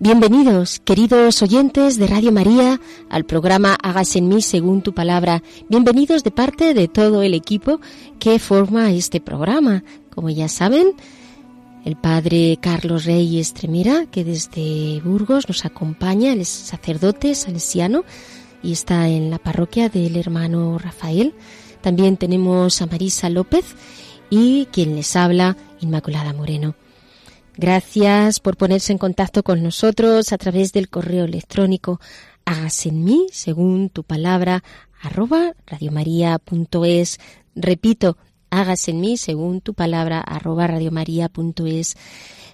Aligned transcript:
Bienvenidos, 0.00 0.78
queridos 0.84 1.42
oyentes 1.42 1.98
de 1.98 2.06
Radio 2.06 2.30
María, 2.30 2.80
al 3.10 3.24
programa 3.24 3.76
Hágase 3.82 4.20
en 4.20 4.28
mí 4.28 4.42
según 4.42 4.80
tu 4.80 4.94
palabra. 4.94 5.42
Bienvenidos 5.68 6.22
de 6.22 6.30
parte 6.30 6.72
de 6.72 6.86
todo 6.86 7.24
el 7.24 7.34
equipo 7.34 7.80
que 8.20 8.38
forma 8.38 8.92
este 8.92 9.20
programa. 9.20 9.82
Como 10.14 10.30
ya 10.30 10.48
saben, 10.48 10.92
el 11.84 11.96
padre 11.96 12.58
Carlos 12.60 13.06
Rey 13.06 13.40
Estremera, 13.40 14.06
que 14.06 14.22
desde 14.22 15.00
Burgos 15.04 15.48
nos 15.48 15.64
acompaña, 15.64 16.32
él 16.32 16.42
es 16.42 16.48
sacerdote 16.48 17.34
salesiano 17.34 18.04
y 18.62 18.74
está 18.74 19.08
en 19.08 19.30
la 19.30 19.40
parroquia 19.40 19.88
del 19.88 20.14
hermano 20.14 20.78
Rafael. 20.78 21.34
También 21.80 22.16
tenemos 22.16 22.80
a 22.80 22.86
Marisa 22.86 23.30
López 23.30 23.74
y 24.30 24.66
quien 24.66 24.94
les 24.94 25.16
habla, 25.16 25.56
Inmaculada 25.80 26.32
Moreno. 26.32 26.76
Gracias 27.58 28.40
por 28.40 28.56
ponerse 28.56 28.92
en 28.92 28.98
contacto 28.98 29.42
con 29.42 29.62
nosotros 29.62 30.32
a 30.32 30.38
través 30.38 30.72
del 30.72 30.88
correo 30.88 31.26
electrónico 31.26 32.00
hágase 32.48 32.88
en 32.88 33.04
mí, 33.04 33.26
según 33.30 33.90
tu 33.90 34.04
palabra, 34.04 34.64
arroba 35.02 35.52
radiomaria.es. 35.66 37.18
Repito, 37.54 38.16
hágase 38.48 38.92
en 38.92 39.00
mí, 39.00 39.16
según 39.18 39.60
tu 39.60 39.74
palabra, 39.74 40.20
arroba 40.20 40.66
radiomaria.es. 40.66 41.96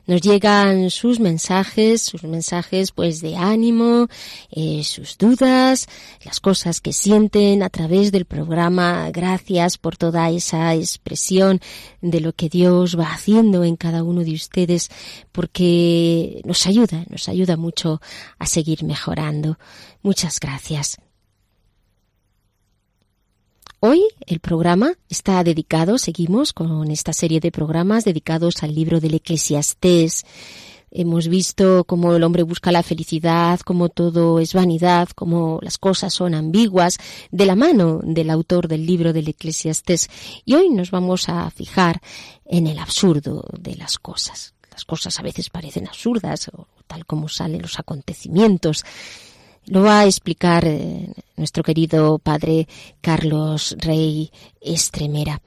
Nos 0.07 0.21
llegan 0.21 0.91
sus 0.91 1.19
mensajes, 1.19 2.03
sus 2.03 2.25
mensajes 2.25 2.93
pues 2.93 3.21
de 3.23 3.37
ánimo, 3.37 4.09
eh, 4.51 4.83
sus 4.85 5.17
dudas, 5.17 5.89
las 6.25 6.41
cosas 6.41 6.81
que 6.81 6.93
sienten 6.93 7.63
a 7.63 7.71
través 7.71 8.13
del 8.13 8.27
programa. 8.27 9.11
Gracias 9.11 9.79
por 9.79 9.97
toda 9.97 10.29
esa 10.31 10.75
expresión 10.75 11.61
de 12.03 12.21
lo 12.21 12.35
que 12.35 12.49
Dios 12.49 12.99
va 12.99 13.13
haciendo 13.13 13.65
en 13.65 13.77
cada 13.77 14.03
uno 14.03 14.25
de 14.25 14.35
ustedes, 14.35 14.91
porque 15.33 16.43
nos 16.45 16.67
ayuda, 16.67 17.05
nos 17.09 17.29
ayuda 17.29 17.57
mucho 17.57 18.01
a 18.39 18.47
seguir 18.47 18.85
mejorando. 18.85 19.59
Muchas 20.03 20.39
gracias. 20.39 20.99
Hoy 23.87 24.03
el 24.27 24.41
programa 24.41 24.95
está 25.11 25.45
dedicado, 25.45 25.99
seguimos 25.99 26.55
con 26.55 26.91
esta 26.91 27.13
serie 27.13 27.39
de 27.39 27.53
programas 27.53 28.07
dedicados 28.07 28.63
al 28.63 28.75
libro 28.75 28.99
del 28.99 29.13
Eclesiastés. 29.13 30.25
Hemos 30.91 31.29
visto 31.29 31.85
cómo 31.85 32.17
el 32.17 32.23
hombre 32.23 32.45
busca 32.45 32.73
la 32.73 32.83
felicidad, 32.83 33.61
cómo 33.61 33.91
todo 33.91 34.41
es 34.41 34.55
vanidad, 34.55 35.11
cómo 35.15 35.59
las 35.61 35.77
cosas 35.77 36.15
son 36.15 36.35
ambiguas, 36.35 36.97
de 37.31 37.45
la 37.45 37.57
mano 37.57 38.01
del 38.03 38.31
autor 38.31 38.69
del 38.69 38.87
libro 38.87 39.13
del 39.13 39.29
Eclesiastés. 39.29 40.09
Y 40.47 40.55
hoy 40.55 40.71
nos 40.71 40.91
vamos 40.91 41.29
a 41.29 41.51
fijar 41.51 42.01
en 42.47 42.67
el 42.67 42.79
absurdo 42.79 43.45
de 43.53 43.77
las 43.77 43.99
cosas. 43.99 44.55
Las 44.71 44.87
cosas 44.87 45.21
a 45.21 45.23
veces 45.23 45.51
parecen 45.51 45.89
absurdas, 45.89 46.49
o 46.55 46.69
tal 46.87 47.05
como 47.05 47.29
salen 47.29 47.61
los 47.61 47.79
acontecimientos. 47.79 48.83
Lo 49.67 49.83
va 49.83 50.01
a 50.01 50.07
explicar 50.07 50.65
eh, 50.67 51.09
nuestro 51.37 51.63
querido 51.63 52.19
padre 52.19 52.69
Carlos 53.01 53.77
Rey 53.79 54.31
Estremera. 54.61 55.41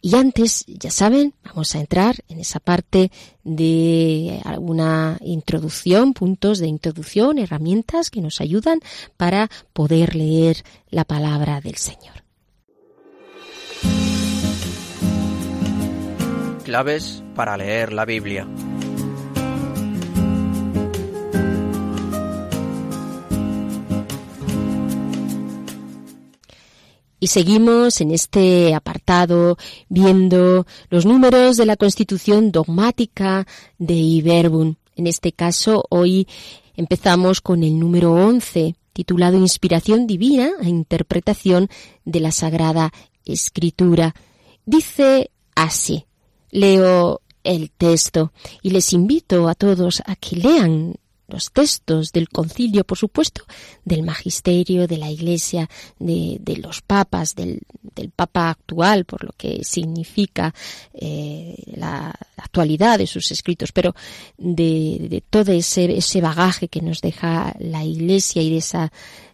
Y 0.00 0.14
antes, 0.14 0.64
ya 0.68 0.92
saben, 0.92 1.34
vamos 1.42 1.74
a 1.74 1.80
entrar 1.80 2.16
en 2.28 2.38
esa 2.38 2.60
parte 2.60 3.10
de 3.42 4.40
alguna 4.44 5.18
introducción, 5.20 6.14
puntos 6.14 6.60
de 6.60 6.68
introducción, 6.68 7.38
herramientas 7.38 8.10
que 8.10 8.20
nos 8.20 8.40
ayudan 8.40 8.78
para 9.16 9.50
poder 9.72 10.14
leer 10.14 10.62
la 10.90 11.04
palabra 11.04 11.60
del 11.60 11.76
Señor. 11.76 12.22
Claves 16.62 17.22
para 17.34 17.56
leer 17.56 17.92
la 17.92 18.04
Biblia. 18.04 18.46
Y 27.18 27.28
seguimos 27.28 28.00
en 28.00 28.10
este 28.10 28.74
apartado 28.74 29.56
viendo 29.88 30.66
los 30.90 31.06
números 31.06 31.56
de 31.56 31.64
la 31.64 31.76
Constitución 31.76 32.52
dogmática 32.52 33.46
de 33.78 33.94
Iberbun. 33.94 34.76
En 34.96 35.06
este 35.06 35.32
caso, 35.32 35.84
hoy 35.88 36.28
empezamos 36.74 37.40
con 37.40 37.62
el 37.62 37.78
número 37.78 38.12
11, 38.12 38.76
titulado 38.92 39.38
Inspiración 39.38 40.06
Divina 40.06 40.50
a 40.60 40.68
Interpretación 40.68 41.68
de 42.04 42.20
la 42.20 42.32
Sagrada 42.32 42.92
Escritura. 43.24 44.14
Dice 44.66 45.30
así, 45.54 46.04
leo 46.50 47.22
el 47.44 47.70
texto 47.70 48.32
y 48.60 48.70
les 48.70 48.92
invito 48.92 49.48
a 49.48 49.54
todos 49.54 50.02
a 50.04 50.16
que 50.16 50.36
lean 50.36 50.96
los 51.28 51.50
textos 51.52 52.12
del 52.12 52.28
concilio, 52.28 52.84
por 52.84 52.98
supuesto, 52.98 53.44
del 53.84 54.02
magisterio, 54.02 54.86
de 54.86 54.98
la 54.98 55.10
iglesia, 55.10 55.68
de, 55.98 56.58
los 56.62 56.82
papas, 56.82 57.34
del, 57.34 57.60
papa 58.14 58.50
actual, 58.50 59.04
por 59.04 59.24
lo 59.24 59.32
que 59.36 59.64
significa 59.64 60.54
eh, 60.94 61.56
la, 61.74 62.14
la, 62.36 62.44
actualidad 62.44 62.98
de 62.98 63.06
sus 63.06 63.30
escritos, 63.32 63.72
pero 63.72 63.94
de, 64.38 65.06
de 65.10 65.20
todo 65.20 65.52
ese, 65.52 65.96
ese 65.96 66.20
bagaje 66.20 66.68
que 66.68 66.80
nos 66.80 67.00
deja 67.00 67.54
la 67.58 67.84
iglesia 67.84 68.42
y 68.42 68.50
de 68.50 68.58
esa 68.58 68.92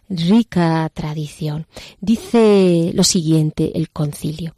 rica 0.09 0.89
tradición. 0.93 1.67
Dice 2.01 2.91
lo 2.93 3.03
siguiente 3.03 3.71
el 3.75 3.89
concilio. 3.89 4.55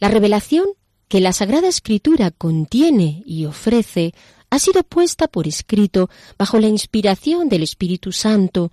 La 0.00 0.08
revelación 0.08 0.66
que 1.08 1.20
la 1.20 1.32
Sagrada 1.32 1.68
Escritura 1.68 2.30
contiene 2.30 3.22
y 3.24 3.44
ofrece 3.44 4.14
ha 4.54 4.58
sido 4.60 4.84
puesta 4.84 5.26
por 5.26 5.48
escrito 5.48 6.08
bajo 6.38 6.60
la 6.60 6.68
inspiración 6.68 7.48
del 7.48 7.64
Espíritu 7.64 8.12
Santo. 8.12 8.70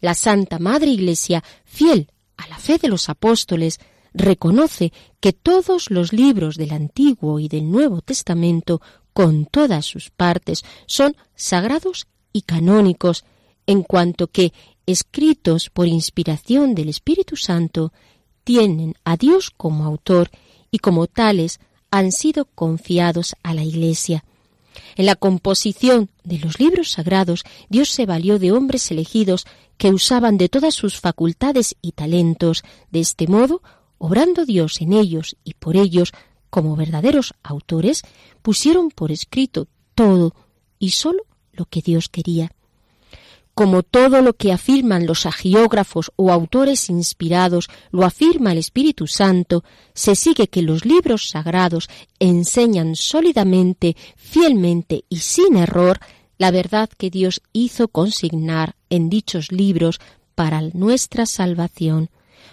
La 0.00 0.14
Santa 0.14 0.60
Madre 0.60 0.90
Iglesia, 0.92 1.42
fiel 1.64 2.12
a 2.36 2.46
la 2.46 2.58
fe 2.58 2.78
de 2.78 2.86
los 2.86 3.08
apóstoles, 3.08 3.80
reconoce 4.14 4.92
que 5.18 5.32
todos 5.32 5.90
los 5.90 6.12
libros 6.12 6.54
del 6.54 6.70
Antiguo 6.70 7.40
y 7.40 7.48
del 7.48 7.68
Nuevo 7.68 8.02
Testamento 8.02 8.80
con 9.12 9.46
todas 9.46 9.84
sus 9.84 10.10
partes, 10.10 10.64
son 10.86 11.16
sagrados 11.34 12.06
y 12.32 12.42
canónicos, 12.42 13.24
en 13.66 13.82
cuanto 13.82 14.28
que, 14.28 14.52
escritos 14.86 15.70
por 15.70 15.88
inspiración 15.88 16.76
del 16.76 16.88
Espíritu 16.88 17.34
Santo, 17.34 17.92
tienen 18.44 18.94
a 19.02 19.16
Dios 19.16 19.50
como 19.50 19.86
autor 19.86 20.30
y 20.70 20.78
como 20.78 21.08
tales 21.08 21.58
han 21.90 22.12
sido 22.12 22.44
confiados 22.44 23.34
a 23.42 23.54
la 23.54 23.64
Iglesia. 23.64 24.22
En 24.96 25.06
la 25.06 25.16
composición 25.16 26.10
de 26.24 26.38
los 26.38 26.58
libros 26.58 26.90
sagrados, 26.92 27.44
Dios 27.68 27.90
se 27.90 28.06
valió 28.06 28.38
de 28.38 28.52
hombres 28.52 28.90
elegidos 28.90 29.46
que 29.76 29.90
usaban 29.90 30.38
de 30.38 30.48
todas 30.48 30.74
sus 30.74 30.98
facultades 31.00 31.76
y 31.82 31.92
talentos. 31.92 32.62
De 32.90 33.00
este 33.00 33.26
modo, 33.26 33.62
obrando 33.98 34.44
Dios 34.44 34.80
en 34.80 34.92
ellos 34.92 35.36
y 35.44 35.54
por 35.54 35.76
ellos, 35.76 36.12
como 36.50 36.76
verdaderos 36.76 37.34
autores, 37.42 38.02
pusieron 38.42 38.90
por 38.90 39.12
escrito 39.12 39.68
todo 39.94 40.34
y 40.78 40.90
sólo 40.90 41.22
lo 41.52 41.66
que 41.66 41.82
Dios 41.82 42.08
quería 42.08 42.52
como 43.56 43.82
todo 43.82 44.20
lo 44.20 44.34
que 44.34 44.52
afirman 44.52 45.06
los 45.06 45.24
agiógrafos 45.24 46.12
o 46.16 46.30
autores 46.30 46.90
inspirados 46.90 47.70
lo 47.90 48.04
afirma 48.04 48.52
el 48.52 48.58
Espíritu 48.58 49.06
Santo, 49.06 49.64
se 49.94 50.14
sigue 50.14 50.48
que 50.48 50.60
los 50.60 50.84
libros 50.84 51.30
sagrados 51.30 51.88
enseñan 52.18 52.96
sólidamente, 52.96 53.96
fielmente 54.14 55.06
y 55.08 55.20
sin 55.20 55.56
error 55.56 56.00
la 56.36 56.50
verdad 56.50 56.90
que 56.98 57.08
Dios 57.08 57.40
hizo 57.54 57.88
consignar 57.88 58.76
en 58.90 59.08
dichos 59.08 59.50
libros 59.50 60.00
para 60.34 60.60
nuestra 60.60 61.24
salvación. 61.24 62.10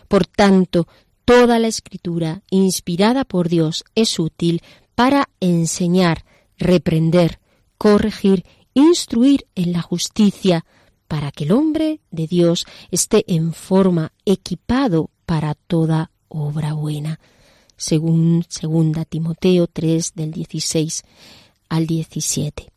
Por 0.08 0.26
tanto, 0.26 0.88
toda 1.26 1.60
la 1.60 1.68
escritura 1.68 2.44
inspirada 2.50 3.26
por 3.26 3.50
Dios 3.50 3.84
es 3.94 4.20
útil 4.20 4.62
para 4.96 5.28
enseñar, 5.42 6.24
reprender, 6.58 7.42
corregir, 7.78 8.46
instruir 8.74 9.48
en 9.56 9.74
la 9.74 9.82
justicia, 9.82 10.64
para 11.14 11.32
que 11.32 11.44
el 11.44 11.52
hombre 11.52 12.00
de 12.10 12.26
Dios 12.26 12.66
esté 12.90 13.24
en 13.28 13.54
forma 13.54 14.12
equipado 14.26 15.12
para 15.28 15.54
toda 15.54 16.10
obra 16.28 16.74
buena. 16.74 17.20
Según 17.78 18.44
segunda 18.50 19.06
Timoteo 19.06 19.68
3 19.68 20.14
del 20.16 20.32
16 20.32 21.04
al 21.70 21.86
17. 21.86 22.73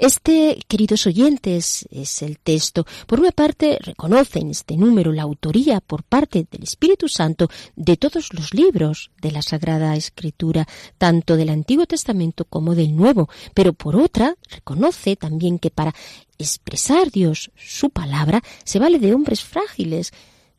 Este, 0.00 0.58
queridos 0.66 1.06
oyentes, 1.06 1.86
es 1.90 2.22
el 2.22 2.38
texto. 2.38 2.86
Por 3.06 3.20
una 3.20 3.32
parte, 3.32 3.76
reconoce 3.82 4.38
en 4.38 4.48
este 4.48 4.78
número 4.78 5.12
la 5.12 5.24
autoría 5.24 5.82
por 5.82 6.04
parte 6.04 6.46
del 6.50 6.62
Espíritu 6.62 7.06
Santo 7.06 7.50
de 7.76 7.98
todos 7.98 8.32
los 8.32 8.54
libros 8.54 9.10
de 9.20 9.30
la 9.30 9.42
Sagrada 9.42 9.94
Escritura, 9.96 10.66
tanto 10.96 11.36
del 11.36 11.50
Antiguo 11.50 11.84
Testamento 11.84 12.46
como 12.46 12.74
del 12.74 12.96
Nuevo, 12.96 13.28
pero 13.52 13.74
por 13.74 13.94
otra, 13.94 14.36
reconoce 14.48 15.16
también 15.16 15.58
que 15.58 15.70
para 15.70 15.94
expresar 16.38 17.10
Dios 17.10 17.50
su 17.54 17.90
palabra 17.90 18.42
se 18.64 18.78
vale 18.78 19.00
de 19.00 19.12
hombres 19.12 19.44
frágiles, 19.44 20.12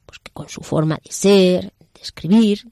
pues 0.06 0.20
que 0.20 0.32
con 0.32 0.50
su 0.50 0.62
forma 0.62 1.00
de 1.04 1.12
ser, 1.12 1.74
de 1.96 2.02
escribir, 2.04 2.68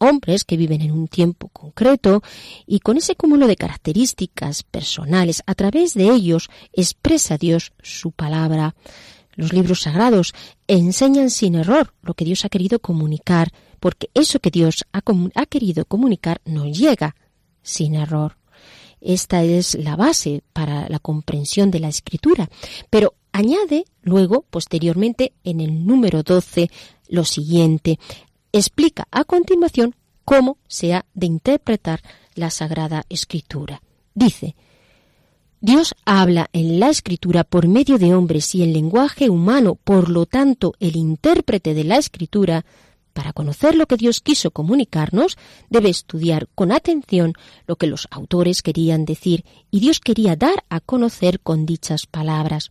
hombres 0.00 0.44
que 0.44 0.56
viven 0.56 0.80
en 0.80 0.90
un 0.90 1.06
tiempo 1.06 1.48
concreto 1.48 2.22
y 2.66 2.80
con 2.80 2.96
ese 2.96 3.14
cúmulo 3.14 3.46
de 3.46 3.56
características 3.56 4.64
personales, 4.64 5.42
a 5.46 5.54
través 5.54 5.94
de 5.94 6.10
ellos 6.10 6.50
expresa 6.72 7.38
Dios 7.38 7.72
su 7.82 8.10
palabra. 8.10 8.74
Los 9.34 9.52
libros 9.52 9.82
sagrados 9.82 10.34
enseñan 10.66 11.30
sin 11.30 11.54
error 11.54 11.94
lo 12.02 12.14
que 12.14 12.24
Dios 12.24 12.44
ha 12.44 12.48
querido 12.48 12.80
comunicar, 12.80 13.52
porque 13.78 14.10
eso 14.14 14.40
que 14.40 14.50
Dios 14.50 14.84
ha, 14.92 15.02
querido 15.46 15.84
comunicar 15.84 16.40
nos 16.44 16.76
llega 16.76 17.14
sin 17.62 17.94
error. 17.94 18.36
Esta 19.00 19.42
es 19.42 19.76
la 19.76 19.96
base 19.96 20.42
para 20.52 20.88
la 20.88 20.98
comprensión 20.98 21.70
de 21.70 21.80
la 21.80 21.88
escritura. 21.88 22.50
Pero 22.90 23.14
añade 23.32 23.84
luego, 24.02 24.44
posteriormente, 24.50 25.32
en 25.44 25.60
el 25.60 25.86
número 25.86 26.22
12, 26.22 26.70
lo 27.08 27.24
siguiente 27.24 27.98
explica 28.52 29.06
a 29.10 29.24
continuación 29.24 29.94
cómo 30.24 30.58
se 30.68 30.94
ha 30.94 31.06
de 31.14 31.26
interpretar 31.26 32.02
la 32.34 32.50
Sagrada 32.50 33.04
Escritura. 33.08 33.82
Dice, 34.14 34.54
Dios 35.60 35.94
habla 36.04 36.48
en 36.52 36.80
la 36.80 36.88
escritura 36.88 37.44
por 37.44 37.68
medio 37.68 37.98
de 37.98 38.14
hombres 38.14 38.54
y 38.54 38.62
en 38.62 38.72
lenguaje 38.72 39.28
humano, 39.28 39.74
por 39.74 40.08
lo 40.08 40.24
tanto 40.24 40.74
el 40.80 40.96
intérprete 40.96 41.74
de 41.74 41.84
la 41.84 41.98
escritura, 41.98 42.64
para 43.12 43.32
conocer 43.32 43.74
lo 43.74 43.86
que 43.86 43.96
Dios 43.96 44.20
quiso 44.20 44.52
comunicarnos, 44.52 45.36
debe 45.68 45.90
estudiar 45.90 46.48
con 46.54 46.72
atención 46.72 47.34
lo 47.66 47.76
que 47.76 47.86
los 47.86 48.06
autores 48.10 48.62
querían 48.62 49.04
decir 49.04 49.44
y 49.70 49.80
Dios 49.80 50.00
quería 50.00 50.36
dar 50.36 50.64
a 50.70 50.80
conocer 50.80 51.40
con 51.40 51.66
dichas 51.66 52.06
palabras. 52.06 52.70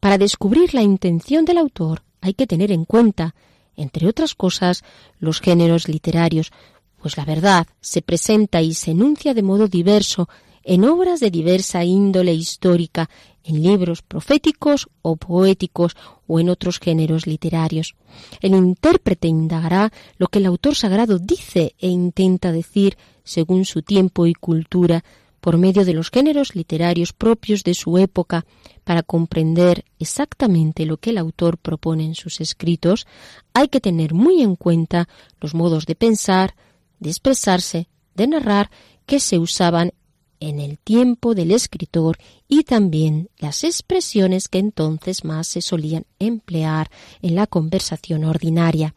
Para 0.00 0.18
descubrir 0.18 0.74
la 0.74 0.82
intención 0.82 1.44
del 1.44 1.58
autor 1.58 2.02
hay 2.20 2.34
que 2.34 2.46
tener 2.46 2.72
en 2.72 2.84
cuenta 2.84 3.34
entre 3.78 4.08
otras 4.08 4.34
cosas, 4.34 4.84
los 5.18 5.40
géneros 5.40 5.88
literarios, 5.88 6.52
pues 7.00 7.16
la 7.16 7.24
verdad 7.24 7.66
se 7.80 8.02
presenta 8.02 8.60
y 8.60 8.74
se 8.74 8.90
enuncia 8.90 9.32
de 9.32 9.42
modo 9.42 9.68
diverso 9.68 10.28
en 10.64 10.84
obras 10.84 11.20
de 11.20 11.30
diversa 11.30 11.84
índole 11.84 12.34
histórica, 12.34 13.08
en 13.44 13.62
libros 13.62 14.02
proféticos 14.02 14.88
o 15.00 15.16
poéticos 15.16 15.96
o 16.26 16.40
en 16.40 16.50
otros 16.50 16.78
géneros 16.78 17.26
literarios. 17.26 17.94
El 18.40 18.54
intérprete 18.54 19.28
indagará 19.28 19.90
lo 20.18 20.26
que 20.26 20.40
el 20.40 20.46
autor 20.46 20.74
sagrado 20.74 21.18
dice 21.18 21.74
e 21.78 21.88
intenta 21.88 22.52
decir 22.52 22.98
según 23.24 23.64
su 23.64 23.82
tiempo 23.82 24.26
y 24.26 24.34
cultura, 24.34 25.04
por 25.40 25.56
medio 25.56 25.84
de 25.84 25.94
los 25.94 26.10
géneros 26.10 26.54
literarios 26.54 27.12
propios 27.12 27.62
de 27.64 27.74
su 27.74 27.98
época, 27.98 28.44
para 28.84 29.02
comprender 29.02 29.84
exactamente 29.98 30.86
lo 30.86 30.96
que 30.96 31.10
el 31.10 31.18
autor 31.18 31.58
propone 31.58 32.04
en 32.04 32.14
sus 32.14 32.40
escritos, 32.40 33.06
hay 33.52 33.68
que 33.68 33.80
tener 33.80 34.14
muy 34.14 34.42
en 34.42 34.56
cuenta 34.56 35.08
los 35.40 35.54
modos 35.54 35.86
de 35.86 35.94
pensar, 35.94 36.54
de 36.98 37.10
expresarse, 37.10 37.88
de 38.14 38.26
narrar 38.26 38.70
que 39.06 39.20
se 39.20 39.38
usaban 39.38 39.92
en 40.40 40.60
el 40.60 40.78
tiempo 40.78 41.34
del 41.34 41.50
escritor 41.50 42.18
y 42.48 42.64
también 42.64 43.28
las 43.38 43.64
expresiones 43.64 44.48
que 44.48 44.58
entonces 44.58 45.24
más 45.24 45.48
se 45.48 45.62
solían 45.62 46.06
emplear 46.18 46.90
en 47.22 47.34
la 47.34 47.46
conversación 47.46 48.24
ordinaria. 48.24 48.94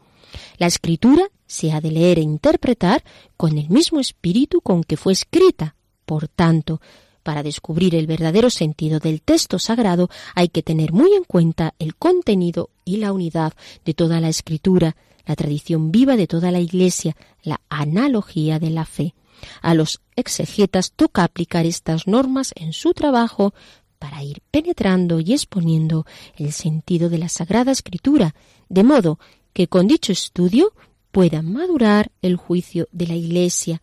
La 0.58 0.66
escritura 0.66 1.28
se 1.46 1.72
ha 1.72 1.80
de 1.80 1.90
leer 1.90 2.18
e 2.18 2.22
interpretar 2.22 3.04
con 3.36 3.58
el 3.58 3.68
mismo 3.68 4.00
espíritu 4.00 4.60
con 4.60 4.84
que 4.84 4.96
fue 4.96 5.12
escrita, 5.12 5.76
por 6.04 6.28
tanto, 6.28 6.80
para 7.22 7.42
descubrir 7.42 7.94
el 7.94 8.06
verdadero 8.06 8.50
sentido 8.50 8.98
del 8.98 9.22
texto 9.22 9.58
sagrado 9.58 10.10
hay 10.34 10.48
que 10.48 10.62
tener 10.62 10.92
muy 10.92 11.12
en 11.14 11.24
cuenta 11.24 11.74
el 11.78 11.94
contenido 11.94 12.70
y 12.84 12.96
la 12.96 13.12
unidad 13.12 13.52
de 13.84 13.94
toda 13.94 14.20
la 14.20 14.28
escritura, 14.28 14.96
la 15.24 15.36
tradición 15.36 15.92
viva 15.92 16.16
de 16.16 16.26
toda 16.26 16.50
la 16.50 16.58
Iglesia, 16.58 17.16
la 17.42 17.60
analogía 17.68 18.58
de 18.58 18.70
la 18.70 18.84
fe. 18.84 19.14
A 19.60 19.74
los 19.74 20.00
exegetas 20.16 20.92
toca 20.92 21.24
aplicar 21.24 21.66
estas 21.66 22.06
normas 22.06 22.52
en 22.56 22.72
su 22.72 22.92
trabajo 22.92 23.54
para 23.98 24.24
ir 24.24 24.42
penetrando 24.50 25.20
y 25.20 25.32
exponiendo 25.32 26.06
el 26.36 26.52
sentido 26.52 27.08
de 27.08 27.18
la 27.18 27.28
Sagrada 27.28 27.70
Escritura, 27.70 28.34
de 28.68 28.82
modo 28.82 29.20
que 29.52 29.68
con 29.68 29.86
dicho 29.86 30.10
estudio 30.10 30.72
pueda 31.12 31.42
madurar 31.42 32.10
el 32.20 32.36
juicio 32.36 32.88
de 32.90 33.06
la 33.06 33.14
Iglesia, 33.14 33.80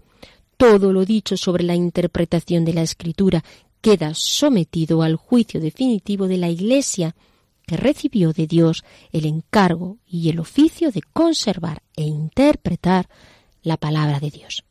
todo 0.60 0.92
lo 0.92 1.06
dicho 1.06 1.38
sobre 1.38 1.64
la 1.64 1.74
interpretación 1.74 2.66
de 2.66 2.74
la 2.74 2.82
Escritura 2.82 3.46
queda 3.80 4.14
sometido 4.14 5.04
al 5.04 5.16
juicio 5.16 5.62
definitivo 5.62 6.28
de 6.28 6.36
la 6.36 6.50
Iglesia, 6.50 7.16
que 7.66 7.78
recibió 7.78 8.34
de 8.34 8.46
Dios 8.46 8.84
el 9.14 9.26
encargo 9.26 10.00
y 10.06 10.30
el 10.30 10.38
oficio 10.38 10.92
de 10.92 11.02
conservar 11.14 11.82
e 11.96 12.04
interpretar 12.04 13.08
la 13.64 13.78
palabra 13.78 14.20
de 14.20 14.32
Dios. 14.32 14.66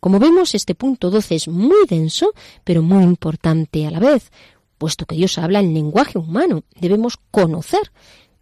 Como 0.00 0.18
vemos, 0.18 0.56
este 0.56 0.74
punto 0.74 1.08
12 1.08 1.36
es 1.36 1.46
muy 1.46 1.86
denso, 1.88 2.32
pero 2.64 2.82
muy 2.82 3.04
importante 3.04 3.86
a 3.86 3.92
la 3.92 4.00
vez, 4.00 4.32
puesto 4.76 5.06
que 5.06 5.14
Dios 5.14 5.38
habla 5.38 5.60
en 5.60 5.72
lenguaje 5.72 6.18
humano. 6.18 6.64
Debemos 6.80 7.16
conocer 7.30 7.92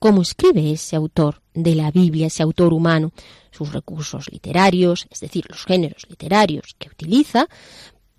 cómo 0.06 0.22
escribe 0.22 0.70
ese 0.70 0.94
autor 0.94 1.42
de 1.52 1.74
la 1.74 1.90
Biblia, 1.90 2.28
ese 2.28 2.44
autor 2.44 2.72
humano, 2.72 3.10
sus 3.50 3.72
recursos 3.72 4.30
literarios, 4.30 5.08
es 5.10 5.18
decir, 5.18 5.44
los 5.48 5.64
géneros 5.64 6.06
literarios 6.08 6.76
que 6.78 6.88
utiliza 6.88 7.48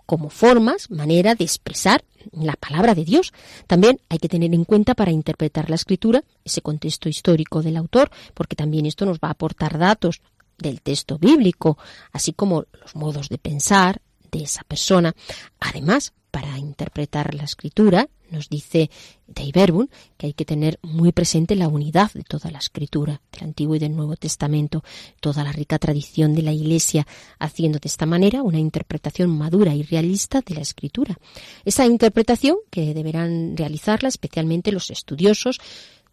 como 0.05 0.29
formas, 0.29 0.91
manera 0.91 1.33
de 1.33 1.45
expresar 1.45 2.03
la 2.33 2.57
palabra 2.57 2.93
de 2.93 3.05
Dios. 3.05 3.31
También 3.67 4.01
hay 4.09 4.17
que 4.17 4.27
tener 4.27 4.53
en 4.53 4.65
cuenta 4.65 4.95
para 4.95 5.11
interpretar 5.11 5.69
la 5.69 5.77
escritura 5.77 6.25
ese 6.43 6.61
contexto 6.61 7.07
histórico 7.07 7.63
del 7.63 7.77
autor, 7.77 8.11
porque 8.33 8.57
también 8.57 8.85
esto 8.85 9.05
nos 9.05 9.19
va 9.19 9.29
a 9.29 9.31
aportar 9.31 9.77
datos 9.77 10.19
del 10.57 10.81
texto 10.81 11.17
bíblico, 11.17 11.77
así 12.11 12.33
como 12.33 12.65
los 12.81 12.97
modos 12.97 13.29
de 13.29 13.37
pensar 13.37 14.01
de 14.29 14.43
esa 14.43 14.63
persona. 14.65 15.15
Además, 15.61 16.11
para 16.37 16.59
interpretar 16.59 17.33
la 17.33 17.45
escritura, 17.45 18.09
nos 18.29 18.47
dice 18.47 18.91
Deiverbun 19.25 19.89
que 20.17 20.27
hay 20.27 20.33
que 20.33 20.45
tener 20.45 20.77
muy 20.83 21.11
presente 21.11 21.55
la 21.55 21.67
unidad 21.67 22.11
de 22.13 22.21
toda 22.21 22.51
la 22.51 22.59
escritura, 22.59 23.23
del 23.31 23.45
Antiguo 23.45 23.75
y 23.75 23.79
del 23.79 23.95
Nuevo 23.95 24.15
Testamento, 24.17 24.83
toda 25.19 25.43
la 25.43 25.51
rica 25.51 25.79
tradición 25.79 26.35
de 26.35 26.43
la 26.43 26.51
Iglesia, 26.51 27.07
haciendo 27.39 27.79
de 27.79 27.87
esta 27.87 28.05
manera 28.05 28.43
una 28.43 28.59
interpretación 28.59 29.35
madura 29.35 29.73
y 29.73 29.81
realista 29.81 30.41
de 30.45 30.53
la 30.53 30.61
escritura. 30.61 31.17
Esa 31.65 31.87
interpretación 31.87 32.57
que 32.69 32.93
deberán 32.93 33.57
realizarla 33.57 34.07
especialmente 34.07 34.71
los 34.71 34.91
estudiosos 34.91 35.57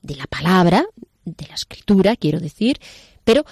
de 0.00 0.16
la 0.16 0.26
palabra, 0.26 0.86
de 1.26 1.46
la 1.48 1.54
escritura, 1.54 2.16
quiero 2.16 2.40
decir, 2.40 2.80
pero 3.24 3.44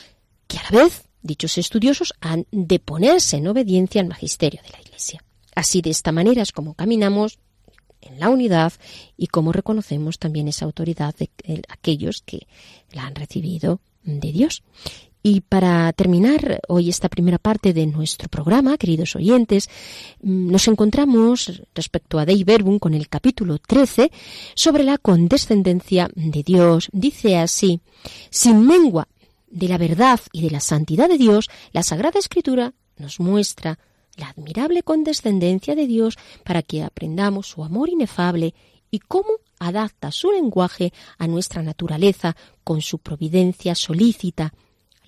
que 0.47 0.57
a 0.57 0.63
la 0.71 0.85
vez 0.85 1.05
dichos 1.21 1.59
estudiosos 1.59 2.15
han 2.23 2.47
de 2.51 2.79
ponerse 2.79 3.37
en 3.37 3.49
obediencia 3.49 4.01
al 4.01 4.09
magisterio 4.09 4.63
de 4.63 4.71
la 4.71 4.81
Iglesia. 4.81 5.23
Así 5.55 5.83
de 5.83 5.91
esta 5.91 6.13
manera 6.13 6.43
es 6.43 6.53
como 6.53 6.75
caminamos 6.75 7.39
en 8.01 8.19
la 8.19 8.29
unidad 8.29 8.73
y 9.17 9.29
como 9.29 9.53
reconocemos 9.53 10.19
también 10.19 10.49
esa 10.49 10.65
autoridad 10.65 11.15
de 11.15 11.31
aquellos 11.69 12.23
que 12.23 12.47
la 12.93 13.07
han 13.07 13.15
recibido 13.15 13.81
de 14.03 14.33
Dios. 14.33 14.63
Y 15.25 15.43
para 15.43 15.93
terminar 15.93 16.61
hoy 16.67 16.89
esta 16.89 17.09
primera 17.09 17.39
parte 17.39 17.73
de 17.73 17.87
nuestro 17.87 18.29
programa, 18.29 18.77
queridos 18.77 19.15
oyentes, 19.15 19.71
mm, 20.21 20.51
nos 20.51 20.67
encontramos 20.67 21.63
respecto 21.75 22.19
a 22.19 22.27
Dei 22.27 22.43
Verbum 22.43 22.81
con 22.81 22.93
el 22.93 23.09
capítulo 23.09 23.59
13 23.59 24.11
sobre 24.55 24.83
la 24.83 24.99
condescendencia 24.99 26.11
de 26.17 26.43
Dios. 26.43 26.89
Dice 26.93 27.39
así, 27.39 27.81
sin 28.31 28.67
mengua 28.67 29.07
de 29.49 29.69
la 29.69 29.79
verdad 29.79 30.19
y 30.33 30.43
de 30.43 30.51
la 30.51 30.61
santidad 30.61 31.09
de 31.09 31.19
Dios, 31.19 31.49
la 31.73 31.85
Sagrada 31.85 32.19
Escritura 32.19 32.75
nos 32.97 33.21
muestra 33.21 33.79
la 34.17 34.29
admirable 34.29 34.83
condescendencia 34.83 35.75
de 35.75 35.87
Dios 35.87 36.19
para 36.45 36.63
que 36.63 36.83
aprendamos 36.83 37.49
su 37.49 37.65
amor 37.65 37.89
inefable 37.89 38.55
y 38.91 38.99
cómo 38.99 39.31
adapta 39.59 40.11
su 40.11 40.33
lenguaje 40.33 40.93
a 41.19 41.27
nuestra 41.27 41.63
naturaleza 41.63 42.37
con 42.65 42.83
su 42.83 42.99
providencia 42.99 43.75
solícita. 43.75 44.53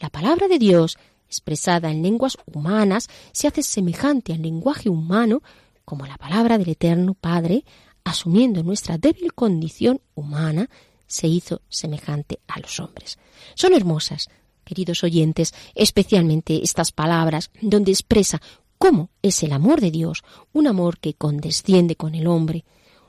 La 0.00 0.10
palabra 0.10 0.48
de 0.48 0.58
Dios, 0.58 0.96
expresada 1.28 1.90
en 1.90 2.02
lenguas 2.02 2.38
humanas, 2.52 3.08
se 3.32 3.46
hace 3.46 3.62
semejante 3.62 4.32
al 4.32 4.42
lenguaje 4.42 4.88
humano 4.88 5.42
como 5.84 6.06
la 6.06 6.16
palabra 6.16 6.56
del 6.56 6.70
Eterno 6.70 7.14
Padre, 7.14 7.64
asumiendo 8.04 8.62
nuestra 8.62 8.96
débil 8.96 9.34
condición 9.34 10.00
humana, 10.14 10.70
se 11.06 11.26
hizo 11.26 11.60
semejante 11.68 12.40
a 12.48 12.58
los 12.60 12.80
hombres. 12.80 13.18
Son 13.54 13.74
hermosas, 13.74 14.28
queridos 14.64 15.04
oyentes, 15.04 15.54
especialmente 15.74 16.62
estas 16.62 16.90
palabras, 16.90 17.50
donde 17.60 17.92
expresa 17.92 18.40
cómo 18.84 19.08
es 19.22 19.42
el 19.42 19.52
amor 19.52 19.80
de 19.80 19.90
Dios, 19.90 20.24
un 20.52 20.66
amor 20.66 20.98
que 20.98 21.14
condesciende 21.14 21.96
con 21.96 22.14
el 22.14 22.26
hombre, 22.26 22.66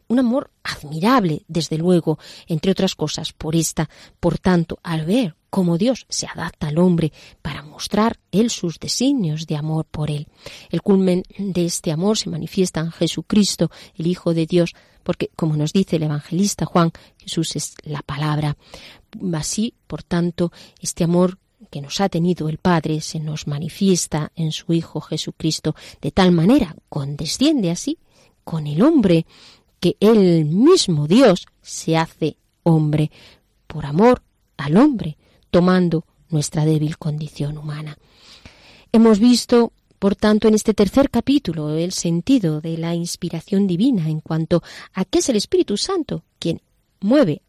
un 0.07 0.19
amor 0.19 0.49
admirable, 0.63 1.43
desde 1.49 1.77
luego, 1.77 2.17
entre 2.47 2.71
otras 2.71 2.95
cosas, 2.95 3.33
por 3.33 3.57
esta, 3.57 3.89
por 4.21 4.39
tanto, 4.39 4.79
al 4.83 5.03
ver 5.05 5.35
cómo 5.49 5.77
Dios 5.77 6.05
se 6.07 6.27
adapta 6.27 6.69
al 6.69 6.77
hombre 6.77 7.11
para 7.41 7.61
mostrar 7.61 8.21
él 8.31 8.51
sus 8.51 8.79
designios 8.79 9.47
de 9.47 9.57
amor 9.57 9.83
por 9.83 10.11
él. 10.11 10.29
El 10.69 10.81
culmen 10.81 11.23
de 11.37 11.65
este 11.65 11.91
amor 11.91 12.17
se 12.17 12.29
manifiesta 12.29 12.79
en 12.79 12.91
Jesucristo, 12.91 13.69
el 13.95 14.07
Hijo 14.07 14.33
de 14.33 14.45
Dios, 14.45 14.75
porque, 15.03 15.29
como 15.35 15.57
nos 15.57 15.73
dice 15.73 15.97
el 15.97 16.03
evangelista 16.03 16.65
Juan, 16.65 16.93
Jesús 17.17 17.53
es 17.57 17.75
la 17.83 18.01
palabra. 18.01 18.55
Así, 19.33 19.73
por 19.87 20.03
tanto, 20.03 20.53
este 20.79 21.03
amor 21.03 21.37
que 21.65 21.81
nos 21.81 22.01
ha 22.01 22.09
tenido 22.09 22.49
el 22.49 22.57
Padre 22.57 23.01
se 23.01 23.19
nos 23.19 23.47
manifiesta 23.47 24.31
en 24.35 24.51
su 24.51 24.73
Hijo 24.73 25.01
Jesucristo, 25.01 25.75
de 26.01 26.11
tal 26.11 26.31
manera 26.31 26.75
condesciende 26.89 27.71
así 27.71 27.97
con 28.43 28.67
el 28.67 28.81
hombre 28.81 29.25
que 29.79 29.97
el 29.99 30.45
mismo 30.45 31.07
Dios 31.07 31.47
se 31.61 31.97
hace 31.97 32.37
hombre 32.63 33.11
por 33.67 33.85
amor 33.85 34.21
al 34.57 34.77
hombre, 34.77 35.17
tomando 35.51 36.05
nuestra 36.29 36.65
débil 36.65 36.97
condición 36.97 37.57
humana. 37.57 37.97
Hemos 38.91 39.19
visto, 39.19 39.73
por 39.99 40.15
tanto, 40.15 40.47
en 40.47 40.53
este 40.53 40.73
tercer 40.73 41.09
capítulo 41.09 41.75
el 41.75 41.91
sentido 41.91 42.61
de 42.61 42.77
la 42.77 42.95
inspiración 42.95 43.67
divina 43.67 44.09
en 44.09 44.21
cuanto 44.21 44.63
a 44.93 45.05
qué 45.05 45.19
es 45.19 45.29
el 45.29 45.35
Espíritu 45.35 45.77
Santo, 45.77 46.23
quien 46.39 46.61
mueve 47.01 47.41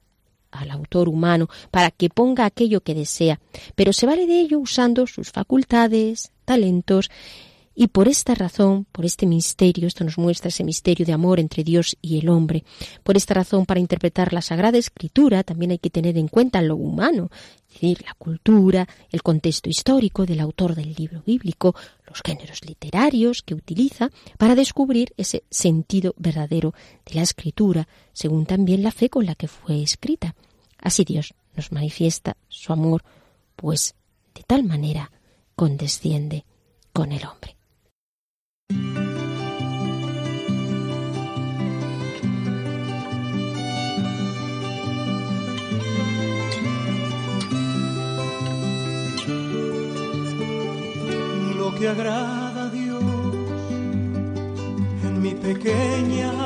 al 0.58 0.70
autor 0.70 1.08
humano 1.08 1.48
para 1.70 1.90
que 1.90 2.08
ponga 2.08 2.44
aquello 2.44 2.80
que 2.80 2.94
desea, 2.94 3.40
pero 3.74 3.92
se 3.92 4.06
vale 4.06 4.26
de 4.26 4.40
ello 4.40 4.58
usando 4.58 5.06
sus 5.06 5.30
facultades, 5.30 6.32
talentos, 6.44 7.10
y 7.78 7.88
por 7.88 8.08
esta 8.08 8.34
razón, 8.34 8.86
por 8.90 9.04
este 9.04 9.26
misterio, 9.26 9.86
esto 9.86 10.02
nos 10.02 10.16
muestra 10.16 10.48
ese 10.48 10.64
misterio 10.64 11.04
de 11.04 11.12
amor 11.12 11.38
entre 11.38 11.62
Dios 11.62 11.94
y 12.00 12.18
el 12.18 12.30
hombre, 12.30 12.64
por 13.02 13.18
esta 13.18 13.34
razón, 13.34 13.66
para 13.66 13.80
interpretar 13.80 14.32
la 14.32 14.40
Sagrada 14.40 14.78
Escritura 14.78 15.44
también 15.44 15.72
hay 15.72 15.78
que 15.78 15.90
tener 15.90 16.16
en 16.16 16.28
cuenta 16.28 16.62
lo 16.62 16.76
humano, 16.76 17.28
es 17.68 17.74
decir, 17.74 18.02
la 18.06 18.14
cultura, 18.14 18.88
el 19.10 19.22
contexto 19.22 19.68
histórico 19.68 20.24
del 20.24 20.40
autor 20.40 20.74
del 20.74 20.94
libro 20.94 21.22
bíblico, 21.26 21.74
los 22.08 22.22
géneros 22.24 22.64
literarios 22.64 23.42
que 23.42 23.54
utiliza 23.54 24.10
para 24.38 24.54
descubrir 24.54 25.12
ese 25.18 25.44
sentido 25.50 26.14
verdadero 26.16 26.72
de 27.04 27.16
la 27.16 27.22
Escritura, 27.22 27.86
según 28.14 28.46
también 28.46 28.82
la 28.82 28.90
fe 28.90 29.10
con 29.10 29.26
la 29.26 29.34
que 29.34 29.48
fue 29.48 29.82
escrita. 29.82 30.34
Así 30.86 31.02
Dios 31.02 31.34
nos 31.56 31.72
manifiesta 31.72 32.36
su 32.46 32.72
amor, 32.72 33.02
pues 33.56 33.96
de 34.36 34.44
tal 34.44 34.62
manera 34.62 35.10
condesciende 35.56 36.44
con 36.92 37.10
el 37.10 37.26
hombre. 37.26 37.56
Lo 51.58 51.74
que 51.74 51.88
agrada 51.88 52.66
a 52.66 52.70
Dios 52.70 53.02
en 55.02 55.20
mi 55.20 55.34
pequeña 55.34 56.45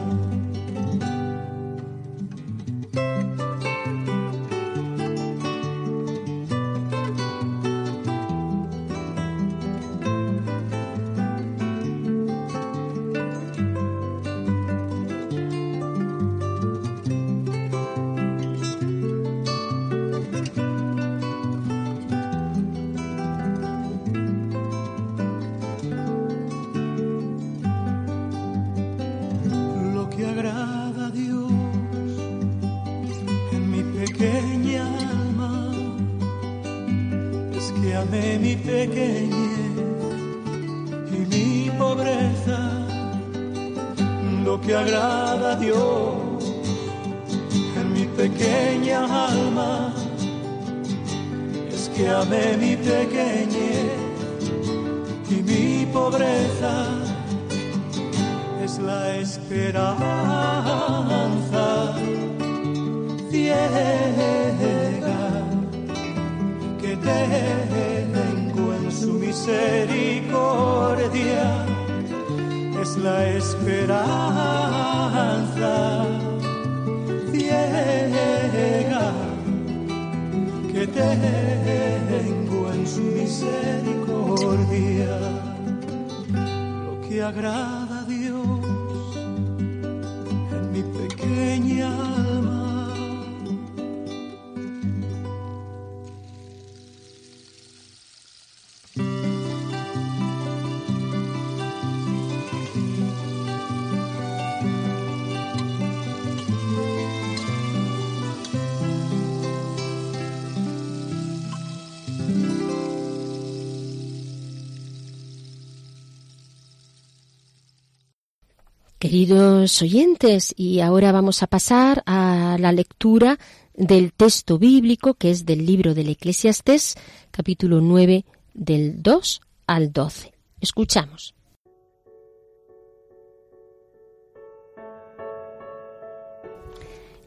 Queridos 119.11 119.81
oyentes, 119.81 120.53
y 120.55 120.79
ahora 120.79 121.11
vamos 121.11 121.43
a 121.43 121.47
pasar 121.47 122.01
a 122.05 122.55
la 122.57 122.71
lectura 122.71 123.39
del 123.73 124.13
texto 124.13 124.57
bíblico 124.57 125.15
que 125.15 125.31
es 125.31 125.45
del 125.45 125.65
libro 125.65 125.93
del 125.93 126.07
Eclesiastés, 126.07 126.95
capítulo 127.29 127.81
9, 127.81 128.23
del 128.53 129.03
2 129.03 129.41
al 129.67 129.91
12. 129.91 130.31
Escuchamos. 130.61 131.35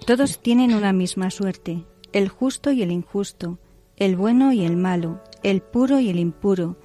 Todos 0.07 0.39
tienen 0.39 0.73
una 0.73 0.95
misma 0.95 1.31
suerte, 1.31 1.85
el 2.15 2.31
justo 2.31 2.73
y 2.73 2.83
el 2.83 2.93
injusto, 2.93 3.59
el 3.99 4.17
bueno 4.17 4.55
y 4.55 4.65
el 4.65 4.79
malo, 4.79 5.23
el 5.43 5.61
puro 5.61 6.01
y 6.01 6.09
el 6.09 6.19
impuro, 6.19 6.79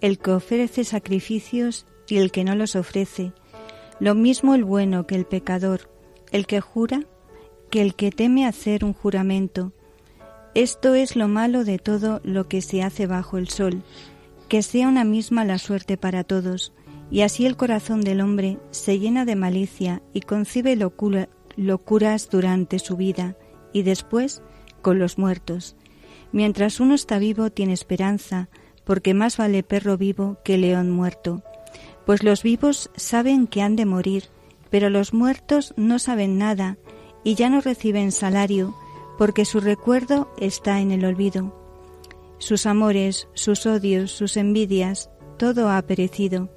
el 0.00 0.20
que 0.20 0.30
ofrece 0.30 0.84
sacrificios 0.84 1.86
y 2.06 2.18
el 2.18 2.30
que 2.30 2.44
no 2.44 2.54
los 2.54 2.76
ofrece, 2.76 3.32
lo 4.00 4.14
mismo 4.14 4.54
el 4.54 4.64
bueno 4.64 5.06
que 5.06 5.14
el 5.14 5.24
pecador, 5.24 5.90
el 6.32 6.46
que 6.46 6.60
jura 6.60 7.02
que 7.70 7.82
el 7.82 7.94
que 7.94 8.10
teme 8.10 8.46
hacer 8.46 8.84
un 8.84 8.92
juramento. 8.92 9.72
Esto 10.54 10.94
es 10.94 11.16
lo 11.16 11.26
malo 11.26 11.64
de 11.64 11.78
todo 11.78 12.20
lo 12.22 12.46
que 12.46 12.62
se 12.62 12.82
hace 12.82 13.06
bajo 13.06 13.38
el 13.38 13.48
sol, 13.48 13.82
que 14.48 14.62
sea 14.62 14.88
una 14.88 15.02
misma 15.04 15.44
la 15.44 15.58
suerte 15.58 15.96
para 15.96 16.22
todos, 16.22 16.72
y 17.10 17.22
así 17.22 17.46
el 17.46 17.56
corazón 17.56 18.00
del 18.00 18.20
hombre 18.20 18.58
se 18.70 18.98
llena 18.98 19.24
de 19.24 19.36
malicia 19.36 20.02
y 20.12 20.20
concibe 20.20 20.76
locura, 20.76 21.28
locuras 21.56 22.28
durante 22.30 22.78
su 22.78 22.96
vida 22.96 23.36
y 23.72 23.82
después 23.82 24.42
con 24.80 24.98
los 24.98 25.18
muertos. 25.18 25.76
Mientras 26.30 26.80
uno 26.80 26.94
está 26.94 27.18
vivo 27.18 27.50
tiene 27.50 27.72
esperanza, 27.72 28.48
porque 28.84 29.14
más 29.14 29.36
vale 29.36 29.62
perro 29.62 29.96
vivo 29.96 30.38
que 30.44 30.58
león 30.58 30.90
muerto. 30.90 31.42
Pues 32.06 32.22
los 32.22 32.42
vivos 32.42 32.90
saben 32.96 33.46
que 33.46 33.62
han 33.62 33.76
de 33.76 33.86
morir, 33.86 34.24
pero 34.70 34.90
los 34.90 35.14
muertos 35.14 35.72
no 35.76 35.98
saben 35.98 36.38
nada 36.38 36.76
y 37.22 37.34
ya 37.34 37.48
no 37.48 37.60
reciben 37.60 38.12
salario, 38.12 38.74
porque 39.16 39.44
su 39.44 39.60
recuerdo 39.60 40.28
está 40.38 40.80
en 40.80 40.92
el 40.92 41.04
olvido. 41.04 41.54
Sus 42.38 42.66
amores, 42.66 43.28
sus 43.32 43.64
odios, 43.66 44.10
sus 44.10 44.36
envidias, 44.36 45.10
todo 45.38 45.70
ha 45.70 45.80
perecido, 45.82 46.50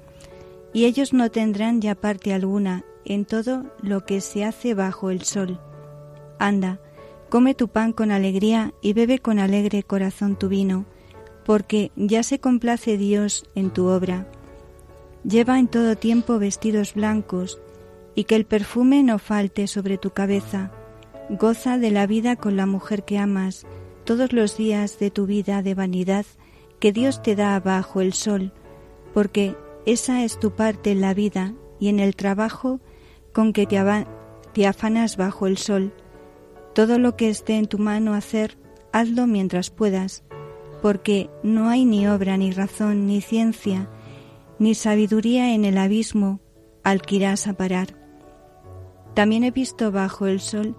y 0.72 0.84
ellos 0.84 1.12
no 1.12 1.30
tendrán 1.30 1.80
ya 1.80 1.94
parte 1.94 2.34
alguna 2.34 2.84
en 3.04 3.24
todo 3.24 3.64
lo 3.82 4.04
que 4.04 4.20
se 4.20 4.44
hace 4.44 4.74
bajo 4.74 5.10
el 5.10 5.22
sol. 5.22 5.58
Anda, 6.38 6.80
come 7.30 7.54
tu 7.54 7.68
pan 7.68 7.92
con 7.92 8.10
alegría 8.10 8.74
y 8.82 8.92
bebe 8.92 9.18
con 9.18 9.38
alegre 9.38 9.82
corazón 9.82 10.36
tu 10.36 10.48
vino, 10.48 10.84
porque 11.44 11.90
ya 11.96 12.22
se 12.22 12.38
complace 12.38 12.98
Dios 12.98 13.44
en 13.54 13.70
tu 13.70 13.86
obra. 13.86 14.26
Lleva 15.24 15.58
en 15.58 15.68
todo 15.68 15.96
tiempo 15.96 16.38
vestidos 16.38 16.94
blancos, 16.94 17.60
y 18.14 18.24
que 18.24 18.34
el 18.34 18.46
perfume 18.46 19.04
no 19.04 19.20
falte 19.20 19.68
sobre 19.68 19.96
tu 19.96 20.10
cabeza. 20.10 20.72
Goza 21.30 21.78
de 21.78 21.92
la 21.92 22.06
vida 22.08 22.34
con 22.34 22.56
la 22.56 22.66
mujer 22.66 23.04
que 23.04 23.16
amas, 23.16 23.64
todos 24.04 24.32
los 24.32 24.56
días 24.56 24.98
de 24.98 25.12
tu 25.12 25.26
vida 25.26 25.62
de 25.62 25.74
vanidad 25.74 26.26
que 26.80 26.92
Dios 26.92 27.22
te 27.22 27.36
da 27.36 27.60
bajo 27.60 28.00
el 28.00 28.12
sol, 28.14 28.52
porque 29.14 29.54
esa 29.86 30.24
es 30.24 30.40
tu 30.40 30.50
parte 30.50 30.90
en 30.90 31.00
la 31.00 31.14
vida 31.14 31.54
y 31.78 31.88
en 31.88 32.00
el 32.00 32.16
trabajo 32.16 32.80
con 33.32 33.52
que 33.52 33.66
te, 33.66 33.80
te 34.52 34.66
afanas 34.66 35.16
bajo 35.16 35.46
el 35.46 35.56
sol. 35.56 35.92
Todo 36.74 36.98
lo 36.98 37.14
que 37.14 37.28
esté 37.28 37.56
en 37.56 37.66
tu 37.66 37.78
mano 37.78 38.14
hacer, 38.14 38.58
hazlo 38.92 39.26
mientras 39.28 39.70
puedas, 39.70 40.24
porque 40.82 41.30
no 41.44 41.68
hay 41.68 41.84
ni 41.84 42.08
obra, 42.08 42.36
ni 42.36 42.50
razón, 42.50 43.06
ni 43.06 43.20
ciencia, 43.20 43.88
ni 44.58 44.74
sabiduría 44.74 45.54
en 45.54 45.64
el 45.64 45.78
abismo 45.78 46.40
al 46.84 47.02
que 47.02 47.16
irás 47.16 47.46
a 47.46 47.54
parar. 47.54 47.96
También 49.14 49.44
he 49.44 49.50
visto 49.50 49.90
bajo 49.90 50.26
el 50.26 50.40
sol 50.40 50.76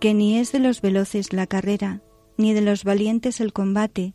que 0.00 0.14
ni 0.14 0.38
es 0.38 0.50
de 0.50 0.58
los 0.58 0.80
veloces 0.80 1.32
la 1.32 1.46
carrera, 1.46 2.02
ni 2.36 2.54
de 2.54 2.60
los 2.60 2.82
valientes 2.82 3.40
el 3.40 3.52
combate, 3.52 4.14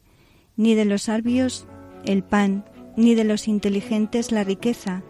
ni 0.57 0.75
de 0.75 0.83
los 0.83 1.03
sabios 1.03 1.65
el 2.03 2.23
pan, 2.23 2.65
ni 2.97 3.15
de 3.15 3.23
los 3.23 3.47
inteligentes 3.47 4.33
la 4.33 4.43
riqueza, 4.43 5.03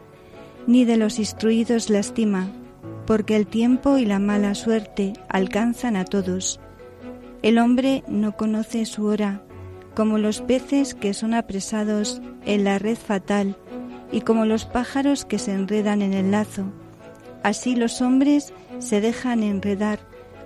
ni 0.67 0.85
de 0.85 0.97
los 0.97 1.17
instruidos 1.17 1.89
la 1.89 1.97
estima, 1.97 2.51
porque 3.07 3.35
el 3.35 3.47
tiempo 3.47 3.97
y 3.97 4.05
la 4.05 4.19
mala 4.19 4.53
suerte 4.53 5.13
alcanzan 5.29 5.95
a 5.95 6.05
todos. 6.05 6.59
El 7.41 7.57
hombre 7.57 8.03
no 8.07 8.35
conoce 8.35 8.85
su 8.85 9.05
hora, 9.05 9.46
como 9.97 10.19
los 10.19 10.41
peces 10.41 10.93
que 10.93 11.15
son 11.15 11.33
apresados 11.33 12.21
en 12.45 12.63
la 12.63 12.77
red 12.77 12.95
fatal, 12.95 13.57
y 14.11 14.21
como 14.21 14.45
los 14.45 14.63
pájaros 14.63 15.25
que 15.25 15.39
se 15.39 15.53
enredan 15.53 16.03
en 16.03 16.13
el 16.13 16.29
lazo. 16.29 16.65
Así 17.41 17.75
los 17.75 17.99
hombres 17.99 18.53
se 18.77 19.01
dejan 19.01 19.41
enredar 19.41 19.97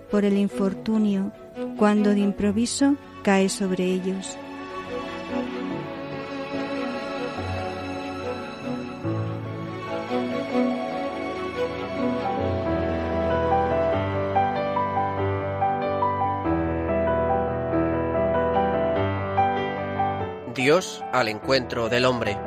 por 0.10 0.24
el 0.24 0.38
infortunio 0.38 1.34
cuando 1.78 2.12
de 2.12 2.22
improviso 2.22 2.96
cae 3.24 3.50
sobre 3.50 3.84
ellos. 3.84 4.38
Dios 20.62 21.04
al 21.12 21.28
encuentro 21.28 21.90
del 21.90 22.06
hombre. 22.06 22.38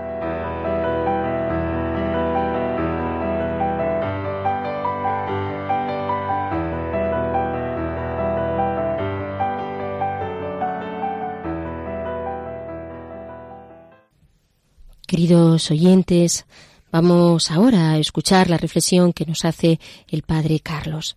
Queridos 15.08 15.72
oyentes, 15.72 16.46
vamos 16.92 17.50
ahora 17.50 17.90
a 17.90 17.98
escuchar 17.98 18.48
la 18.48 18.58
reflexión 18.58 19.12
que 19.12 19.26
nos 19.26 19.44
hace 19.44 19.80
el 20.06 20.22
Padre 20.22 20.60
Carlos. 20.60 21.16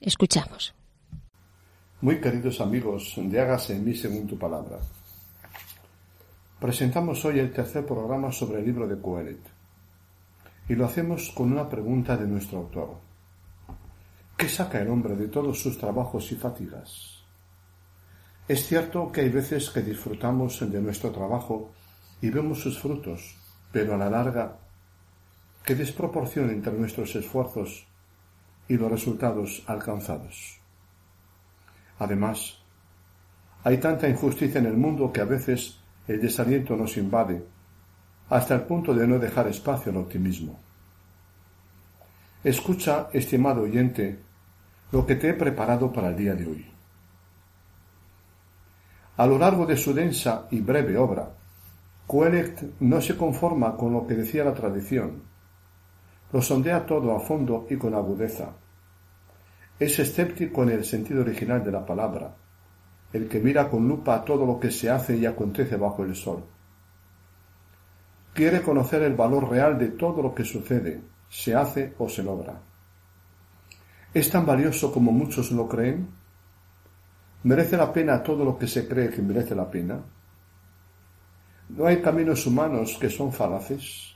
Escuchamos. 0.00 0.74
Muy 2.00 2.22
queridos 2.22 2.62
amigos 2.62 3.12
de 3.16 3.38
Hágase 3.38 3.74
en 3.74 3.84
mí 3.84 3.94
según 3.94 4.26
tu 4.26 4.38
palabra. 4.38 4.78
Presentamos 6.66 7.24
hoy 7.24 7.38
el 7.38 7.52
tercer 7.52 7.86
programa 7.86 8.32
sobre 8.32 8.58
el 8.58 8.64
libro 8.64 8.88
de 8.88 9.00
Coelet 9.00 9.38
y 10.68 10.74
lo 10.74 10.84
hacemos 10.84 11.30
con 11.30 11.52
una 11.52 11.68
pregunta 11.68 12.16
de 12.16 12.26
nuestro 12.26 12.58
autor. 12.58 12.98
¿Qué 14.36 14.48
saca 14.48 14.80
el 14.80 14.88
hombre 14.88 15.14
de 15.14 15.28
todos 15.28 15.60
sus 15.60 15.78
trabajos 15.78 16.32
y 16.32 16.34
fatigas? 16.34 17.22
Es 18.48 18.66
cierto 18.66 19.12
que 19.12 19.20
hay 19.20 19.28
veces 19.28 19.70
que 19.70 19.80
disfrutamos 19.80 20.58
de 20.58 20.80
nuestro 20.80 21.12
trabajo 21.12 21.70
y 22.20 22.30
vemos 22.30 22.62
sus 22.62 22.80
frutos, 22.80 23.36
pero 23.70 23.94
a 23.94 23.98
la 23.98 24.10
larga, 24.10 24.58
¿qué 25.64 25.76
desproporción 25.76 26.50
entre 26.50 26.72
nuestros 26.72 27.14
esfuerzos 27.14 27.86
y 28.66 28.76
los 28.76 28.90
resultados 28.90 29.62
alcanzados? 29.68 30.58
Además, 32.00 32.58
hay 33.62 33.78
tanta 33.78 34.08
injusticia 34.08 34.58
en 34.58 34.66
el 34.66 34.76
mundo 34.76 35.12
que 35.12 35.20
a 35.20 35.26
veces 35.26 35.85
el 36.08 36.20
desaliento 36.20 36.76
nos 36.76 36.96
invade 36.96 37.44
hasta 38.28 38.54
el 38.54 38.62
punto 38.62 38.94
de 38.94 39.06
no 39.06 39.18
dejar 39.18 39.48
espacio 39.48 39.92
al 39.92 39.98
optimismo. 39.98 40.58
Escucha, 42.42 43.08
estimado 43.12 43.62
oyente, 43.62 44.18
lo 44.92 45.06
que 45.06 45.16
te 45.16 45.30
he 45.30 45.34
preparado 45.34 45.92
para 45.92 46.08
el 46.08 46.16
día 46.16 46.34
de 46.34 46.46
hoy. 46.46 46.66
A 49.16 49.26
lo 49.26 49.38
largo 49.38 49.66
de 49.66 49.76
su 49.76 49.94
densa 49.94 50.46
y 50.50 50.60
breve 50.60 50.96
obra, 50.96 51.30
Coelet 52.06 52.80
no 52.80 53.00
se 53.00 53.16
conforma 53.16 53.76
con 53.76 53.92
lo 53.92 54.06
que 54.06 54.14
decía 54.14 54.44
la 54.44 54.54
tradición, 54.54 55.22
lo 56.32 56.42
sondea 56.42 56.86
todo 56.86 57.16
a 57.16 57.20
fondo 57.20 57.66
y 57.70 57.76
con 57.76 57.94
agudeza. 57.94 58.52
Es 59.78 59.98
escéptico 59.98 60.62
en 60.62 60.70
el 60.70 60.84
sentido 60.84 61.22
original 61.22 61.64
de 61.64 61.72
la 61.72 61.84
palabra, 61.84 62.36
el 63.12 63.28
que 63.28 63.40
mira 63.40 63.68
con 63.70 63.86
lupa 63.88 64.24
todo 64.24 64.44
lo 64.44 64.58
que 64.58 64.70
se 64.70 64.90
hace 64.90 65.16
y 65.16 65.26
acontece 65.26 65.76
bajo 65.76 66.04
el 66.04 66.14
sol. 66.14 66.44
Quiere 68.34 68.60
conocer 68.60 69.02
el 69.02 69.14
valor 69.14 69.48
real 69.48 69.78
de 69.78 69.88
todo 69.88 70.22
lo 70.22 70.34
que 70.34 70.44
sucede, 70.44 71.00
se 71.28 71.54
hace 71.54 71.94
o 71.98 72.08
se 72.08 72.22
logra. 72.22 72.60
¿Es 74.12 74.30
tan 74.30 74.44
valioso 74.44 74.92
como 74.92 75.12
muchos 75.12 75.50
lo 75.52 75.68
creen? 75.68 76.08
¿Merece 77.44 77.76
la 77.76 77.92
pena 77.92 78.22
todo 78.22 78.44
lo 78.44 78.58
que 78.58 78.66
se 78.66 78.88
cree 78.88 79.10
que 79.10 79.22
merece 79.22 79.54
la 79.54 79.70
pena? 79.70 80.00
¿No 81.68 81.86
hay 81.86 82.00
caminos 82.00 82.46
humanos 82.46 82.96
que 83.00 83.10
son 83.10 83.32
falaces? 83.32 84.14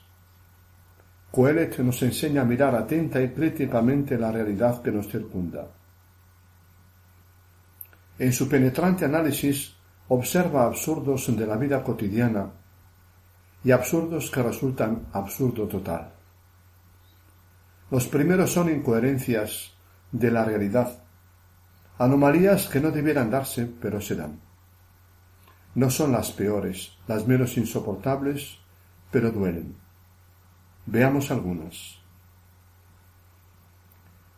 Coelet 1.31 1.79
nos 1.79 2.01
enseña 2.03 2.41
a 2.41 2.45
mirar 2.45 2.75
atenta 2.75 3.21
y 3.21 3.29
críticamente 3.29 4.17
la 4.17 4.31
realidad 4.31 4.81
que 4.81 4.91
nos 4.91 5.07
circunda. 5.07 5.67
En 8.21 8.31
su 8.31 8.47
penetrante 8.47 9.05
análisis 9.05 9.73
observa 10.09 10.65
absurdos 10.67 11.35
de 11.35 11.47
la 11.47 11.57
vida 11.57 11.83
cotidiana 11.83 12.51
y 13.63 13.71
absurdos 13.71 14.29
que 14.29 14.43
resultan 14.43 15.07
absurdo 15.11 15.67
total. 15.67 16.13
Los 17.89 18.05
primeros 18.05 18.51
son 18.51 18.69
incoherencias 18.69 19.73
de 20.11 20.29
la 20.29 20.45
realidad, 20.45 21.01
anomalías 21.97 22.67
que 22.67 22.79
no 22.79 22.91
debieran 22.91 23.31
darse, 23.31 23.65
pero 23.65 23.99
se 23.99 24.15
dan. 24.15 24.39
No 25.73 25.89
son 25.89 26.11
las 26.11 26.31
peores, 26.31 26.99
las 27.07 27.25
menos 27.25 27.57
insoportables, 27.57 28.59
pero 29.09 29.31
duelen. 29.31 29.75
Veamos 30.85 31.31
algunas. 31.31 31.97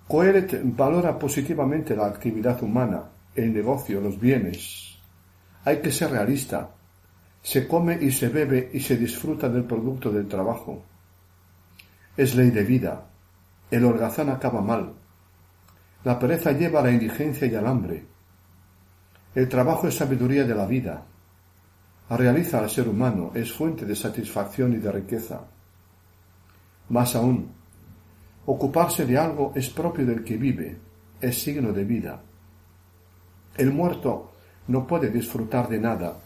Coeret 0.07 0.61
valora 0.63 1.19
positivamente 1.19 1.97
la 1.97 2.05
actividad 2.05 2.63
humana, 2.63 3.09
el 3.35 3.53
negocio, 3.53 4.01
los 4.01 4.19
bienes. 4.19 4.99
Hay 5.65 5.81
que 5.81 5.91
ser 5.91 6.11
realista. 6.11 6.71
Se 7.41 7.67
come 7.67 7.97
y 8.01 8.11
se 8.11 8.29
bebe 8.29 8.69
y 8.73 8.79
se 8.79 8.97
disfruta 8.97 9.49
del 9.49 9.65
producto 9.65 10.11
del 10.11 10.27
trabajo. 10.27 10.83
Es 12.15 12.35
ley 12.35 12.51
de 12.51 12.63
vida, 12.63 13.07
el 13.71 13.85
holgazán 13.85 14.29
acaba 14.29 14.61
mal. 14.61 14.93
La 16.03 16.19
pereza 16.19 16.51
lleva 16.51 16.79
a 16.79 16.83
la 16.83 16.91
indigencia 16.91 17.47
y 17.47 17.55
al 17.55 17.65
hambre. 17.65 18.05
El 19.33 19.49
trabajo 19.49 19.87
es 19.87 19.95
sabiduría 19.95 20.43
de 20.43 20.53
la 20.53 20.67
vida. 20.67 21.03
Realiza 22.09 22.59
al 22.59 22.69
ser 22.69 22.87
humano, 22.87 23.31
es 23.33 23.51
fuente 23.51 23.85
de 23.85 23.95
satisfacción 23.95 24.73
y 24.73 24.77
de 24.77 24.91
riqueza. 24.91 25.41
Más 26.89 27.15
aún, 27.15 27.51
ocuparse 28.45 29.05
de 29.05 29.17
algo 29.17 29.53
es 29.55 29.69
propio 29.69 30.05
del 30.05 30.23
que 30.23 30.37
vive, 30.37 30.77
es 31.19 31.41
signo 31.41 31.71
de 31.71 31.83
vida. 31.83 32.21
El 33.55 33.71
muerto 33.71 34.31
no 34.67 34.87
puede 34.87 35.09
disfrutar 35.09 35.69
de 35.69 35.79
nada, 35.79 36.17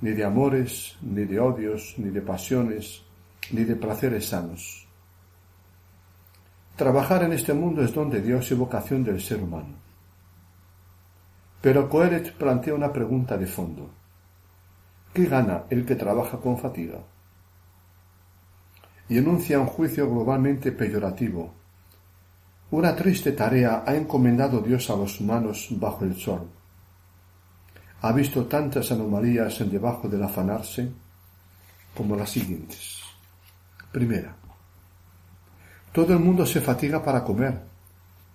ni 0.00 0.10
de 0.10 0.24
amores, 0.24 0.96
ni 1.02 1.24
de 1.24 1.38
odios, 1.38 1.94
ni 1.98 2.10
de 2.10 2.22
pasiones, 2.22 3.02
ni 3.52 3.64
de 3.64 3.76
placeres 3.76 4.26
sanos. 4.26 4.86
Trabajar 6.76 7.24
en 7.24 7.32
este 7.32 7.54
mundo 7.54 7.82
es 7.82 7.92
don 7.92 8.10
de 8.10 8.20
Dios 8.20 8.50
y 8.50 8.54
vocación 8.54 9.04
del 9.04 9.20
ser 9.20 9.42
humano. 9.42 9.74
Pero 11.60 11.88
Coeret 11.88 12.32
plantea 12.34 12.74
una 12.74 12.92
pregunta 12.92 13.36
de 13.36 13.46
fondo. 13.46 13.90
¿Qué 15.12 15.26
gana 15.26 15.64
el 15.70 15.84
que 15.84 15.96
trabaja 15.96 16.38
con 16.38 16.58
fatiga? 16.58 17.00
Y 19.08 19.18
enuncia 19.18 19.58
un 19.58 19.66
juicio 19.66 20.08
globalmente 20.08 20.70
peyorativo. 20.70 21.57
Una 22.70 22.94
triste 22.94 23.32
tarea 23.32 23.82
ha 23.86 23.94
encomendado 23.94 24.60
Dios 24.60 24.90
a 24.90 24.96
los 24.96 25.20
humanos 25.20 25.68
bajo 25.70 26.04
el 26.04 26.14
sol. 26.16 26.46
Ha 28.02 28.12
visto 28.12 28.44
tantas 28.44 28.92
anomalías 28.92 29.60
en 29.62 29.70
debajo 29.70 30.06
del 30.06 30.22
afanarse 30.22 30.90
como 31.96 32.14
las 32.14 32.30
siguientes. 32.30 33.00
Primera, 33.90 34.36
todo 35.92 36.12
el 36.12 36.18
mundo 36.18 36.44
se 36.44 36.60
fatiga 36.60 37.02
para 37.02 37.24
comer, 37.24 37.58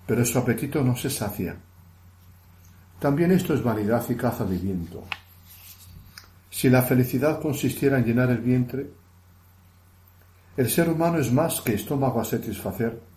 pero 0.07 0.25
su 0.25 0.39
apetito 0.39 0.83
no 0.83 0.95
se 0.95 1.11
sacia. 1.11 1.55
También 2.99 3.31
esto 3.31 3.53
es 3.53 3.63
vanidad 3.63 4.03
y 4.09 4.15
caza 4.15 4.45
de 4.45 4.57
viento. 4.57 5.03
Si 6.49 6.69
la 6.69 6.81
felicidad 6.81 7.39
consistiera 7.39 7.99
en 7.99 8.05
llenar 8.05 8.31
el 8.31 8.39
vientre, 8.39 8.89
el 10.57 10.69
ser 10.69 10.89
humano 10.89 11.19
es 11.19 11.31
más 11.31 11.61
que 11.61 11.75
estómago 11.75 12.19
a 12.19 12.25
satisfacer, 12.25 13.12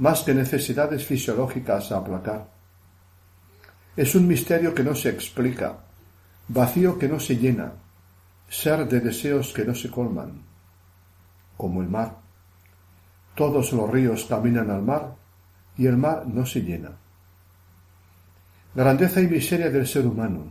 más 0.00 0.22
que 0.22 0.32
necesidades 0.34 1.04
fisiológicas 1.04 1.92
a 1.92 1.98
aplacar. 1.98 2.48
Es 3.94 4.14
un 4.14 4.26
misterio 4.26 4.74
que 4.74 4.82
no 4.82 4.94
se 4.94 5.10
explica, 5.10 5.76
vacío 6.48 6.98
que 6.98 7.06
no 7.06 7.20
se 7.20 7.36
llena, 7.36 7.74
ser 8.48 8.88
de 8.88 9.00
deseos 9.00 9.52
que 9.52 9.62
no 9.62 9.74
se 9.74 9.90
colman, 9.90 10.40
como 11.54 11.82
el 11.82 11.88
mar. 11.90 12.16
Todos 13.34 13.74
los 13.74 13.90
ríos 13.90 14.24
caminan 14.24 14.70
al 14.70 14.80
mar 14.80 15.16
y 15.76 15.86
el 15.86 15.98
mar 15.98 16.26
no 16.26 16.46
se 16.46 16.62
llena. 16.62 16.92
Grandeza 18.74 19.20
y 19.20 19.26
miseria 19.26 19.68
del 19.68 19.86
ser 19.86 20.06
humano 20.06 20.50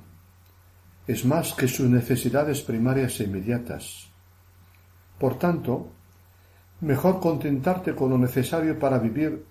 es 1.07 1.25
más 1.25 1.53
que 1.53 1.67
sus 1.67 1.89
necesidades 1.89 2.61
primarias 2.61 3.19
e 3.19 3.23
inmediatas. 3.23 4.11
Por 5.17 5.39
tanto, 5.39 5.91
mejor 6.81 7.19
contentarte 7.19 7.93
con 7.93 8.09
lo 8.09 8.17
necesario 8.17 8.77
para 8.77 8.99
vivir 8.99 9.45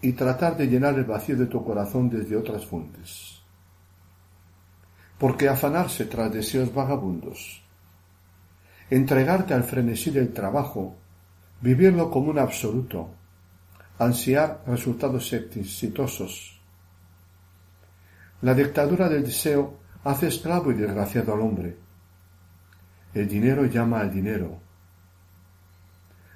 y 0.00 0.12
tratar 0.12 0.56
de 0.56 0.66
llenar 0.66 0.94
el 0.94 1.04
vacío 1.04 1.36
de 1.36 1.46
tu 1.46 1.64
corazón 1.64 2.08
desde 2.08 2.36
otras 2.36 2.66
fuentes. 2.66 3.40
Porque 5.18 5.48
afanarse 5.48 6.06
tras 6.06 6.32
deseos 6.32 6.74
vagabundos, 6.74 7.62
entregarte 8.90 9.54
al 9.54 9.64
frenesí 9.64 10.10
del 10.10 10.32
trabajo 10.32 10.96
vivirlo 11.62 12.10
como 12.10 12.30
un 12.30 12.38
absoluto, 12.40 13.08
ansiar 13.98 14.62
resultados 14.66 15.32
exitosos. 15.32 16.60
La 18.42 18.52
dictadura 18.52 19.08
del 19.08 19.22
deseo 19.22 19.78
hace 20.02 20.26
esclavo 20.26 20.72
y 20.72 20.74
desgraciado 20.74 21.32
al 21.32 21.40
hombre. 21.40 21.76
El 23.14 23.28
dinero 23.28 23.64
llama 23.66 24.00
al 24.00 24.12
dinero. 24.12 24.58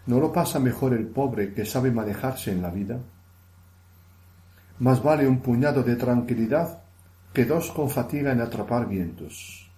¿No 0.06 0.20
lo 0.20 0.32
pasa 0.32 0.58
mejor 0.58 0.94
el 0.94 1.06
pobre 1.06 1.52
que 1.52 1.64
sabe 1.64 1.90
manejarse 1.90 2.52
en 2.52 2.62
la 2.62 2.70
vida? 2.70 3.00
Más 4.78 5.02
vale 5.02 5.26
un 5.26 5.40
puñado 5.40 5.82
de 5.82 5.96
tranquilidad 5.96 6.82
que 7.32 7.44
dos 7.44 7.70
con 7.72 7.90
fatiga 7.90 8.32
en 8.32 8.40
atrapar 8.40 8.88
vientos. 8.88 9.70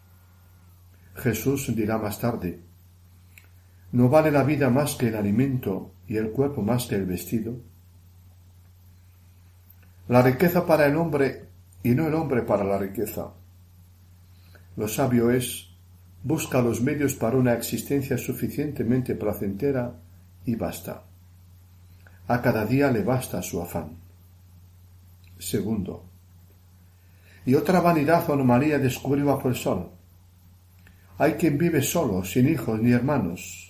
Jesús 1.14 1.74
dirá 1.74 1.98
más 1.98 2.20
tarde, 2.20 2.60
¿No 3.90 4.10
vale 4.10 4.30
la 4.30 4.42
vida 4.42 4.68
más 4.68 4.96
que 4.96 5.08
el 5.08 5.16
alimento 5.16 5.94
y 6.06 6.18
el 6.18 6.30
cuerpo 6.30 6.60
más 6.62 6.86
que 6.86 6.96
el 6.96 7.06
vestido? 7.06 7.56
La 10.08 10.20
riqueza 10.20 10.66
para 10.66 10.86
el 10.86 10.96
hombre 10.96 11.48
y 11.82 11.90
no 11.90 12.06
el 12.06 12.14
hombre 12.14 12.42
para 12.42 12.64
la 12.64 12.76
riqueza. 12.76 13.32
Lo 14.76 14.88
sabio 14.88 15.30
es 15.30 15.70
busca 16.22 16.60
los 16.60 16.82
medios 16.82 17.14
para 17.14 17.38
una 17.38 17.54
existencia 17.54 18.18
suficientemente 18.18 19.14
placentera 19.14 19.94
y 20.48 20.54
basta. 20.54 21.02
A 22.26 22.40
cada 22.40 22.64
día 22.64 22.90
le 22.90 23.02
basta 23.02 23.42
su 23.42 23.60
afán. 23.60 23.98
Segundo. 25.38 26.04
Y 27.44 27.54
otra 27.54 27.80
vanidad 27.80 28.28
o 28.28 28.32
anomalía 28.32 28.78
descubrí 28.78 29.22
bajo 29.22 29.48
el 29.48 29.56
sol. 29.56 29.90
Hay 31.18 31.34
quien 31.34 31.58
vive 31.58 31.82
solo, 31.82 32.24
sin 32.24 32.48
hijos 32.48 32.80
ni 32.80 32.92
hermanos, 32.92 33.68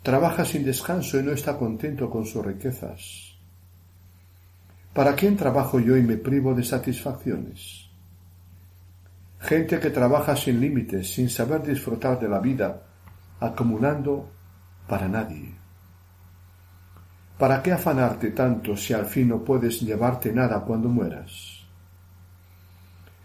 Trabaja 0.00 0.44
sin 0.44 0.64
descanso 0.64 1.18
y 1.18 1.24
no 1.24 1.32
está 1.32 1.58
contento 1.58 2.08
con 2.08 2.24
sus 2.24 2.46
riquezas. 2.46 3.34
¿Para 4.94 5.14
quién 5.14 5.36
trabajo 5.36 5.80
yo 5.80 5.96
y 5.96 6.02
me 6.02 6.16
privo 6.16 6.54
de 6.54 6.62
satisfacciones? 6.62 7.90
Gente 9.40 9.80
que 9.80 9.90
trabaja 9.90 10.36
sin 10.36 10.60
límites, 10.60 11.12
sin 11.12 11.28
saber 11.28 11.62
disfrutar 11.62 12.18
de 12.20 12.28
la 12.28 12.38
vida, 12.38 12.84
acumulando 13.40 14.30
para 14.86 15.08
nadie. 15.08 15.57
¿Para 17.38 17.62
qué 17.62 17.72
afanarte 17.72 18.32
tanto 18.32 18.76
si 18.76 18.92
al 18.92 19.06
fin 19.06 19.28
no 19.28 19.44
puedes 19.44 19.80
llevarte 19.80 20.32
nada 20.32 20.60
cuando 20.60 20.88
mueras? 20.88 21.64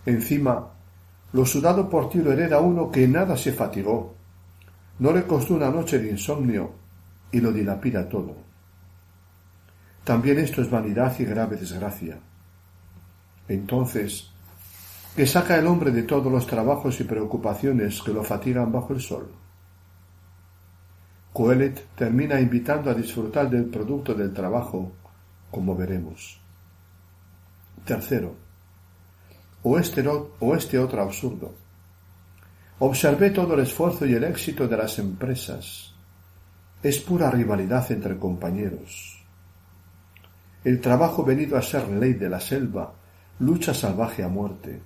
Encima, 0.06 0.67
lo 1.32 1.45
sudado 1.45 1.89
por 1.89 2.10
ti 2.10 2.19
lo 2.19 2.32
hereda 2.32 2.60
uno 2.60 2.91
que 2.91 3.08
nada 3.08 3.36
se 3.36 3.54
fatigó, 3.54 4.13
no 4.99 5.12
le 5.12 5.23
costó 5.23 5.56
una 5.56 5.71
noche 5.71 5.97
de 5.97 6.12
insomnio 6.12 6.71
y 7.32 7.41
lo 7.41 7.52
dilapida 7.52 8.08
todo. 8.08 8.36
También 10.04 10.38
esto 10.38 10.62
es 10.62 10.69
vanidad 10.69 11.17
y 11.17 11.26
grave 11.26 11.56
desgracia. 11.56 12.19
Entonces, 13.47 14.30
¿qué 15.15 15.26
saca 15.26 15.58
el 15.58 15.65
hombre 15.65 15.89
de 15.91 16.04
todos 16.04 16.32
los 16.32 16.45
trabajos 16.45 16.99
y 16.99 17.06
preocupaciones 17.06 18.02
que 18.04 18.13
lo 18.13 18.23
fatigan 18.23 18.71
bajo 18.71 18.93
el 18.93 19.02
sol? 19.02 19.42
Coelet 21.34 21.96
termina 21.96 22.39
invitando 22.39 22.91
a 22.91 22.93
disfrutar 22.93 23.50
del 23.50 23.65
producto 23.65 24.13
del 24.13 24.32
trabajo, 24.32 24.91
como 25.50 25.76
veremos. 25.76 26.39
Tercero, 27.84 28.36
o 29.63 29.80
este, 29.80 30.08
o 30.08 30.56
este 30.56 30.78
otro 30.78 31.02
absurdo. 31.02 31.56
Observé 32.80 33.32
todo 33.32 33.56
el 33.56 33.62
esfuerzo 33.62 34.06
y 34.06 34.13
el 34.13 34.24
éxito 34.26 34.67
de 34.67 34.78
las 34.78 35.00
empresas. 35.00 35.96
Es 36.84 37.00
pura 37.00 37.32
rivalidad 37.32 37.91
entre 37.91 38.17
compañeros. 38.17 39.19
El 40.63 40.80
trabajo 40.82 41.24
venido 41.24 41.58
a 41.58 41.62
ser 41.62 41.89
ley 41.89 42.13
de 42.13 42.30
la 42.30 42.39
selva, 42.39 42.93
lucha 43.39 43.74
salvaje 43.74 44.24
a 44.24 44.28
muerte. 44.28 44.82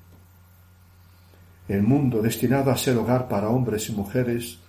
El 1.67 1.83
mundo 1.83 2.21
destinado 2.21 2.71
a 2.71 2.77
ser 2.77 2.95
hogar 2.97 3.27
para 3.27 3.49
hombres 3.49 3.89
y 3.89 3.91
mujeres, 3.91 4.59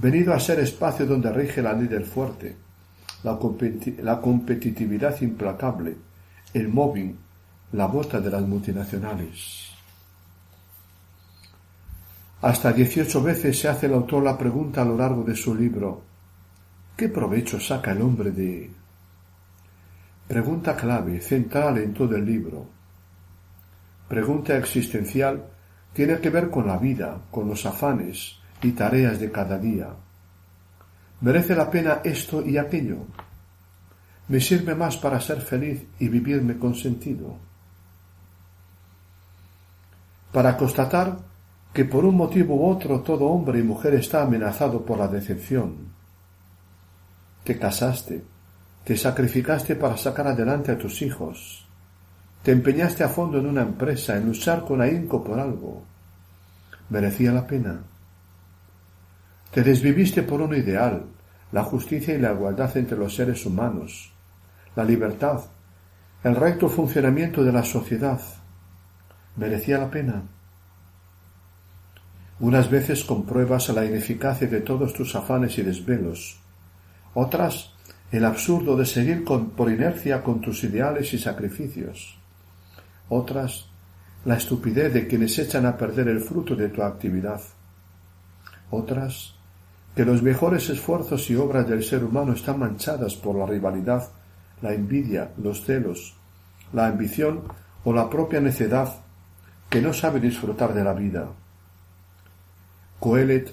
venido 0.00 0.32
a 0.32 0.40
ser 0.40 0.60
espacio 0.60 1.06
donde 1.06 1.32
rige 1.32 1.60
la 1.60 1.72
ley 1.72 1.88
del 1.88 2.04
fuerte, 2.04 2.56
la, 3.24 4.20
competitividad 4.20 5.20
implacable, 5.20 5.96
el 6.54 6.68
mobbing, 6.68 7.18
la 7.72 7.86
bota 7.86 8.20
de 8.20 8.30
las 8.30 8.42
multinacionales. 8.42 9.70
Hasta 12.40 12.72
dieciocho 12.72 13.20
veces 13.20 13.58
se 13.58 13.68
hace 13.68 13.86
el 13.86 13.94
autor 13.94 14.22
la 14.22 14.38
pregunta 14.38 14.82
a 14.82 14.84
lo 14.84 14.96
largo 14.96 15.24
de 15.24 15.34
su 15.34 15.54
libro 15.54 16.02
¿Qué 16.96 17.08
provecho 17.08 17.60
saca 17.60 17.92
el 17.92 18.02
hombre 18.02 18.32
de...? 18.32 18.70
Pregunta 20.26 20.74
clave, 20.74 21.20
central 21.20 21.78
en 21.78 21.94
todo 21.94 22.16
el 22.16 22.24
libro. 22.24 22.66
Pregunta 24.08 24.56
existencial 24.56 25.44
tiene 25.92 26.18
que 26.18 26.30
ver 26.30 26.50
con 26.50 26.66
la 26.66 26.76
vida, 26.76 27.20
con 27.30 27.48
los 27.48 27.64
afanes 27.66 28.37
y 28.62 28.72
tareas 28.72 29.18
de 29.20 29.30
cada 29.30 29.58
día. 29.58 29.88
¿Merece 31.20 31.54
la 31.54 31.70
pena 31.70 32.00
esto 32.04 32.44
y 32.44 32.58
aquello? 32.58 32.98
¿Me 34.28 34.40
sirve 34.40 34.74
más 34.74 34.96
para 34.96 35.20
ser 35.20 35.40
feliz 35.40 35.86
y 35.98 36.08
vivirme 36.08 36.58
con 36.58 36.74
sentido? 36.74 37.36
Para 40.32 40.56
constatar 40.56 41.18
que 41.72 41.84
por 41.84 42.04
un 42.04 42.16
motivo 42.16 42.56
u 42.56 42.68
otro 42.70 43.00
todo 43.00 43.26
hombre 43.26 43.60
y 43.60 43.62
mujer 43.62 43.94
está 43.94 44.22
amenazado 44.22 44.84
por 44.84 44.98
la 44.98 45.08
decepción. 45.08 45.76
Te 47.44 47.58
casaste, 47.58 48.22
te 48.84 48.96
sacrificaste 48.96 49.76
para 49.76 49.96
sacar 49.96 50.28
adelante 50.28 50.72
a 50.72 50.78
tus 50.78 51.02
hijos, 51.02 51.66
te 52.42 52.52
empeñaste 52.52 53.04
a 53.04 53.08
fondo 53.08 53.38
en 53.38 53.46
una 53.46 53.62
empresa, 53.62 54.16
en 54.16 54.26
luchar 54.26 54.64
con 54.64 54.80
ahínco 54.80 55.24
por 55.24 55.38
algo. 55.40 55.82
¿Merecía 56.90 57.32
la 57.32 57.46
pena? 57.46 57.80
Te 59.50 59.62
desviviste 59.62 60.22
por 60.22 60.40
un 60.42 60.54
ideal, 60.54 61.04
la 61.52 61.64
justicia 61.64 62.14
y 62.14 62.18
la 62.18 62.32
igualdad 62.32 62.76
entre 62.76 62.98
los 62.98 63.14
seres 63.14 63.46
humanos, 63.46 64.12
la 64.76 64.84
libertad, 64.84 65.40
el 66.22 66.36
recto 66.36 66.68
funcionamiento 66.68 67.42
de 67.42 67.52
la 67.52 67.64
sociedad. 67.64 68.20
¿Merecía 69.36 69.78
la 69.78 69.90
pena? 69.90 70.22
Unas 72.40 72.70
veces 72.70 73.04
compruebas 73.04 73.68
la 73.70 73.84
ineficacia 73.84 74.46
de 74.46 74.60
todos 74.60 74.92
tus 74.92 75.14
afanes 75.14 75.56
y 75.58 75.62
desvelos, 75.62 76.38
otras 77.14 77.72
el 78.12 78.24
absurdo 78.24 78.76
de 78.76 78.86
seguir 78.86 79.24
por 79.24 79.70
inercia 79.70 80.22
con 80.22 80.40
tus 80.40 80.62
ideales 80.64 81.12
y 81.14 81.18
sacrificios, 81.18 82.18
otras 83.08 83.66
la 84.24 84.36
estupidez 84.36 84.92
de 84.92 85.06
quienes 85.06 85.38
echan 85.38 85.66
a 85.66 85.76
perder 85.76 86.08
el 86.08 86.20
fruto 86.20 86.54
de 86.54 86.68
tu 86.68 86.82
actividad, 86.82 87.40
otras 88.70 89.37
que 89.98 90.04
los 90.04 90.22
mejores 90.22 90.70
esfuerzos 90.70 91.28
y 91.28 91.34
obras 91.34 91.68
del 91.68 91.82
ser 91.82 92.04
humano 92.04 92.32
están 92.32 92.60
manchadas 92.60 93.16
por 93.16 93.34
la 93.34 93.46
rivalidad, 93.46 94.08
la 94.62 94.72
envidia, 94.72 95.32
los 95.42 95.64
celos, 95.64 96.14
la 96.72 96.86
ambición 96.86 97.42
o 97.82 97.92
la 97.92 98.08
propia 98.08 98.40
necedad 98.40 98.94
que 99.68 99.82
no 99.82 99.92
sabe 99.92 100.20
disfrutar 100.20 100.72
de 100.72 100.84
la 100.84 100.92
vida. 100.92 101.26
Coelet 103.00 103.52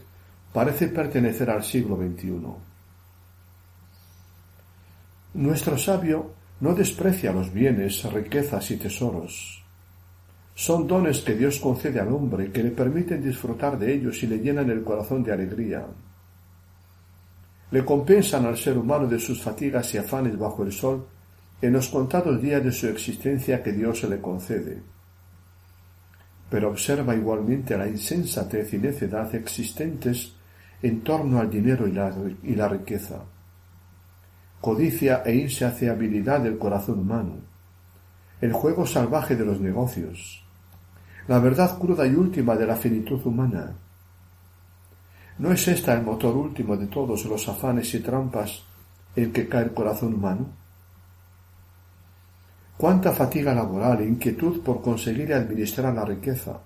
parece 0.54 0.90
pertenecer 0.90 1.50
al 1.50 1.64
siglo 1.64 1.98
XXI. 1.98 2.40
Nuestro 5.34 5.80
sabio 5.80 6.32
no 6.60 6.76
desprecia 6.76 7.34
los 7.34 7.52
bienes, 7.52 8.04
riquezas 8.14 8.70
y 8.70 8.78
tesoros. 8.78 9.64
Son 10.54 10.86
dones 10.86 11.22
que 11.22 11.34
Dios 11.34 11.60
concede 11.60 12.00
al 12.00 12.10
hombre 12.10 12.52
que 12.52 12.62
le 12.62 12.70
permiten 12.70 13.24
disfrutar 13.24 13.80
de 13.80 13.96
ellos 13.96 14.22
y 14.22 14.28
le 14.28 14.38
llenan 14.38 14.70
el 14.70 14.84
corazón 14.84 15.24
de 15.24 15.34
alegría. 15.34 15.88
Le 17.72 17.84
compensan 17.84 18.46
al 18.46 18.58
ser 18.58 18.78
humano 18.78 19.08
de 19.08 19.20
sus 19.20 19.42
fatigas 19.42 19.94
y 19.94 19.98
afanes 19.98 20.38
bajo 20.38 20.64
el 20.64 20.72
sol 20.72 21.08
en 21.62 21.74
los 21.74 21.88
contados 21.90 22.42
días 22.42 22.64
de 22.64 22.72
su 22.72 22.88
existencia 22.88 23.64
que 23.64 23.72
Dios 23.72 24.00
se 24.00 24.10
le 24.10 24.22
concede. 24.22 24.82
Pero 26.50 26.70
observa 26.70 27.16
igualmente 27.16 27.78
la 27.78 27.88
insensatez 27.88 28.74
y 28.74 28.78
necedad 28.78 29.34
existentes 29.34 30.36
en 30.82 31.02
torno 31.02 31.40
al 31.40 31.50
dinero 31.50 31.88
y 31.88 31.92
la, 31.92 32.68
riqueza, 32.68 33.24
codicia 34.62 35.24
e 35.26 35.36
insaciabilidad 35.36 36.42
del 36.42 36.58
corazón 36.58 37.00
humano, 37.00 37.38
el 38.42 38.54
juego 38.54 38.86
salvaje 38.86 39.36
de 39.36 39.46
los 39.46 39.60
negocios, 39.60 40.46
la 41.28 41.40
verdad 41.40 41.80
cruda 41.80 42.06
y 42.06 42.14
última 42.14 42.56
de 42.56 42.68
la 42.68 42.76
finitud 42.76 43.20
humana. 43.26 43.76
¿No 45.38 45.52
es 45.52 45.68
esta 45.68 45.94
el 45.94 46.04
motor 46.04 46.36
último 46.36 46.78
de 46.78 46.88
todos 46.88 47.26
los 47.26 47.48
afanes 47.48 47.94
y 47.94 48.00
trampas 48.00 48.64
en 49.16 49.34
que 49.34 49.48
cae 49.48 49.64
el 49.64 49.74
corazón 49.74 50.14
humano? 50.14 50.66
cuánta 52.78 53.14
fatiga 53.14 53.54
laboral 53.54 54.02
e 54.02 54.08
inquietud 54.08 54.62
por 54.62 54.82
conseguir 54.82 55.34
administrar 55.34 55.94
la 55.94 56.06
riqueza. 56.06 56.60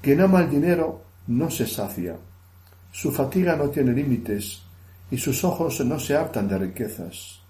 Quien 0.00 0.20
ama 0.20 0.40
el 0.40 0.50
dinero 0.50 1.02
no 1.28 1.50
se 1.50 1.66
sacia, 1.66 2.16
su 2.90 3.10
fatiga 3.10 3.56
no 3.56 3.68
tiene 3.70 3.92
límites 3.92 4.62
y 5.10 5.18
sus 5.18 5.44
ojos 5.44 5.84
no 5.84 5.98
se 5.98 6.16
hartan 6.16 6.48
de 6.48 6.58
riquezas. 6.58 7.40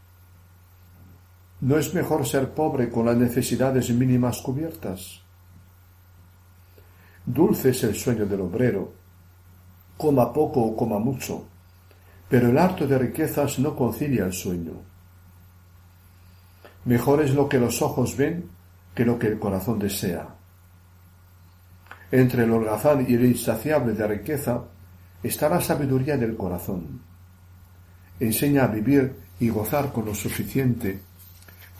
¿No 1.60 1.78
es 1.78 1.94
mejor 1.94 2.26
ser 2.26 2.50
pobre 2.50 2.90
con 2.90 3.06
las 3.06 3.16
necesidades 3.16 3.90
mínimas 3.90 4.40
cubiertas? 4.42 5.20
Dulce 7.24 7.70
es 7.70 7.84
el 7.84 7.94
sueño 7.94 8.26
del 8.26 8.42
obrero, 8.42 8.92
coma 9.96 10.32
poco 10.32 10.60
o 10.60 10.76
coma 10.76 10.98
mucho, 10.98 11.44
pero 12.28 12.48
el 12.48 12.58
harto 12.58 12.86
de 12.86 12.98
riquezas 12.98 13.58
no 13.58 13.76
concilia 13.76 14.24
el 14.24 14.32
sueño. 14.32 14.72
Mejor 16.84 17.22
es 17.22 17.34
lo 17.34 17.48
que 17.48 17.58
los 17.58 17.80
ojos 17.80 18.16
ven 18.16 18.48
que 18.94 19.04
lo 19.04 19.18
que 19.18 19.28
el 19.28 19.38
corazón 19.38 19.78
desea. 19.78 20.28
Entre 22.10 22.44
el 22.44 22.50
holgazán 22.50 23.06
y 23.08 23.14
el 23.14 23.24
insaciable 23.24 23.92
de 23.92 24.06
riqueza 24.06 24.62
está 25.22 25.48
la 25.48 25.60
sabiduría 25.60 26.16
del 26.16 26.36
corazón. 26.36 27.00
Enseña 28.20 28.64
a 28.64 28.68
vivir 28.68 29.16
y 29.40 29.48
gozar 29.48 29.92
con 29.92 30.04
lo 30.04 30.14
suficiente 30.14 31.00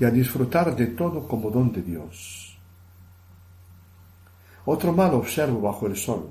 y 0.01 0.05
a 0.05 0.11
disfrutar 0.11 0.75
de 0.75 0.89
todo 0.89 1.29
como 1.29 1.51
don 1.51 1.73
de 1.73 1.83
Dios. 1.83 2.59
Otro 4.65 4.93
mal 4.93 5.15
observo 5.15 5.61
bajo 5.61 5.87
el 5.87 5.97
sol. 5.97 6.31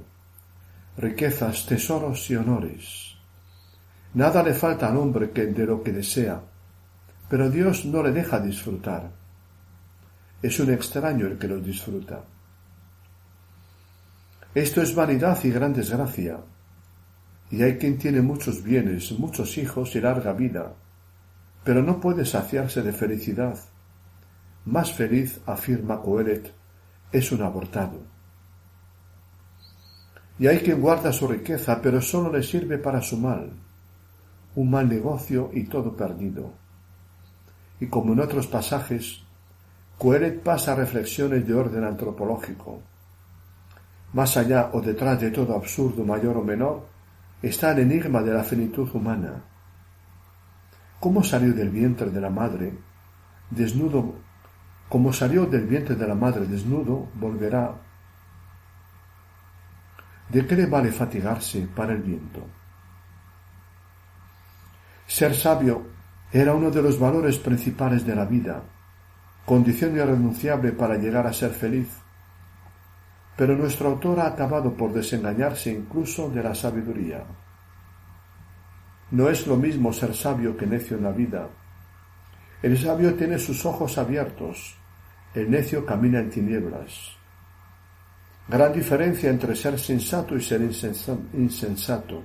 Riquezas, 0.97 1.65
tesoros 1.65 2.29
y 2.29 2.35
honores. 2.35 3.15
Nada 4.13 4.43
le 4.43 4.53
falta 4.53 4.89
al 4.89 4.97
hombre 4.97 5.31
que 5.31 5.47
de 5.47 5.65
lo 5.65 5.81
que 5.81 5.91
desea, 5.91 6.39
pero 7.29 7.49
Dios 7.49 7.85
no 7.85 8.03
le 8.03 8.11
deja 8.11 8.39
disfrutar. 8.39 9.11
Es 10.41 10.59
un 10.59 10.71
extraño 10.71 11.25
el 11.25 11.39
que 11.39 11.47
los 11.47 11.65
disfruta. 11.65 12.23
Esto 14.53 14.83
es 14.83 14.93
vanidad 14.93 15.43
y 15.43 15.49
gran 15.49 15.73
desgracia. 15.73 16.37
Y 17.49 17.63
hay 17.63 17.79
quien 17.79 17.97
tiene 17.97 18.21
muchos 18.21 18.63
bienes, 18.63 19.11
muchos 19.13 19.57
hijos 19.57 19.95
y 19.95 20.01
larga 20.01 20.33
vida, 20.33 20.75
pero 21.63 21.81
no 21.81 21.99
puede 21.99 22.23
saciarse 22.23 22.83
de 22.83 22.93
felicidad. 22.93 23.57
Más 24.65 24.93
feliz, 24.93 25.41
afirma 25.47 26.01
Coelet, 26.01 26.53
es 27.11 27.31
un 27.31 27.41
abortado. 27.41 28.12
Y 30.39 30.47
hay 30.47 30.59
quien 30.59 30.81
guarda 30.81 31.13
su 31.13 31.27
riqueza, 31.27 31.79
pero 31.81 32.01
sólo 32.01 32.31
le 32.31 32.43
sirve 32.43 32.77
para 32.77 33.01
su 33.01 33.17
mal, 33.17 33.51
un 34.55 34.69
mal 34.69 34.89
negocio 34.89 35.51
y 35.53 35.65
todo 35.65 35.95
perdido 35.95 36.63
y 37.83 37.87
como 37.87 38.13
en 38.13 38.21
otros 38.21 38.47
pasajes, 38.47 39.21
Coelet 39.97 40.41
pasa 40.41 40.73
reflexiones 40.73 41.45
de 41.45 41.53
orden 41.53 41.83
antropológico. 41.83 42.79
Más 44.13 44.37
allá 44.37 44.69
o 44.71 44.79
detrás 44.79 45.19
de 45.19 45.31
todo 45.31 45.53
absurdo 45.53 46.05
mayor 46.05 46.37
o 46.37 46.43
menor, 46.43 46.85
está 47.41 47.73
el 47.73 47.79
enigma 47.79 48.21
de 48.21 48.33
la 48.33 48.43
finitud 48.43 48.89
humana. 48.93 49.43
¿Cómo 51.01 51.23
salió 51.23 51.53
del 51.53 51.69
vientre 51.71 52.09
de 52.09 52.21
la 52.21 52.29
madre, 52.29 52.73
desnudo, 53.49 54.15
como 54.87 55.11
salió 55.11 55.45
del 55.45 55.67
vientre 55.67 55.95
de 55.95 56.07
la 56.07 56.15
madre 56.15 56.45
desnudo, 56.45 57.09
volverá? 57.15 57.75
¿De 60.29 60.45
qué 60.45 60.55
le 60.55 60.65
vale 60.65 60.91
fatigarse 60.91 61.67
para 61.75 61.93
el 61.93 62.01
viento? 62.01 62.45
Ser 65.05 65.35
sabio 65.35 65.85
era 66.31 66.53
uno 66.53 66.71
de 66.71 66.81
los 66.81 66.99
valores 66.99 67.37
principales 67.37 68.05
de 68.05 68.15
la 68.15 68.25
vida, 68.25 68.63
condición 69.45 69.95
irrenunciable 69.95 70.71
para 70.71 70.97
llegar 70.97 71.27
a 71.27 71.33
ser 71.33 71.51
feliz. 71.51 71.89
Pero 73.35 73.55
nuestro 73.55 73.89
autor 73.89 74.19
ha 74.19 74.27
acabado 74.27 74.73
por 74.73 74.93
desengañarse 74.93 75.71
incluso 75.71 76.29
de 76.29 76.41
la 76.41 76.55
sabiduría. 76.55 77.23
No 79.11 79.29
es 79.29 79.45
lo 79.45 79.57
mismo 79.57 79.93
ser 79.93 80.15
sabio 80.15 80.57
que 80.57 80.65
necio 80.65 80.97
en 80.97 81.03
la 81.03 81.11
vida. 81.11 81.47
El 82.63 82.77
sabio 82.77 83.13
tiene 83.13 83.37
sus 83.37 83.65
ojos 83.65 83.97
abiertos, 83.97 84.75
el 85.35 85.51
necio 85.51 85.85
camina 85.85 86.19
en 86.19 86.29
tinieblas. 86.29 87.22
Gran 88.47 88.73
diferencia 88.73 89.29
entre 89.29 89.55
ser 89.55 89.79
sensato 89.79 90.35
y 90.35 90.41
ser 90.41 90.61
insensato. 90.61 92.23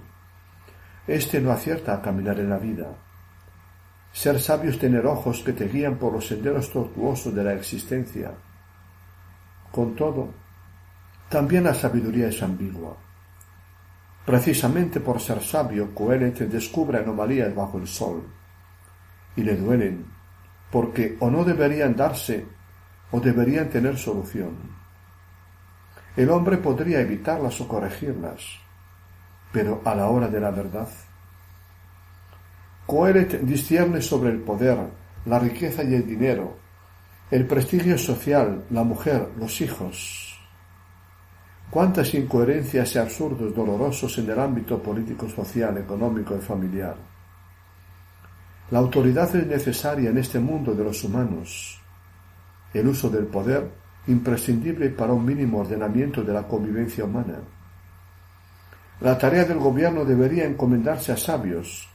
Este 1.07 1.41
no 1.41 1.53
acierta 1.53 1.95
a 1.95 2.03
caminar 2.03 2.41
en 2.41 2.51
la 2.51 2.59
vida. 2.59 2.89
Ser 4.13 4.41
sabio 4.41 4.71
es 4.71 4.79
tener 4.79 5.07
ojos 5.07 5.43
que 5.43 5.53
te 5.53 5.69
guían 5.69 5.97
por 5.97 6.13
los 6.13 6.27
senderos 6.27 6.71
tortuosos 6.71 7.35
de 7.35 7.45
la 7.45 7.55
existencia. 7.55 8.33
Con 9.71 9.95
todo, 9.95 10.35
también 11.29 11.65
la 11.65 11.75
sabiduría 11.75 12.29
es 12.29 12.43
ambigua. 12.43 12.97
Precisamente 14.25 15.01
por 15.01 15.21
ser 15.21 15.43
sabio, 15.43 15.95
Coelet 15.95 16.39
descubre 16.41 16.99
anomalías 16.99 17.55
bajo 17.55 17.79
el 17.79 17.87
sol, 17.87 18.27
y 19.37 19.43
le 19.43 19.57
duelen, 19.57 20.05
porque 20.71 21.17
o 21.21 21.31
no 21.31 21.45
deberían 21.45 21.95
darse 21.95 22.45
o 23.11 23.21
deberían 23.21 23.71
tener 23.71 23.97
solución. 23.97 24.78
El 26.19 26.31
hombre 26.31 26.57
podría 26.57 27.01
evitarlas 27.01 27.61
o 27.61 27.69
corregirlas, 27.69 28.43
pero 29.53 29.83
a 29.85 29.95
la 29.95 30.09
hora 30.09 30.27
de 30.27 30.41
la 30.41 30.51
verdad. 30.51 30.89
Coelet 32.87 33.41
discierne 33.43 34.03
sobre 34.03 34.31
el 34.31 34.41
poder, 34.41 34.79
la 35.27 35.39
riqueza 35.39 35.85
y 35.85 35.95
el 35.95 36.05
dinero, 36.05 36.57
el 37.31 37.47
prestigio 37.47 37.97
social, 37.97 38.65
la 38.71 38.83
mujer, 38.83 39.29
los 39.39 39.61
hijos. 39.61 40.37
Cuántas 41.71 42.13
incoherencias 42.15 42.97
y 42.97 42.99
absurdos 42.99 43.55
dolorosos 43.55 44.19
en 44.19 44.29
el 44.29 44.41
ámbito 44.41 44.83
político, 44.83 45.29
social, 45.29 45.79
económico 45.79 46.35
y 46.37 46.41
familiar. 46.41 46.97
La 48.73 48.81
autoridad 48.81 49.37
es 49.37 49.47
necesaria 49.47 50.11
en 50.11 50.19
este 50.19 50.41
mundo 50.41 50.75
de 50.75 50.83
los 50.83 51.05
humanos. 51.05 51.81
El 52.75 52.89
uso 52.89 53.09
del 53.09 53.27
poder 53.27 53.71
imprescindible 54.09 54.91
para 54.91 55.13
un 55.13 55.25
mínimo 55.25 55.61
ordenamiento 55.61 56.23
de 56.23 56.33
la 56.33 56.43
convivencia 56.43 57.05
humana. 57.05 57.39
La 59.01 59.17
tarea 59.17 59.45
del 59.45 59.59
gobierno 59.59 60.05
debería 60.05 60.45
encomendarse 60.45 61.13
a 61.13 61.17
sabios, 61.17 61.89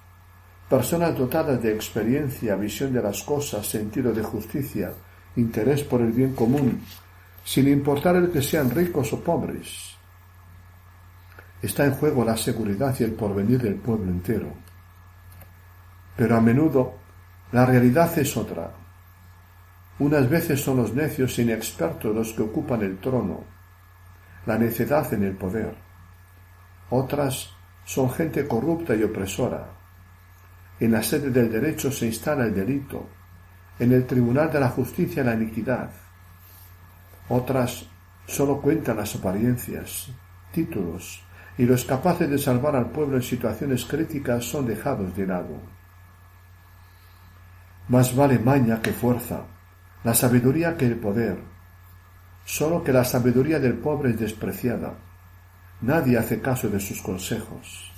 personas 0.69 1.17
dotadas 1.17 1.61
de 1.61 1.73
experiencia, 1.73 2.55
visión 2.55 2.93
de 2.93 3.01
las 3.01 3.23
cosas, 3.23 3.67
sentido 3.67 4.13
de 4.13 4.23
justicia, 4.23 4.93
interés 5.35 5.83
por 5.83 6.01
el 6.01 6.11
bien 6.11 6.33
común, 6.33 6.81
sin 7.43 7.67
importar 7.67 8.15
el 8.15 8.31
que 8.31 8.41
sean 8.41 8.71
ricos 8.71 9.11
o 9.11 9.19
pobres. 9.19 9.95
Está 11.61 11.85
en 11.85 11.93
juego 11.93 12.23
la 12.23 12.37
seguridad 12.37 12.95
y 12.99 13.03
el 13.03 13.13
porvenir 13.13 13.61
del 13.61 13.75
pueblo 13.75 14.11
entero. 14.11 14.47
Pero 16.15 16.37
a 16.37 16.41
menudo 16.41 16.95
la 17.51 17.65
realidad 17.65 18.17
es 18.17 18.35
otra. 18.37 18.82
Unas 19.99 20.29
veces 20.29 20.61
son 20.61 20.77
los 20.77 20.93
necios 20.93 21.37
inexpertos 21.39 22.15
los 22.15 22.33
que 22.33 22.41
ocupan 22.41 22.81
el 22.81 22.97
trono, 22.97 23.43
la 24.45 24.57
necedad 24.57 25.13
en 25.13 25.23
el 25.23 25.35
poder 25.35 25.83
otras 26.95 27.49
son 27.85 28.11
gente 28.11 28.47
corrupta 28.47 28.95
y 28.95 29.01
opresora. 29.01 29.65
En 30.79 30.91
la 30.91 31.01
sede 31.01 31.31
del 31.31 31.51
derecho 31.51 31.91
se 31.91 32.05
instala 32.05 32.45
el 32.45 32.53
delito, 32.53 33.09
en 33.79 33.91
el 33.93 34.05
tribunal 34.05 34.51
de 34.51 34.59
la 34.59 34.69
justicia 34.69 35.23
la 35.23 35.33
iniquidad. 35.33 35.89
Otras 37.29 37.87
solo 38.27 38.61
cuentan 38.61 38.97
las 38.97 39.15
apariencias, 39.15 40.09
títulos, 40.51 41.23
y 41.57 41.65
los 41.65 41.83
capaces 41.83 42.29
de 42.29 42.37
salvar 42.37 42.75
al 42.75 42.91
pueblo 42.91 43.17
en 43.17 43.23
situaciones 43.23 43.85
críticas 43.85 44.45
son 44.45 44.67
dejados 44.67 45.15
de 45.15 45.25
lado. 45.25 45.57
Más 47.87 48.15
vale 48.15 48.37
maña 48.37 48.83
que 48.83 48.93
fuerza, 48.93 49.41
la 50.03 50.13
sabiduría 50.13 50.75
que 50.77 50.85
el 50.85 50.97
poder, 50.97 51.37
solo 52.45 52.83
que 52.83 52.91
la 52.91 53.03
sabiduría 53.03 53.59
del 53.59 53.75
pobre 53.75 54.11
es 54.11 54.19
despreciada 54.19 54.93
Nadie 55.83 56.17
hace 56.17 56.39
caso 56.39 56.69
de 56.69 56.79
sus 56.79 57.01
consejos 57.01 57.91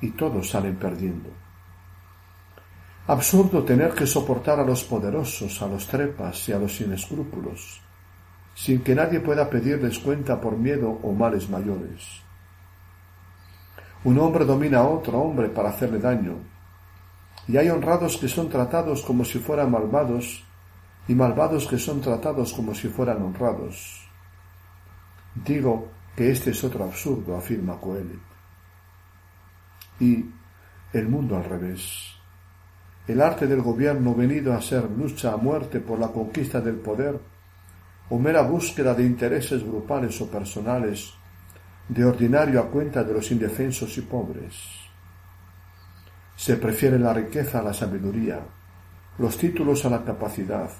y 0.00 0.10
todos 0.10 0.50
salen 0.50 0.74
perdiendo. 0.74 1.30
Absurdo 3.06 3.62
tener 3.62 3.92
que 3.94 4.08
soportar 4.08 4.58
a 4.58 4.64
los 4.64 4.82
poderosos, 4.82 5.62
a 5.62 5.68
los 5.68 5.86
trepas 5.86 6.48
y 6.48 6.52
a 6.52 6.58
los 6.58 6.74
sin 6.74 6.92
escrúpulos, 6.92 7.80
sin 8.56 8.82
que 8.82 8.96
nadie 8.96 9.20
pueda 9.20 9.48
pedirles 9.48 10.00
cuenta 10.00 10.40
por 10.40 10.56
miedo 10.56 10.98
o 11.04 11.12
males 11.12 11.48
mayores. 11.48 12.02
Un 14.02 14.18
hombre 14.18 14.44
domina 14.44 14.78
a 14.78 14.88
otro 14.88 15.20
hombre 15.20 15.48
para 15.48 15.68
hacerle 15.68 16.00
daño, 16.00 16.38
y 17.46 17.56
hay 17.56 17.70
honrados 17.70 18.16
que 18.16 18.26
son 18.26 18.48
tratados 18.48 19.04
como 19.04 19.24
si 19.24 19.38
fueran 19.38 19.70
malvados 19.70 20.44
y 21.08 21.14
malvados 21.14 21.66
que 21.66 21.78
son 21.78 22.00
tratados 22.00 22.52
como 22.52 22.74
si 22.74 22.88
fueran 22.88 23.22
honrados. 23.22 24.06
Digo 25.34 25.88
que 26.16 26.30
este 26.30 26.50
es 26.50 26.64
otro 26.64 26.84
absurdo, 26.84 27.36
afirma 27.36 27.78
Coelet. 27.78 28.18
Y 30.00 30.24
el 30.92 31.08
mundo 31.08 31.36
al 31.36 31.44
revés. 31.44 32.12
El 33.06 33.20
arte 33.20 33.46
del 33.46 33.62
gobierno 33.62 34.14
venido 34.14 34.52
a 34.52 34.60
ser 34.60 34.90
lucha 34.90 35.32
a 35.32 35.36
muerte 35.36 35.80
por 35.80 35.98
la 35.98 36.08
conquista 36.08 36.60
del 36.60 36.76
poder 36.76 37.20
o 38.08 38.18
mera 38.18 38.42
búsqueda 38.42 38.94
de 38.94 39.04
intereses 39.04 39.62
grupales 39.62 40.20
o 40.20 40.30
personales 40.30 41.12
de 41.88 42.04
ordinario 42.04 42.60
a 42.60 42.68
cuenta 42.68 43.04
de 43.04 43.12
los 43.12 43.30
indefensos 43.30 43.96
y 43.98 44.02
pobres. 44.02 44.54
Se 46.34 46.56
prefiere 46.56 46.98
la 46.98 47.12
riqueza 47.12 47.60
a 47.60 47.62
la 47.62 47.72
sabiduría, 47.72 48.40
los 49.18 49.38
títulos 49.38 49.84
a 49.84 49.90
la 49.90 50.04
capacidad, 50.04 50.70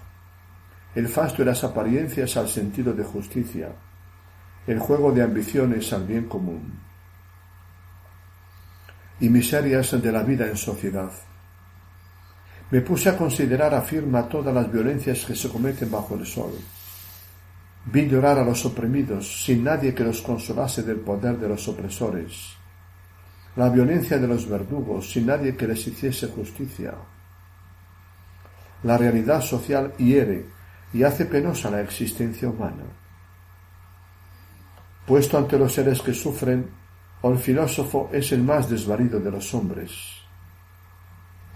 el 0.97 1.09
fasto 1.09 1.43
y 1.43 1.45
las 1.45 1.63
apariencias 1.63 2.39
al 2.39 2.49
sentido 2.49 2.95
de 2.95 3.05
justicia, 3.05 3.69
el 4.67 4.79
juego 4.79 5.13
de 5.13 5.23
ambiciones 5.23 5.93
al 5.93 6.07
bien 6.07 6.25
común 6.25 6.81
y 9.21 9.29
miserias 9.29 10.03
de 10.03 10.11
la 10.11 10.23
vida 10.23 10.47
en 10.47 10.57
sociedad. 10.57 11.13
Me 12.71 12.81
puse 12.81 13.11
a 13.11 13.17
considerar 13.17 13.75
afirma 13.75 14.27
todas 14.27 14.55
las 14.55 14.73
violencias 14.73 15.23
que 15.27 15.37
se 15.37 15.51
cometen 15.51 15.91
bajo 15.91 16.15
el 16.15 16.25
sol. 16.25 16.53
Vi 17.85 18.09
llorar 18.09 18.39
a 18.39 18.45
los 18.45 18.65
oprimidos 18.65 19.45
sin 19.45 19.65
nadie 19.65 19.95
que 19.95 20.03
los 20.03 20.23
consolase 20.23 20.83
del 20.83 21.01
poder 21.01 21.37
de 21.39 21.49
los 21.49 21.69
opresores. 21.69 22.55
La 23.57 23.69
violencia 23.69 24.17
de 24.17 24.27
los 24.27 24.49
verdugos 24.49 25.11
sin 25.11 25.27
nadie 25.27 25.55
que 25.55 25.69
les 25.69 25.87
hiciese 25.87 26.29
justicia. 26.29 26.95
La 28.83 28.97
realidad 28.97 29.43
social 29.43 29.93
hiere 29.99 30.56
y 30.97 31.05
hace 31.05 31.27
penosa 31.27 31.71
la 31.71 31.83
existencia 31.83 32.49
humana 32.49 32.85
Puesto 35.07 35.39
ante 35.39 35.57
los 35.57 35.73
seres 35.73 36.03
que 36.03 36.13
sufren, 36.13 36.69
el 37.23 37.39
filósofo 37.39 38.11
es 38.13 38.33
el 38.33 38.43
más 38.43 38.69
desvalido 38.69 39.21
de 39.21 39.31
los 39.31 39.55
hombres. 39.55 39.93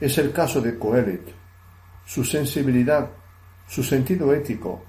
Es 0.01 0.17
el 0.19 0.33
caso 0.33 0.61
de 0.61 0.79
Coelet. 0.79 1.35
Su 2.07 2.25
sensibilidad, 2.25 3.11
su 3.67 3.83
sentido 3.83 4.33
ético, 4.33 4.85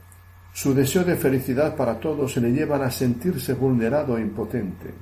su 0.53 0.75
deseo 0.75 1.03
de 1.03 1.15
felicidad 1.15 1.75
para 1.75 1.99
todos 1.99 2.37
le 2.37 2.51
llevan 2.51 2.83
a 2.83 2.91
sentirse 2.91 3.53
vulnerado 3.53 4.17
e 4.17 4.21
impotente. 4.21 4.93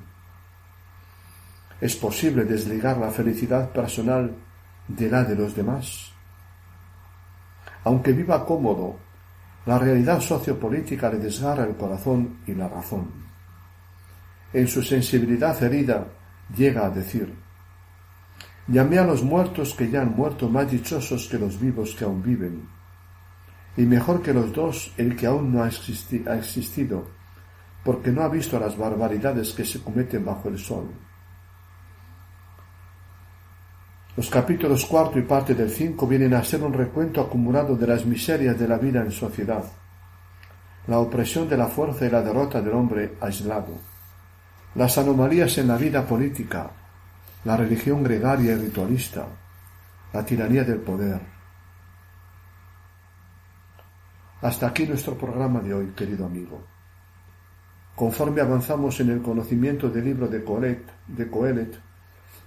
¿Es 1.82 1.96
posible 1.96 2.44
desligar 2.44 2.96
la 2.96 3.10
felicidad 3.10 3.70
personal 3.70 4.34
de 4.88 5.10
la 5.10 5.24
de 5.24 5.34
los 5.34 5.54
demás? 5.54 6.12
Aunque 7.84 8.12
viva 8.12 8.44
cómodo, 8.46 9.09
la 9.66 9.78
realidad 9.78 10.20
sociopolítica 10.20 11.10
le 11.10 11.18
desgarra 11.18 11.64
el 11.64 11.76
corazón 11.76 12.38
y 12.46 12.54
la 12.54 12.68
razón 12.68 13.30
en 14.52 14.66
su 14.66 14.82
sensibilidad 14.82 15.62
herida, 15.62 16.06
llega 16.56 16.86
a 16.86 16.90
decir, 16.90 17.32
Llamé 18.66 18.98
a 18.98 19.04
los 19.04 19.24
muertos 19.24 19.74
que 19.74 19.90
ya 19.90 20.02
han 20.02 20.14
muerto 20.14 20.48
más 20.48 20.70
dichosos 20.70 21.26
que 21.28 21.38
los 21.38 21.58
vivos 21.58 21.94
que 21.94 22.04
aún 22.04 22.22
viven, 22.22 22.68
y 23.76 23.82
mejor 23.82 24.22
que 24.22 24.32
los 24.32 24.52
dos 24.52 24.92
el 24.96 25.16
que 25.16 25.26
aún 25.26 25.52
no 25.52 25.62
ha, 25.62 25.66
ha 25.66 26.36
existido, 26.36 27.08
porque 27.84 28.12
no 28.12 28.22
ha 28.22 28.28
visto 28.28 28.60
las 28.60 28.76
barbaridades 28.76 29.52
que 29.52 29.64
se 29.64 29.80
cometen 29.80 30.24
bajo 30.24 30.48
el 30.48 30.58
sol. 30.58 30.88
Los 34.16 34.28
capítulos 34.28 34.86
cuarto 34.86 35.18
y 35.18 35.22
parte 35.22 35.54
del 35.54 35.70
cinco 35.70 36.06
vienen 36.06 36.34
a 36.34 36.42
ser 36.42 36.62
un 36.62 36.72
recuento 36.72 37.20
acumulado 37.20 37.76
de 37.76 37.86
las 37.86 38.04
miserias 38.04 38.58
de 38.58 38.66
la 38.66 38.76
vida 38.76 39.00
en 39.00 39.12
sociedad, 39.12 39.64
la 40.88 40.98
opresión 40.98 41.48
de 41.48 41.56
la 41.56 41.68
fuerza 41.68 42.06
y 42.06 42.10
la 42.10 42.20
derrota 42.20 42.60
del 42.60 42.74
hombre 42.74 43.16
aislado, 43.20 43.78
las 44.74 44.98
anomalías 44.98 45.56
en 45.58 45.68
la 45.68 45.76
vida 45.76 46.04
política, 46.04 46.70
la 47.44 47.56
religión 47.56 48.02
gregaria 48.02 48.52
y 48.52 48.56
ritualista, 48.56 49.26
la 50.12 50.24
tiranía 50.24 50.64
del 50.64 50.80
poder. 50.80 51.20
Hasta 54.42 54.66
aquí 54.66 54.86
nuestro 54.86 55.16
programa 55.16 55.60
de 55.60 55.72
hoy, 55.72 55.86
querido 55.94 56.26
amigo. 56.26 56.66
Conforme 57.94 58.40
avanzamos 58.40 58.98
en 59.00 59.10
el 59.10 59.22
conocimiento 59.22 59.88
del 59.88 60.06
libro 60.06 60.26
de 60.26 60.42
Coelet, 60.42 60.82
de 61.06 61.28
Coelet 61.28 61.89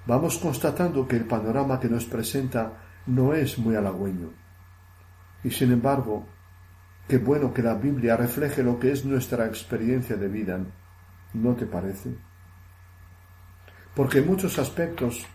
vamos 0.06 0.38
constatando 0.38 1.08
que 1.08 1.18
el 1.18 1.26
panorama 1.26 1.80
que 1.80 1.90
nos 1.90 2.06
presenta 2.06 2.74
no 3.08 3.34
es 3.34 3.58
muy 3.58 3.76
halagüeño. 3.76 4.32
Y 5.44 5.52
sin 5.52 5.72
embargo, 5.72 6.26
qué 7.08 7.18
bueno 7.18 7.54
que 7.54 7.62
la 7.62 7.76
Biblia 7.76 8.16
refleje 8.16 8.64
lo 8.64 8.80
que 8.80 8.92
es 8.92 9.06
nuestra 9.06 9.46
experiencia 9.46 10.16
de 10.16 10.28
vida, 10.28 10.60
¿no 11.34 11.56
te 11.56 11.66
parece? 11.66 12.16
Porque 13.96 14.20
en 14.20 14.28
muchos 14.28 14.58
aspectos 14.58 15.26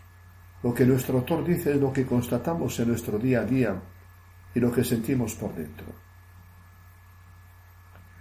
lo 0.62 0.74
que 0.74 0.84
nuestro 0.84 1.18
autor 1.18 1.44
dice 1.44 1.72
es 1.72 1.80
lo 1.80 1.92
que 1.92 2.06
constatamos 2.06 2.78
en 2.80 2.88
nuestro 2.88 3.18
día 3.18 3.40
a 3.40 3.44
día 3.44 3.80
y 4.54 4.60
lo 4.60 4.72
que 4.72 4.82
sentimos 4.82 5.34
por 5.34 5.54
dentro. 5.54 5.86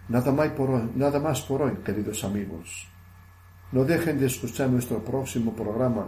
Nada 0.10 0.32
más 0.32 0.50
por 0.50 0.70
hoy, 0.70 0.91
nada 0.95 1.20
más 1.20 1.41
por 1.41 1.64
hoy 1.64 1.78
queridos 1.84 2.24
amigos. 2.24 2.88
No 3.72 3.84
dejen 3.84 4.20
de 4.20 4.28
escuchar 4.28 4.70
nuestro 4.70 5.04
próximo 5.04 5.54
programa 5.54 6.08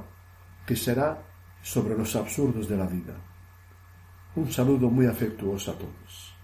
que 0.69 0.75
será 0.75 1.25
sobre 1.63 1.97
los 1.97 2.15
absurdos 2.15 2.69
de 2.69 2.77
la 2.77 2.85
vida. 2.85 3.15
Un 4.35 4.51
saludo 4.51 4.87
muy 4.87 5.07
afectuoso 5.07 5.71
a 5.71 5.73
todos. 5.73 6.35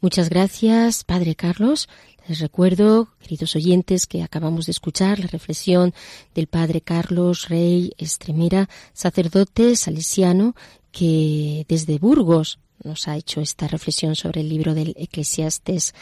Muchas 0.00 0.30
gracias, 0.30 1.04
Padre 1.04 1.34
Carlos. 1.34 1.90
Les 2.26 2.40
recuerdo, 2.40 3.08
queridos 3.20 3.54
oyentes, 3.54 4.06
que 4.06 4.22
acabamos 4.22 4.64
de 4.64 4.72
escuchar 4.72 5.18
la 5.18 5.26
reflexión 5.26 5.92
del 6.34 6.46
Padre 6.46 6.80
Carlos 6.80 7.50
Rey 7.50 7.92
Estremera, 7.98 8.70
sacerdote 8.94 9.76
salesiano, 9.76 10.54
que 10.90 11.66
desde 11.68 11.98
Burgos 11.98 12.60
nos 12.82 13.08
ha 13.08 13.16
hecho 13.18 13.42
esta 13.42 13.68
reflexión 13.68 14.16
sobre 14.16 14.40
el 14.40 14.48
libro 14.48 14.72
del 14.72 14.94
Eclesiastes. 14.96 15.92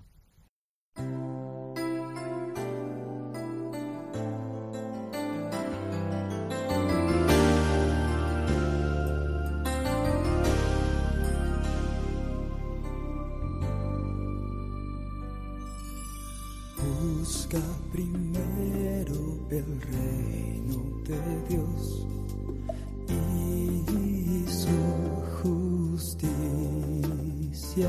Busca 16.78 17.58
primero 17.92 19.38
el 19.50 19.80
reino 19.82 20.78
de 21.04 21.18
Dios 21.48 22.06
y 23.08 23.75
y 27.76 27.84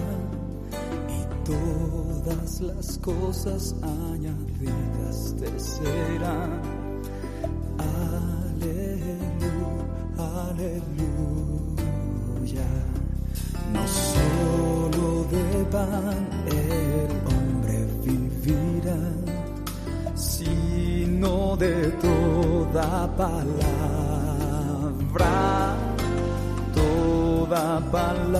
todas 1.45 2.59
las 2.59 2.97
cosas 2.97 3.73
añadidas 3.81 5.33
te 5.39 5.57
serán. 5.57 6.61
Aleluya, 7.77 9.17
aleluya. 10.49 11.47
No 13.71 13.87
solo 13.87 15.23
de 15.31 15.65
pan 15.71 16.27
el 16.47 17.11
hombre 17.31 17.87
vivirá, 18.03 19.01
sino 20.15 21.55
de 21.55 21.91
toda 22.01 23.15
palabra, 23.15 23.75
toda 26.75 27.79
palabra 27.89 28.36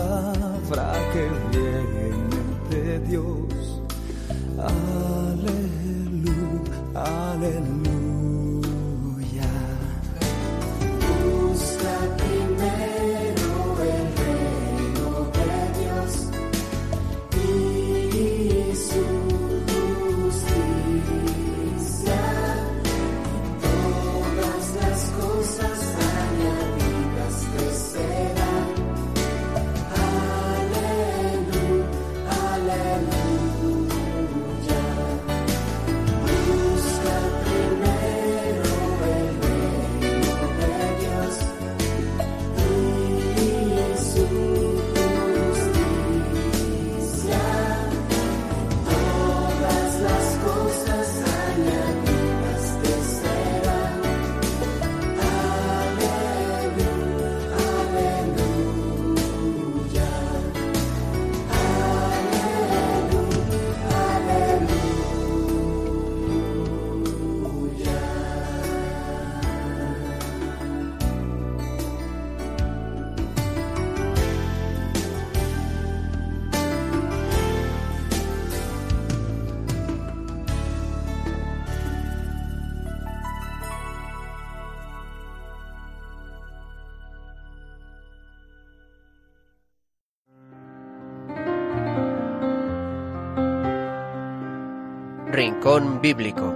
Bíblico. 95.78 96.54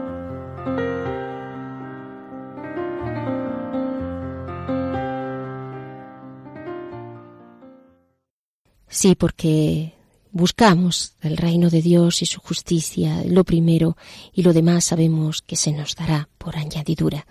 Sí, 8.87 9.15
porque 9.15 9.93
buscamos 10.31 11.15
el 11.21 11.37
reino 11.37 11.69
de 11.69 11.81
Dios 11.81 12.21
y 12.23 12.25
su 12.25 12.39
justicia, 12.39 13.23
lo 13.25 13.43
primero, 13.43 13.95
y 14.33 14.41
lo 14.41 14.53
demás 14.53 14.85
sabemos 14.85 15.41
que 15.41 15.55
se 15.55 15.71
nos 15.71 15.95
dará 15.95 16.27
por 16.39 16.57
añadidura. 16.57 17.27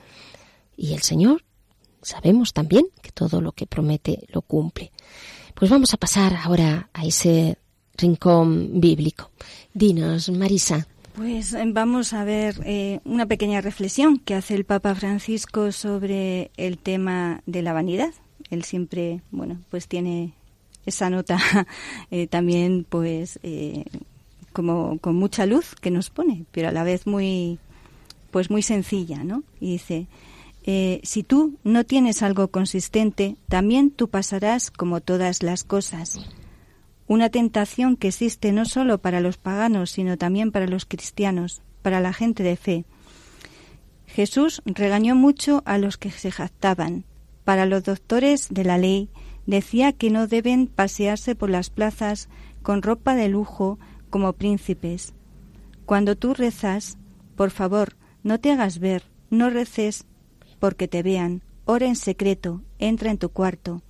Y 0.76 0.94
el 0.94 1.02
Señor 1.02 1.44
sabemos 2.02 2.52
también 2.52 2.86
que 3.02 3.10
todo 3.10 3.40
lo 3.40 3.50
que 3.50 3.66
promete 3.66 4.26
lo 4.28 4.42
cumple. 4.42 4.92
Pues 5.54 5.70
vamos 5.70 5.92
a 5.92 5.96
pasar 5.96 6.34
ahora 6.34 6.88
a 6.92 7.04
ese 7.04 7.58
rincón 7.96 8.80
bíblico. 8.80 9.32
Dinos, 9.74 10.30
Marisa. 10.30 10.86
Pues 11.20 11.52
eh, 11.52 11.62
vamos 11.66 12.14
a 12.14 12.24
ver 12.24 12.62
eh, 12.64 13.00
una 13.04 13.26
pequeña 13.26 13.60
reflexión 13.60 14.16
que 14.16 14.34
hace 14.34 14.54
el 14.54 14.64
Papa 14.64 14.94
Francisco 14.94 15.70
sobre 15.70 16.50
el 16.56 16.78
tema 16.78 17.42
de 17.44 17.60
la 17.60 17.74
vanidad. 17.74 18.14
Él 18.48 18.64
siempre, 18.64 19.20
bueno, 19.30 19.60
pues 19.68 19.86
tiene 19.86 20.32
esa 20.86 21.10
nota 21.10 21.38
eh, 22.10 22.26
también, 22.26 22.86
pues, 22.88 23.38
como 24.54 24.98
con 25.00 25.14
mucha 25.16 25.44
luz 25.44 25.74
que 25.74 25.90
nos 25.90 26.08
pone, 26.08 26.46
pero 26.52 26.68
a 26.68 26.72
la 26.72 26.84
vez 26.84 27.06
muy, 27.06 27.58
pues 28.30 28.48
muy 28.48 28.62
sencilla, 28.62 29.22
¿no? 29.22 29.42
Y 29.60 29.72
dice, 29.72 30.06
si 31.02 31.22
tú 31.22 31.58
no 31.64 31.84
tienes 31.84 32.22
algo 32.22 32.48
consistente, 32.48 33.36
también 33.50 33.90
tú 33.90 34.08
pasarás 34.08 34.70
como 34.70 35.02
todas 35.02 35.42
las 35.42 35.64
cosas 35.64 36.18
una 37.10 37.28
tentación 37.28 37.96
que 37.96 38.06
existe 38.06 38.52
no 38.52 38.64
solo 38.64 38.98
para 38.98 39.18
los 39.18 39.36
paganos, 39.36 39.90
sino 39.90 40.16
también 40.16 40.52
para 40.52 40.68
los 40.68 40.84
cristianos, 40.84 41.60
para 41.82 41.98
la 41.98 42.12
gente 42.12 42.44
de 42.44 42.54
fe. 42.54 42.84
Jesús 44.06 44.62
regañó 44.64 45.16
mucho 45.16 45.64
a 45.66 45.76
los 45.78 45.98
que 45.98 46.12
se 46.12 46.30
jactaban. 46.30 47.02
Para 47.42 47.66
los 47.66 47.82
doctores 47.82 48.46
de 48.50 48.62
la 48.62 48.78
ley 48.78 49.08
decía 49.44 49.92
que 49.92 50.08
no 50.08 50.28
deben 50.28 50.68
pasearse 50.68 51.34
por 51.34 51.50
las 51.50 51.68
plazas 51.68 52.28
con 52.62 52.80
ropa 52.80 53.16
de 53.16 53.28
lujo 53.28 53.80
como 54.08 54.34
príncipes. 54.34 55.12
Cuando 55.86 56.14
tú 56.14 56.32
rezas, 56.32 56.96
por 57.34 57.50
favor, 57.50 57.96
no 58.22 58.38
te 58.38 58.52
hagas 58.52 58.78
ver, 58.78 59.02
no 59.30 59.50
reces 59.50 60.06
porque 60.60 60.86
te 60.86 61.02
vean, 61.02 61.42
ora 61.64 61.86
en 61.86 61.96
secreto, 61.96 62.62
entra 62.78 63.10
en 63.10 63.18
tu 63.18 63.30
cuarto. 63.30 63.82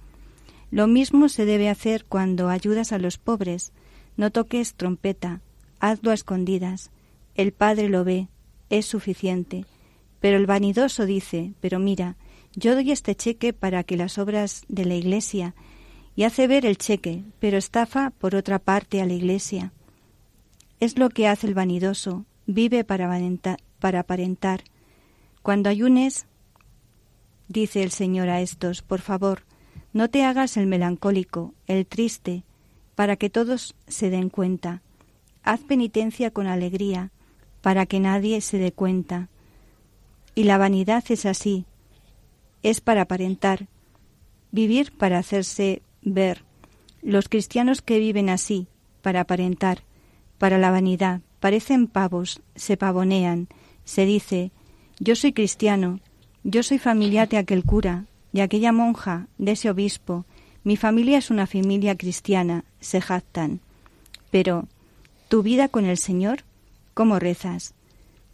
Lo 0.71 0.87
mismo 0.87 1.29
se 1.29 1.45
debe 1.45 1.69
hacer 1.69 2.05
cuando 2.05 2.49
ayudas 2.49 2.93
a 2.93 2.99
los 2.99 3.19
pobres. 3.19 3.73
No 4.17 4.31
toques 4.31 4.75
trompeta, 4.75 5.41
hazlo 5.81 6.11
a 6.11 6.15
escondidas. 6.15 6.91
El 7.35 7.53
Padre 7.53 7.89
lo 7.89 8.05
ve, 8.05 8.29
es 8.69 8.87
suficiente. 8.87 9.65
Pero 10.21 10.37
el 10.37 10.47
vanidoso 10.47 11.07
dice, 11.07 11.55
pero 11.61 11.79
mira, 11.79 12.17
yo 12.55 12.75
doy 12.75 12.91
este 12.91 13.15
cheque 13.15 13.53
para 13.53 13.85
que 13.85 13.97
las 13.97 14.19
obras 14.19 14.65
de 14.69 14.85
la 14.85 14.95
Iglesia, 14.95 15.55
y 16.17 16.25
hace 16.25 16.47
ver 16.47 16.67
el 16.67 16.77
cheque, 16.77 17.25
pero 17.39 17.57
estafa 17.57 18.11
por 18.11 18.35
otra 18.35 18.59
parte 18.59 19.01
a 19.01 19.07
la 19.07 19.15
Iglesia. 19.15 19.73
Es 20.81 20.99
lo 20.99 21.09
que 21.09 21.29
hace 21.29 21.47
el 21.47 21.55
vanidoso, 21.55 22.25
vive 22.47 22.85
para, 22.85 23.09
aparentar. 23.99 24.65
Cuando 25.43 25.71
ayunes, 25.71 26.27
dice 27.49 27.83
el 27.83 27.91
Señor 27.91 28.29
a 28.29 28.41
estos, 28.41 28.83
por 28.83 29.01
favor, 29.01 29.45
no 29.93 30.09
te 30.09 30.25
hagas 30.25 30.57
el 30.57 30.67
melancólico, 30.67 31.55
el 31.67 31.87
triste, 31.87 32.45
para 32.95 33.17
que 33.17 33.31
todos 33.31 33.75
se 33.89 34.11
den 34.11 34.29
cuenta. 34.29 34.83
Haz 35.43 35.61
penitencia 35.61 36.31
con 36.31 36.47
alegría, 36.47 37.11
para 37.63 37.87
que 37.87 38.01
nadie 38.01 38.41
se 38.41 38.59
dé 38.59 38.73
cuenta. 38.73 39.29
Y 40.35 40.45
la 40.45 40.59
vanidad 40.59 41.05
es 41.09 41.27
así, 41.27 41.65
es 42.63 42.81
para 42.81 43.03
aparentar, 43.03 43.67
vivir 44.53 44.93
para 44.93 45.19
hacerse 45.19 45.83
ver. 46.03 46.45
Los 47.03 47.29
cristianos 47.29 47.83
que 47.83 47.99
viven 47.99 48.29
así, 48.29 48.69
para 49.03 49.21
aparentar, 49.21 49.83
para 50.39 50.59
la 50.59 50.71
vanidad, 50.71 51.21
parecen 51.41 51.87
pavos, 51.87 52.43
se 52.55 52.77
pavonean, 52.77 53.49
se 53.85 54.05
dice, 54.05 54.53
yo 54.99 55.17
soy 55.17 55.33
cristiano, 55.33 56.01
yo 56.45 56.63
soy 56.63 56.79
familiar 56.79 57.29
de 57.29 57.39
aquel 57.39 57.65
cura, 57.65 58.07
de 58.33 58.43
aquella 58.43 58.73
monja, 58.73 59.27
de 59.39 59.53
ese 59.53 59.71
obispo. 59.71 60.25
Mi 60.65 60.77
familia 60.77 61.19
es 61.19 61.31
una 61.31 61.47
familia 61.47 61.97
cristiana, 61.97 62.65
se 62.81 63.01
jactan. 63.01 63.61
Pero, 64.31 64.69
¿tu 65.29 65.43
vida 65.43 65.69
con 65.69 65.85
el 65.85 65.97
Señor? 65.97 66.45
¿Cómo 66.95 67.19
rezas? 67.19 67.75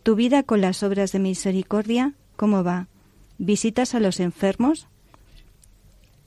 ¿Tu 0.03 0.15
vida 0.15 0.43
con 0.43 0.61
las 0.61 0.83
obras 0.83 1.13
de 1.13 1.19
misericordia? 1.19 2.15
¿Cómo 2.37 2.63
va? 2.63 2.89
¿Visitas 3.39 3.95
a 3.95 4.01
los 4.01 4.21
enfermos? 4.21 4.89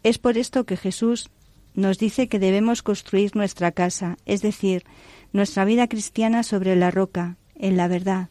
Es 0.04 0.18
por 0.18 0.38
esto 0.38 0.66
que 0.66 0.78
Jesús 0.78 1.30
nos 1.76 1.98
dice 1.98 2.28
que 2.28 2.40
debemos 2.40 2.82
construir 2.82 3.36
nuestra 3.36 3.72
casa, 3.72 4.18
es 4.26 4.42
decir, 4.42 4.84
nuestra 5.34 5.66
vida 5.66 5.88
cristiana 5.88 6.44
sobre 6.44 6.76
la 6.76 6.92
roca, 6.92 7.38
en 7.56 7.78
la 7.78 7.88
verdad. 7.88 8.30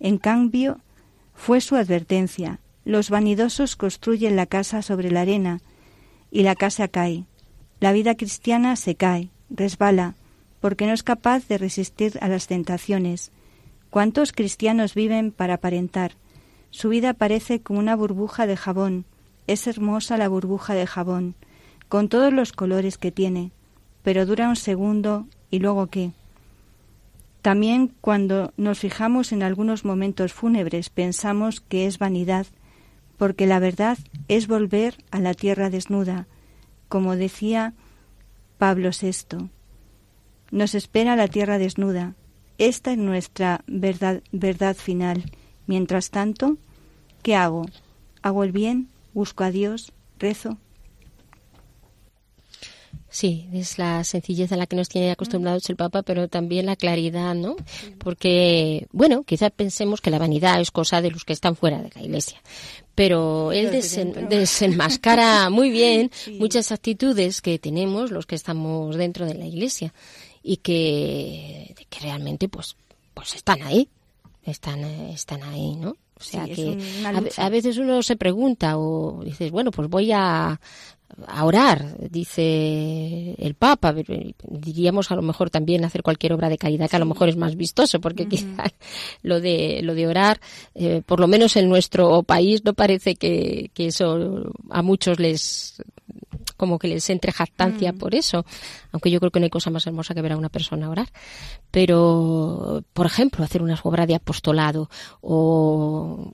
En 0.00 0.18
cambio, 0.18 0.80
fue 1.34 1.60
su 1.60 1.76
advertencia, 1.76 2.60
los 2.84 3.10
vanidosos 3.10 3.76
construyen 3.76 4.36
la 4.36 4.46
casa 4.46 4.82
sobre 4.82 5.10
la 5.10 5.22
arena 5.22 5.60
y 6.30 6.42
la 6.42 6.54
casa 6.54 6.88
cae. 6.88 7.24
La 7.80 7.92
vida 7.92 8.14
cristiana 8.14 8.76
se 8.76 8.94
cae, 8.94 9.30
resbala, 9.50 10.14
porque 10.60 10.86
no 10.86 10.92
es 10.92 11.02
capaz 11.02 11.46
de 11.48 11.58
resistir 11.58 12.18
a 12.20 12.28
las 12.28 12.46
tentaciones. 12.46 13.30
¿Cuántos 13.90 14.32
cristianos 14.32 14.94
viven 14.94 15.30
para 15.30 15.54
aparentar? 15.54 16.12
Su 16.70 16.88
vida 16.88 17.14
parece 17.14 17.60
como 17.60 17.78
una 17.78 17.96
burbuja 17.96 18.46
de 18.46 18.56
jabón. 18.56 19.04
Es 19.46 19.66
hermosa 19.66 20.16
la 20.16 20.28
burbuja 20.28 20.74
de 20.74 20.86
jabón, 20.86 21.34
con 21.88 22.08
todos 22.08 22.32
los 22.32 22.52
colores 22.52 22.98
que 22.98 23.12
tiene, 23.12 23.52
pero 24.02 24.26
dura 24.26 24.48
un 24.48 24.56
segundo 24.56 25.26
y 25.50 25.58
luego 25.58 25.86
qué. 25.86 26.12
También 27.42 27.92
cuando 28.00 28.52
nos 28.56 28.78
fijamos 28.78 29.32
en 29.32 29.42
algunos 29.42 29.84
momentos 29.84 30.32
fúnebres 30.32 30.88
pensamos 30.88 31.60
que 31.60 31.86
es 31.86 31.98
vanidad 31.98 32.46
porque 33.16 33.46
la 33.46 33.58
verdad 33.58 33.98
es 34.28 34.46
volver 34.46 34.96
a 35.10 35.20
la 35.20 35.34
tierra 35.34 35.70
desnuda, 35.70 36.26
como 36.88 37.16
decía 37.16 37.74
Pablo 38.58 38.90
VI. 38.90 39.50
Nos 40.50 40.74
espera 40.74 41.16
la 41.16 41.28
tierra 41.28 41.58
desnuda. 41.58 42.14
Esta 42.58 42.92
es 42.92 42.98
nuestra 42.98 43.62
verdad, 43.66 44.22
verdad 44.32 44.76
final. 44.76 45.32
Mientras 45.66 46.10
tanto, 46.10 46.58
¿qué 47.22 47.34
hago? 47.34 47.66
¿Hago 48.22 48.44
el 48.44 48.52
bien? 48.52 48.88
¿Busco 49.12 49.44
a 49.44 49.50
Dios? 49.50 49.92
¿Rezo? 50.18 50.58
Sí, 53.14 53.46
es 53.52 53.78
la 53.78 54.02
sencillez 54.02 54.50
a 54.50 54.56
la 54.56 54.66
que 54.66 54.74
nos 54.74 54.88
tiene 54.88 55.12
acostumbrados 55.12 55.70
el 55.70 55.76
Papa, 55.76 56.02
pero 56.02 56.26
también 56.26 56.66
la 56.66 56.74
claridad, 56.74 57.36
¿no? 57.36 57.54
Porque, 57.98 58.88
bueno, 58.90 59.22
quizás 59.22 59.52
pensemos 59.52 60.00
que 60.00 60.10
la 60.10 60.18
vanidad 60.18 60.60
es 60.60 60.72
cosa 60.72 61.00
de 61.00 61.12
los 61.12 61.24
que 61.24 61.32
están 61.32 61.54
fuera 61.54 61.80
de 61.80 61.92
la 61.94 62.02
Iglesia, 62.02 62.42
pero 62.96 63.52
él 63.52 63.70
desenmascara 63.70 65.48
muy 65.50 65.70
bien 65.70 66.10
muchas 66.40 66.72
actitudes 66.72 67.40
que 67.40 67.60
tenemos 67.60 68.10
los 68.10 68.26
que 68.26 68.34
estamos 68.34 68.96
dentro 68.96 69.26
de 69.26 69.34
la 69.34 69.46
Iglesia 69.46 69.94
y 70.42 70.56
que, 70.56 71.72
que 71.88 72.00
realmente, 72.00 72.48
pues, 72.48 72.74
pues 73.14 73.36
están 73.36 73.62
ahí, 73.62 73.88
están, 74.42 74.82
están 74.82 75.44
ahí, 75.44 75.76
¿no? 75.76 75.96
O 76.16 76.22
sea 76.22 76.46
que 76.46 76.78
a, 77.36 77.48
veces 77.48 77.76
uno 77.76 78.02
se 78.02 78.16
pregunta 78.16 78.78
o 78.78 79.22
dices, 79.24 79.50
bueno, 79.50 79.70
pues 79.72 79.88
voy 79.88 80.12
a, 80.12 80.60
a 81.26 81.44
orar, 81.44 81.96
dice 82.10 83.34
el 83.38 83.54
Papa. 83.54 83.94
Diríamos 84.48 85.10
a 85.10 85.16
lo 85.16 85.22
mejor 85.22 85.50
también 85.50 85.84
hacer 85.84 86.02
cualquier 86.02 86.32
obra 86.32 86.48
de 86.48 86.58
caridad 86.58 86.88
que 86.88 86.96
a 86.96 87.00
lo 87.00 87.06
mejor 87.06 87.28
es 87.28 87.36
más 87.36 87.56
vistoso, 87.56 88.00
porque 88.00 88.26
quizás 88.26 88.72
lo 89.22 89.40
de 89.40 89.80
lo 89.82 89.94
de 89.94 90.06
orar, 90.06 90.40
eh, 90.74 91.02
por 91.04 91.20
lo 91.20 91.26
menos 91.26 91.56
en 91.56 91.68
nuestro 91.68 92.22
país, 92.22 92.64
no 92.64 92.74
parece 92.74 93.16
que, 93.16 93.70
que 93.74 93.86
eso 93.86 94.52
a 94.70 94.82
muchos 94.82 95.18
les 95.18 95.82
como 96.64 96.78
que 96.78 96.88
les 96.88 97.10
entre 97.10 97.30
jactancia 97.30 97.92
mm. 97.92 97.98
por 97.98 98.14
eso, 98.14 98.46
aunque 98.90 99.10
yo 99.10 99.20
creo 99.20 99.30
que 99.30 99.38
no 99.38 99.44
hay 99.44 99.50
cosa 99.50 99.70
más 99.70 99.86
hermosa 99.86 100.14
que 100.14 100.22
ver 100.22 100.32
a 100.32 100.38
una 100.38 100.48
persona 100.48 100.88
orar. 100.88 101.08
Pero, 101.70 102.82
por 102.94 103.04
ejemplo, 103.04 103.44
hacer 103.44 103.60
una 103.60 103.78
obra 103.82 104.06
de 104.06 104.14
apostolado 104.14 104.88
o 105.20 106.32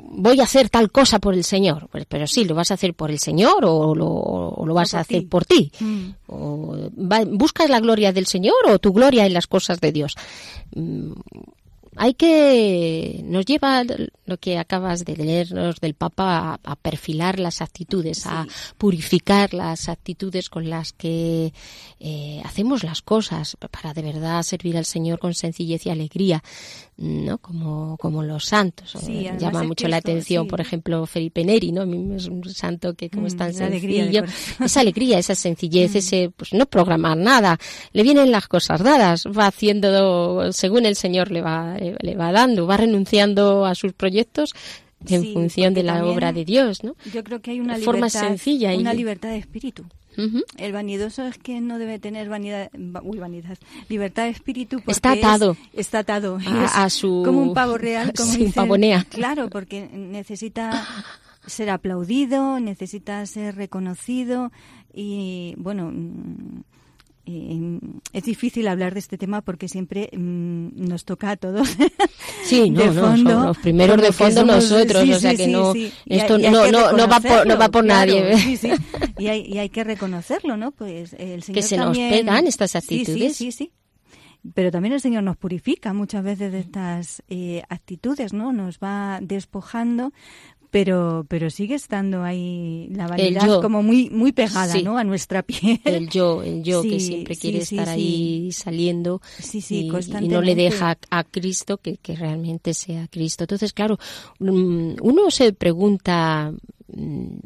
voy 0.00 0.40
a 0.40 0.44
hacer 0.44 0.68
tal 0.68 0.92
cosa 0.92 1.18
por 1.18 1.34
el 1.34 1.42
Señor, 1.42 1.88
pues, 1.90 2.06
pero 2.06 2.28
sí, 2.28 2.44
lo 2.44 2.54
vas 2.54 2.70
a 2.70 2.74
hacer 2.74 2.94
por 2.94 3.10
el 3.10 3.18
Señor 3.18 3.64
o 3.64 3.94
lo, 3.96 4.74
vas 4.74 4.94
a 4.94 5.00
hacer 5.00 5.28
por 5.28 5.44
ti. 5.44 5.72
Mm. 5.80 6.10
O, 6.28 6.76
¿Buscas 7.32 7.68
la 7.68 7.80
gloria 7.80 8.12
del 8.12 8.26
Señor 8.26 8.54
o 8.68 8.78
tu 8.78 8.92
gloria 8.92 9.26
en 9.26 9.34
las 9.34 9.48
cosas 9.48 9.80
de 9.80 9.90
Dios? 9.90 10.14
Mm, 10.76 11.14
hay 11.96 12.14
que 12.14 13.22
nos 13.24 13.44
lleva 13.44 13.84
lo 14.26 14.36
que 14.38 14.58
acabas 14.58 15.04
de 15.04 15.16
leernos 15.16 15.80
del 15.80 15.94
Papa 15.94 16.58
a, 16.62 16.76
perfilar 16.76 17.38
las 17.38 17.60
actitudes, 17.62 18.26
a 18.26 18.46
purificar 18.78 19.54
las 19.54 19.88
actitudes 19.88 20.48
con 20.48 20.68
las 20.68 20.92
que 20.92 21.52
eh, 22.00 22.42
hacemos 22.44 22.82
las 22.84 23.02
cosas 23.02 23.56
para 23.70 23.94
de 23.94 24.02
verdad 24.02 24.42
servir 24.42 24.76
al 24.76 24.84
Señor 24.84 25.18
con 25.18 25.34
sencillez 25.34 25.86
y 25.86 25.90
alegría, 25.90 26.42
no 26.96 27.38
como 27.38 27.96
como 27.96 28.22
los 28.22 28.44
santos. 28.44 28.96
Llama 29.38 29.64
mucho 29.64 29.88
la 29.88 29.96
atención, 29.96 30.46
por 30.46 30.60
ejemplo, 30.60 31.06
Felipe 31.06 31.44
Neri, 31.44 31.72
¿no? 31.72 31.82
Es 32.14 32.26
un 32.26 32.44
santo 32.44 32.94
que 32.94 33.10
como 33.10 33.26
es 33.26 33.34
mm, 33.34 33.38
tan 33.38 33.54
sencillo, 33.54 34.24
esa 34.64 34.80
alegría, 34.80 35.18
esa 35.18 35.34
sencillez, 35.34 35.94
mm. 35.94 35.98
ese 35.98 36.32
pues 36.36 36.52
no 36.52 36.66
programar 36.66 37.16
nada, 37.16 37.58
le 37.92 38.02
vienen 38.02 38.30
las 38.30 38.46
cosas 38.46 38.82
dadas, 38.82 39.26
va 39.26 39.46
haciendo 39.46 40.52
según 40.52 40.86
el 40.86 40.94
Señor 40.94 41.30
le 41.30 41.40
va 41.42 41.76
le, 41.78 42.14
va 42.14 42.32
dando, 42.32 42.66
va 42.66 42.76
renunciando 42.76 43.66
a 43.66 43.74
sus 43.74 43.92
proyectos 43.92 44.54
en 45.06 45.32
función 45.32 45.74
de 45.74 45.82
la 45.82 46.06
obra 46.06 46.32
de 46.32 46.44
Dios, 46.44 46.84
¿no? 46.84 46.94
Yo 47.12 47.24
creo 47.24 47.40
que 47.42 47.50
hay 47.50 47.60
una 47.60 47.76
libertad, 47.76 48.08
sencilla 48.08 48.74
una 48.74 48.94
libertad 48.94 49.30
de 49.30 49.38
espíritu. 49.38 49.84
El 50.58 50.72
vanidoso 50.72 51.24
es 51.26 51.38
que 51.38 51.60
no 51.60 51.78
debe 51.78 51.98
tener 51.98 52.28
vanidad, 52.28 52.70
va- 52.74 53.02
uy, 53.02 53.18
vanidad, 53.18 53.58
libertad 53.88 54.24
de 54.24 54.30
espíritu. 54.30 54.76
porque 54.78 54.92
Está 54.92 55.12
es- 55.14 55.18
atado. 55.24 55.56
está 55.72 55.98
atado. 56.00 56.38
A- 56.38 56.38
es 56.64 56.70
a 56.74 56.90
su- 56.90 57.22
Como 57.24 57.42
un 57.42 57.54
pavo 57.54 57.76
real, 57.78 58.12
como 58.16 58.30
Sí, 58.32 58.38
dicen. 58.38 58.52
pavonea. 58.54 59.04
Claro, 59.08 59.48
porque 59.50 59.88
necesita 59.92 60.86
ser 61.46 61.70
aplaudido, 61.70 62.58
necesita 62.60 63.24
ser 63.26 63.56
reconocido 63.56 64.50
y, 64.92 65.54
bueno, 65.58 65.90
mm, 65.92 66.62
eh, 67.26 67.78
es 68.12 68.24
difícil 68.24 68.68
hablar 68.68 68.92
de 68.94 69.00
este 69.00 69.16
tema 69.18 69.40
porque 69.42 69.68
siempre 69.68 70.10
mm, 70.16 70.68
nos 70.88 71.04
toca 71.04 71.30
a 71.30 71.36
todos. 71.36 71.68
Sí, 72.44 72.68
no, 72.68 72.82
de 72.82 72.92
fondo, 72.92 73.44
los 73.46 73.58
primeros 73.58 73.96
de 73.96 74.06
que 74.08 74.12
fondo 74.12 74.42
somos- 74.42 74.54
nosotros, 74.70 75.02
sí, 75.02 75.12
o 75.14 75.18
sea 75.18 75.30
que 75.34 75.44
sí, 75.46 75.52
no, 75.52 75.72
sí. 75.72 75.90
Esto 76.06 76.34
hay- 76.36 76.50
no, 76.50 76.64
que 76.64 76.72
no, 76.72 76.92
no 76.92 77.08
va 77.08 77.20
por, 77.20 77.46
no 77.46 77.56
va 77.58 77.68
por 77.70 77.84
nadie. 77.84 78.34
Y 79.18 79.28
hay, 79.28 79.40
y 79.46 79.58
hay 79.58 79.70
que 79.70 79.82
reconocerlo, 79.82 80.56
¿no? 80.58 80.70
Pues 80.72 81.14
el 81.18 81.42
Señor 81.42 81.62
se 81.62 81.76
nos 81.78 81.96
pegan 81.96 82.46
estas 82.46 82.76
actitudes. 82.76 83.36
Sí, 83.36 83.50
sí, 83.50 83.52
sí. 83.52 83.72
Pero 84.52 84.70
también 84.70 84.92
el 84.92 85.00
Señor 85.00 85.22
nos 85.22 85.38
purifica 85.38 85.94
muchas 85.94 86.22
veces 86.22 86.52
de 86.52 86.60
estas 86.60 87.22
eh, 87.30 87.62
actitudes, 87.70 88.34
¿no? 88.34 88.52
Nos 88.52 88.78
va 88.78 89.18
despojando, 89.22 90.12
pero 90.74 91.24
pero 91.28 91.50
sigue 91.50 91.76
estando 91.76 92.24
ahí 92.24 92.88
la 92.90 93.06
vanidad 93.06 93.62
como 93.62 93.80
muy 93.80 94.10
muy 94.10 94.32
pegada, 94.32 94.72
Sí. 94.72 94.82
¿no? 94.82 94.98
A 94.98 95.04
nuestra 95.04 95.44
piel. 95.44 95.80
El 95.84 96.08
yo, 96.10 96.42
el 96.42 96.64
yo 96.64 96.82
que 96.82 96.98
siempre 96.98 97.36
quiere 97.36 97.64
sí, 97.64 97.76
estar 97.76 97.88
ahí 97.94 98.50
saliendo 98.50 99.20
y- 99.52 99.86
y, 99.86 100.28
no 100.28 100.42
le 100.42 100.56
deja 100.56 100.98
a 101.10 101.22
Cristo 101.22 101.76
que, 101.78 101.98
que 101.98 102.16
realmente 102.16 102.74
sea 102.74 103.06
Cristo. 103.06 103.44
Entonces, 103.44 103.72
claro, 103.72 104.00
mm, 104.40 104.94
uno 105.00 105.30
se 105.30 105.52
pregunta, 105.52 106.52
mm, 106.92 107.36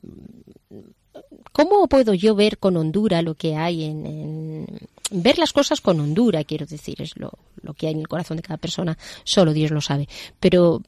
¿cómo 1.53 1.87
puedo 1.87 2.15
yo 2.15 2.35
ver 2.35 2.57
con 2.57 2.79
hondura 2.79 3.21
lo 3.21 3.35
que 3.35 3.57
hay 3.57 3.85
en, 3.85 4.07
en- 4.07 4.67
ver 5.11 5.39
las 5.39 5.53
cosas 5.53 5.81
con 5.81 6.01
hondura, 6.01 6.45
quiero 6.45 6.67
decir, 6.67 7.01
es 7.01 7.17
lo, 7.17 7.31
lo 7.63 7.73
que 7.75 7.87
hay 7.89 7.95
en 7.95 8.01
el 8.01 8.09
corazón 8.09 8.37
de 8.37 8.43
cada 8.43 8.59
persona, 8.59 8.97
solo 9.25 9.53
Dios 9.55 9.71
lo 9.71 9.81
sabe. 9.81 10.07
Pero 10.39 10.83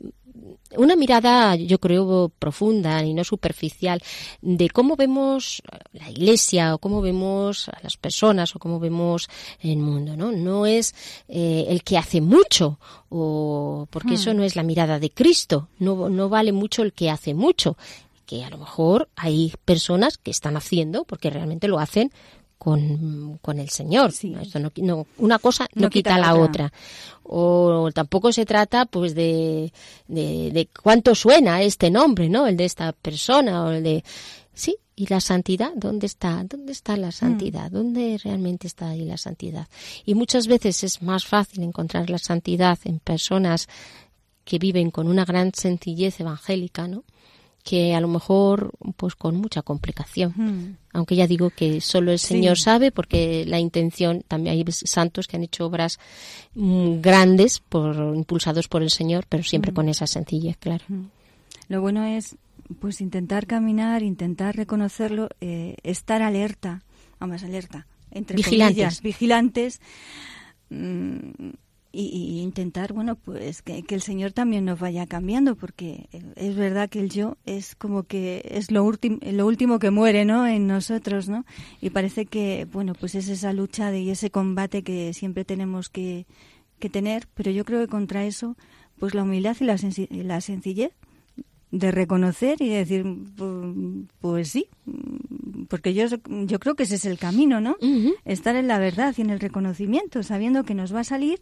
una 0.76 0.96
mirada, 0.96 1.56
yo 1.56 1.78
creo, 1.78 2.30
profunda 2.38 3.04
y 3.04 3.14
no 3.14 3.24
superficial 3.24 4.00
de 4.40 4.68
cómo 4.70 4.96
vemos 4.96 5.62
la 5.92 6.10
iglesia 6.10 6.74
o 6.74 6.78
cómo 6.78 7.00
vemos 7.00 7.68
a 7.68 7.78
las 7.82 7.96
personas 7.96 8.54
o 8.54 8.58
cómo 8.58 8.78
vemos 8.78 9.28
el 9.60 9.78
mundo, 9.78 10.16
¿no? 10.16 10.32
No 10.32 10.66
es 10.66 10.94
eh, 11.28 11.66
el 11.68 11.82
que 11.82 11.98
hace 11.98 12.20
mucho 12.20 12.78
o 13.08 13.86
porque 13.90 14.14
eso 14.14 14.34
no 14.34 14.44
es 14.44 14.56
la 14.56 14.62
mirada 14.62 14.98
de 14.98 15.10
Cristo, 15.10 15.68
no, 15.78 16.08
no 16.08 16.28
vale 16.28 16.52
mucho 16.52 16.82
el 16.82 16.92
que 16.92 17.10
hace 17.10 17.34
mucho, 17.34 17.76
que 18.24 18.44
a 18.44 18.50
lo 18.50 18.58
mejor 18.58 19.08
hay 19.16 19.52
personas 19.64 20.16
que 20.16 20.30
están 20.30 20.56
haciendo 20.56 21.04
porque 21.04 21.30
realmente 21.30 21.66
lo 21.66 21.80
hacen 21.80 22.12
con, 22.61 23.38
con 23.40 23.58
el 23.58 23.70
Señor. 23.70 24.12
Sí. 24.12 24.36
Esto 24.40 24.58
no, 24.61 24.70
no- 24.76 25.06
una 25.16 25.38
cosa 25.38 25.66
no, 25.74 25.82
No 25.84 25.90
quita, 25.90 26.11
quita 26.11 26.18
la 26.20 26.26
la 26.26 26.34
otra. 26.34 26.66
otra. 26.66 26.72
O 27.24 27.90
tampoco 27.94 28.32
se 28.32 28.44
trata 28.44 28.84
pues 28.84 29.14
de, 29.14 29.72
de, 30.08 30.50
de 30.52 30.68
cuánto 30.82 31.14
suena 31.14 31.62
este 31.62 31.90
nombre, 31.90 32.28
¿no? 32.28 32.46
El 32.46 32.56
de 32.56 32.66
esta 32.66 32.92
persona 32.92 33.64
o 33.64 33.70
el 33.70 33.82
de... 33.82 34.04
Sí, 34.52 34.76
¿y 34.94 35.06
la 35.06 35.20
santidad? 35.20 35.72
¿Dónde 35.74 36.06
está? 36.06 36.44
¿Dónde 36.44 36.72
está 36.72 36.96
la 36.98 37.12
santidad? 37.12 37.70
¿Dónde 37.70 38.20
realmente 38.22 38.66
está 38.66 38.90
ahí 38.90 39.04
la 39.06 39.16
santidad? 39.16 39.66
Y 40.04 40.14
muchas 40.14 40.46
veces 40.46 40.84
es 40.84 41.00
más 41.02 41.24
fácil 41.24 41.62
encontrar 41.62 42.11
la 42.11 42.18
santidad 42.18 42.78
en 42.84 42.98
personas 42.98 43.68
que 44.44 44.58
viven 44.58 44.90
con 44.90 45.06
una 45.08 45.24
gran 45.24 45.52
sencillez 45.54 46.20
evangélica, 46.20 46.88
¿no? 46.88 47.04
Que 47.62 47.94
a 47.94 48.00
lo 48.00 48.08
mejor 48.08 48.72
pues 48.96 49.14
con 49.14 49.36
mucha 49.36 49.62
complicación. 49.62 50.32
Mm. 50.36 50.76
Aunque 50.92 51.14
ya 51.16 51.26
digo 51.26 51.50
que 51.50 51.80
solo 51.80 52.11
el 52.12 52.18
Sí. 52.18 52.28
Señor 52.28 52.58
sabe, 52.58 52.90
porque 52.90 53.44
la 53.46 53.58
intención, 53.58 54.22
también 54.26 54.56
hay 54.56 54.64
santos 54.72 55.28
que 55.28 55.36
han 55.36 55.42
hecho 55.44 55.66
obras 55.66 55.98
mm, 56.54 57.00
grandes, 57.00 57.61
por, 57.61 57.96
impulsados 58.16 58.66
por 58.68 58.82
el 58.82 58.90
Señor, 58.90 59.26
pero 59.28 59.42
siempre 59.44 59.72
con 59.72 59.88
esa 59.88 60.06
sencillez, 60.06 60.56
claro. 60.56 60.84
Lo 61.68 61.80
bueno 61.80 62.04
es 62.04 62.36
pues 62.80 63.00
intentar 63.00 63.46
caminar, 63.46 64.02
intentar 64.02 64.56
reconocerlo, 64.56 65.28
eh, 65.40 65.76
estar 65.82 66.22
alerta, 66.22 66.82
vamos, 67.18 67.42
alerta, 67.42 67.86
entre 68.11 68.36
Vigilantes. 68.36 68.74
comillas, 68.76 69.02
vigilantes 69.02 69.80
mm, 70.70 71.50
y, 71.93 72.07
y 72.07 72.41
intentar, 72.41 72.93
bueno, 72.93 73.16
pues 73.16 73.62
que, 73.62 73.84
el 73.88 74.03
Señor 74.03 74.32
también 74.32 74.64
nos 74.64 74.78
vaya 74.78 75.07
cambiando, 75.07 75.57
porque 75.57 76.09
es 76.36 76.55
verdad 76.57 76.88
que 76.88 77.01
el 77.01 77.11
yo 77.11 77.36
es 77.47 77.74
como 77.74 78.05
que 78.05 78.43
es 78.49 78.70
lo, 78.70 78.84
último 78.84 79.18
lo 79.22 79.47
último 79.47 79.78
que 79.78 79.91
muere, 79.91 80.24
¿no? 80.24 80.47
En 80.47 80.66
nosotros, 80.66 81.28
¿no? 81.28 81.45
Y 81.80 81.91
parece 81.91 82.26
que, 82.26 82.66
bueno, 82.72 82.95
pues 82.95 83.14
es 83.14 83.28
esa 83.28 83.53
lucha 83.53 83.91
de, 83.91 84.01
y 84.01 84.11
ese 84.11 84.30
combate 84.30 84.82
que 84.82 85.12
siempre 85.14 85.45
tenemos 85.45 85.88
que, 85.88 86.26
que 86.78 86.88
tener, 86.91 87.26
pero 87.34 87.51
yo 87.51 87.64
creo 87.64 87.80
que 87.80 87.88
contra 87.88 88.24
eso, 88.24 88.57
pues 88.99 89.14
la 89.14 89.22
humildad 89.22 89.57
y 89.61 89.64
la, 89.64 89.74
sensi- 89.74 90.09
y 90.11 90.22
la 90.22 90.41
sencillez 90.41 90.93
de 91.72 91.90
reconocer 91.92 92.60
y 92.60 92.68
decir, 92.68 93.04
pu- 93.04 94.06
pues 94.20 94.48
sí, 94.50 94.66
porque 95.68 95.94
yo, 95.94 96.06
yo 96.26 96.58
creo 96.58 96.74
que 96.74 96.82
ese 96.82 96.96
es 96.96 97.04
el 97.04 97.16
camino, 97.18 97.60
¿no? 97.60 97.76
Estar 98.24 98.56
en 98.56 98.66
la 98.66 98.78
verdad 98.80 99.14
y 99.16 99.20
en 99.22 99.30
el 99.30 99.38
reconocimiento, 99.40 100.22
sabiendo 100.24 100.64
que 100.64 100.74
nos 100.74 100.92
va 100.92 101.00
a 101.00 101.04
salir, 101.04 101.38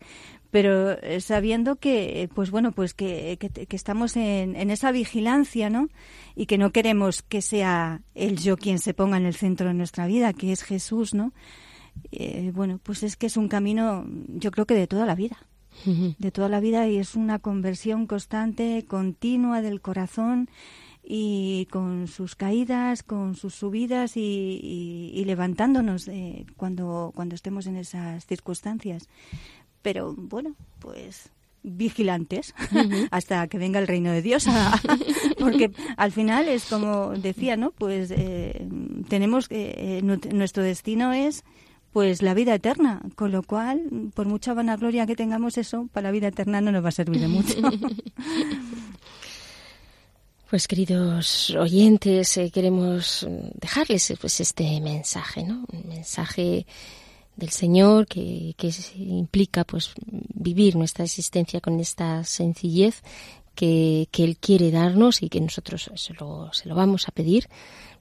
pero 0.51 0.93
eh, 1.03 1.21
sabiendo 1.23 1.77
que, 1.77 2.23
eh, 2.23 2.29
pues 2.29 2.51
bueno, 2.51 2.73
pues 2.73 2.93
que, 2.93 3.39
que, 3.41 3.49
que 3.67 3.77
estamos 3.77 4.17
en, 4.17 4.55
en 4.57 4.71
esa 4.71 4.93
vigilancia, 4.93 5.71
¿no? 5.71 5.89
Y 6.37 6.45
que 6.47 6.59
no 6.59 6.73
queremos 6.73 7.23
que 7.23 7.41
sea 7.41 8.03
el 8.15 8.37
yo 8.39 8.57
quien 8.59 8.79
se 8.81 8.93
ponga 8.95 9.17
en 9.17 9.25
el 9.27 9.35
centro 9.35 9.69
de 9.69 9.75
nuestra 9.75 10.07
vida, 10.07 10.33
que 10.35 10.53
es 10.53 10.63
Jesús, 10.63 11.15
¿no? 11.15 11.33
Eh, 12.13 12.53
bueno, 12.55 12.79
pues 12.83 13.03
es 13.03 13.17
que 13.17 13.27
es 13.27 13.37
un 13.37 13.49
camino, 13.49 14.07
yo 14.29 14.51
creo 14.51 14.67
que 14.67 14.75
de 14.75 14.87
toda 14.87 15.05
la 15.07 15.15
vida 15.15 15.39
De 16.19 16.31
toda 16.31 16.49
la 16.49 16.61
vida 16.61 16.87
y 16.89 16.99
es 16.99 17.15
una 17.15 17.39
conversión 17.39 18.07
constante, 18.07 18.85
continua 18.87 19.63
del 19.63 19.81
corazón 19.81 20.49
y 21.11 21.67
con 21.71 22.07
sus 22.09 22.35
caídas, 22.35 23.03
con 23.03 23.35
sus 23.35 23.55
subidas 23.55 24.17
y, 24.17 24.21
y- 24.63 25.11
y 25.15 25.25
levantándonos 25.25 26.07
eh, 26.09 26.45
cuando, 26.57 27.13
cuando 27.15 27.35
estemos 27.35 27.67
en 27.67 27.77
esas 27.77 28.27
circunstancias. 28.27 29.09
Pero 29.81 30.15
bueno, 30.17 30.55
pues 30.81 31.31
vigilantes 31.63 32.55
hasta 33.11 33.47
que 33.49 33.59
venga 33.59 33.79
el 33.81 33.87
reino 33.89 34.11
de 34.13 34.23
Dios 34.23 34.47
porque 35.39 35.71
al 35.97 36.13
final 36.13 36.49
es 36.49 36.65
como 36.67 37.11
decía 37.11 37.57
no 37.57 37.73
pues 37.73 38.13
eh, 38.13 38.67
tenemos 39.09 39.49
que 39.49 39.75
eh, 39.77 40.01
nu- 40.03 40.21
nuestro 40.33 40.63
destino 40.63 41.13
es 41.13 41.45
pues 41.99 42.23
la 42.23 42.33
vida 42.33 42.55
eterna, 42.55 43.03
con 43.17 43.33
lo 43.33 43.43
cual, 43.43 43.83
por 44.15 44.25
mucha 44.25 44.55
vanagloria 44.55 45.05
que 45.05 45.17
tengamos 45.17 45.59
eso, 45.59 45.89
para 45.93 46.07
la 46.07 46.13
vida 46.13 46.29
eterna 46.29 46.61
no 46.61 46.71
nos 46.71 46.85
va 46.85 46.91
a 46.91 46.93
servir 46.93 47.21
de 47.21 47.27
mucho. 47.27 47.55
Pues 50.49 50.69
queridos 50.69 51.51
oyentes, 51.59 52.37
eh, 52.37 52.51
queremos 52.53 53.27
dejarles 53.61 54.13
eh, 54.13 54.17
pues 54.19 54.41
este 54.41 54.81
mensaje, 54.81 55.43
¿no? 55.43 55.67
Un 55.73 55.89
mensaje 55.89 56.67
del 57.37 57.51
Señor 57.51 58.07
que, 58.07 58.55
que 58.57 58.73
implica 58.95 59.65
pues 59.65 59.93
vivir 60.07 60.77
nuestra 60.77 61.05
existencia 61.05 61.61
con 61.61 61.81
esta 61.81 62.23
sencillez 62.23 63.03
que, 63.57 64.09
que 64.13 64.23
Él 64.23 64.39
quiere 64.39 64.71
darnos 64.71 65.21
y 65.23 65.29
que 65.29 65.41
nosotros 65.41 65.91
se 65.97 66.15
lo, 66.15 66.51
se 66.53 66.69
lo 66.69 66.77
vamos 66.77 67.09
a 67.09 67.13
pedir 67.13 67.49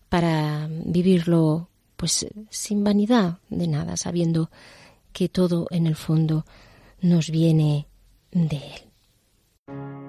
para 0.08 0.70
vivirlo 0.70 1.68
pues 1.98 2.28
sin 2.50 2.84
vanidad 2.84 3.40
de 3.50 3.68
nada, 3.68 3.98
sabiendo 3.98 4.50
que 5.12 5.28
todo 5.28 5.68
en 5.72 5.88
el 5.88 5.96
fondo 5.96 6.46
nos 7.02 7.30
viene 7.30 7.88
de 8.32 8.58
Él. 8.58 10.07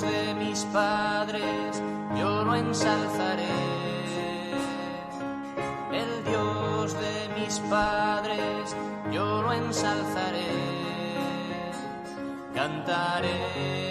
Dios 0.00 0.12
de 0.12 0.34
mis 0.34 0.64
padres, 0.72 1.82
yo 2.16 2.44
lo 2.44 2.54
ensalzaré. 2.54 3.48
El 5.92 6.24
Dios 6.24 6.94
de 6.94 7.40
mis 7.40 7.58
padres, 7.68 8.76
yo 9.12 9.42
lo 9.42 9.52
ensalzaré. 9.52 10.46
Cantaré 12.54 13.89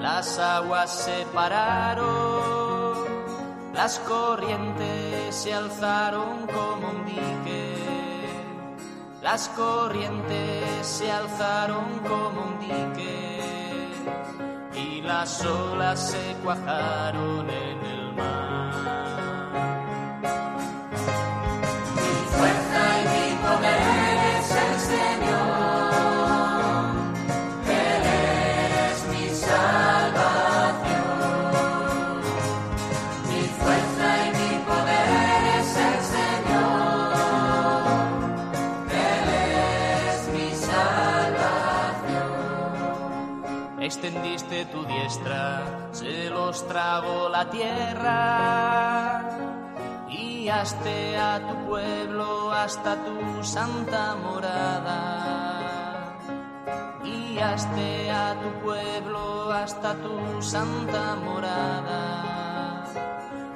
las 0.00 0.38
aguas 0.38 0.90
se 0.90 1.26
pararon, 1.34 2.94
las 3.74 3.98
corrientes 4.00 5.34
se 5.34 5.52
alzaron 5.52 6.46
como 6.46 6.90
un 6.90 7.04
dique. 7.06 7.74
Las 9.22 9.48
corrientes 9.48 10.86
se 10.86 11.10
alzaron 11.10 11.98
como 12.06 12.42
un 12.42 12.60
dique 12.60 13.40
y 14.74 15.00
las 15.02 15.44
olas 15.44 15.98
se 16.12 16.36
cuajaron 16.44 17.50
en 17.50 17.75
Extendiste 44.26 44.66
tu 44.66 44.84
diestra, 44.84 45.88
se 45.92 46.28
los 46.30 46.66
tragó 46.66 47.28
la 47.28 47.48
tierra. 47.48 49.22
Guiaste 50.08 51.16
a 51.16 51.38
tu 51.46 51.54
pueblo 51.68 52.50
hasta 52.52 52.96
tu 53.04 53.44
santa 53.44 54.16
morada. 54.16 54.98
Guiaste 57.04 58.10
a 58.10 58.34
tu 58.42 58.50
pueblo 58.64 59.52
hasta 59.52 59.94
tu 59.94 60.42
santa 60.42 61.14
morada. 61.24 62.84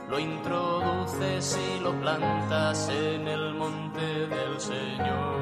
Lo 0.08 0.20
introduces 0.20 1.58
y 1.58 1.80
lo 1.80 2.00
plantas 2.00 2.88
en 2.90 3.26
el 3.26 3.54
monte 3.54 4.28
del 4.28 4.60
Señor. 4.60 5.40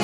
Y 0.00 0.03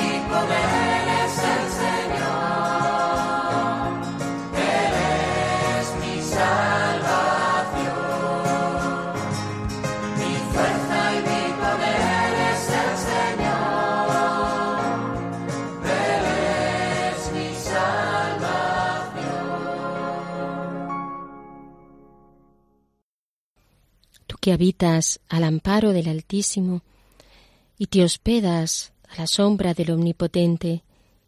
que 24.41 24.51
habitas 24.51 25.21
al 25.29 25.43
amparo 25.43 25.93
del 25.93 26.09
Altísimo 26.09 26.81
y 27.77 27.85
te 27.85 28.03
hospedas 28.03 28.91
a 29.11 29.17
la 29.17 29.27
sombra 29.27 29.73
del 29.73 29.91
Omnipotente, 29.91 30.83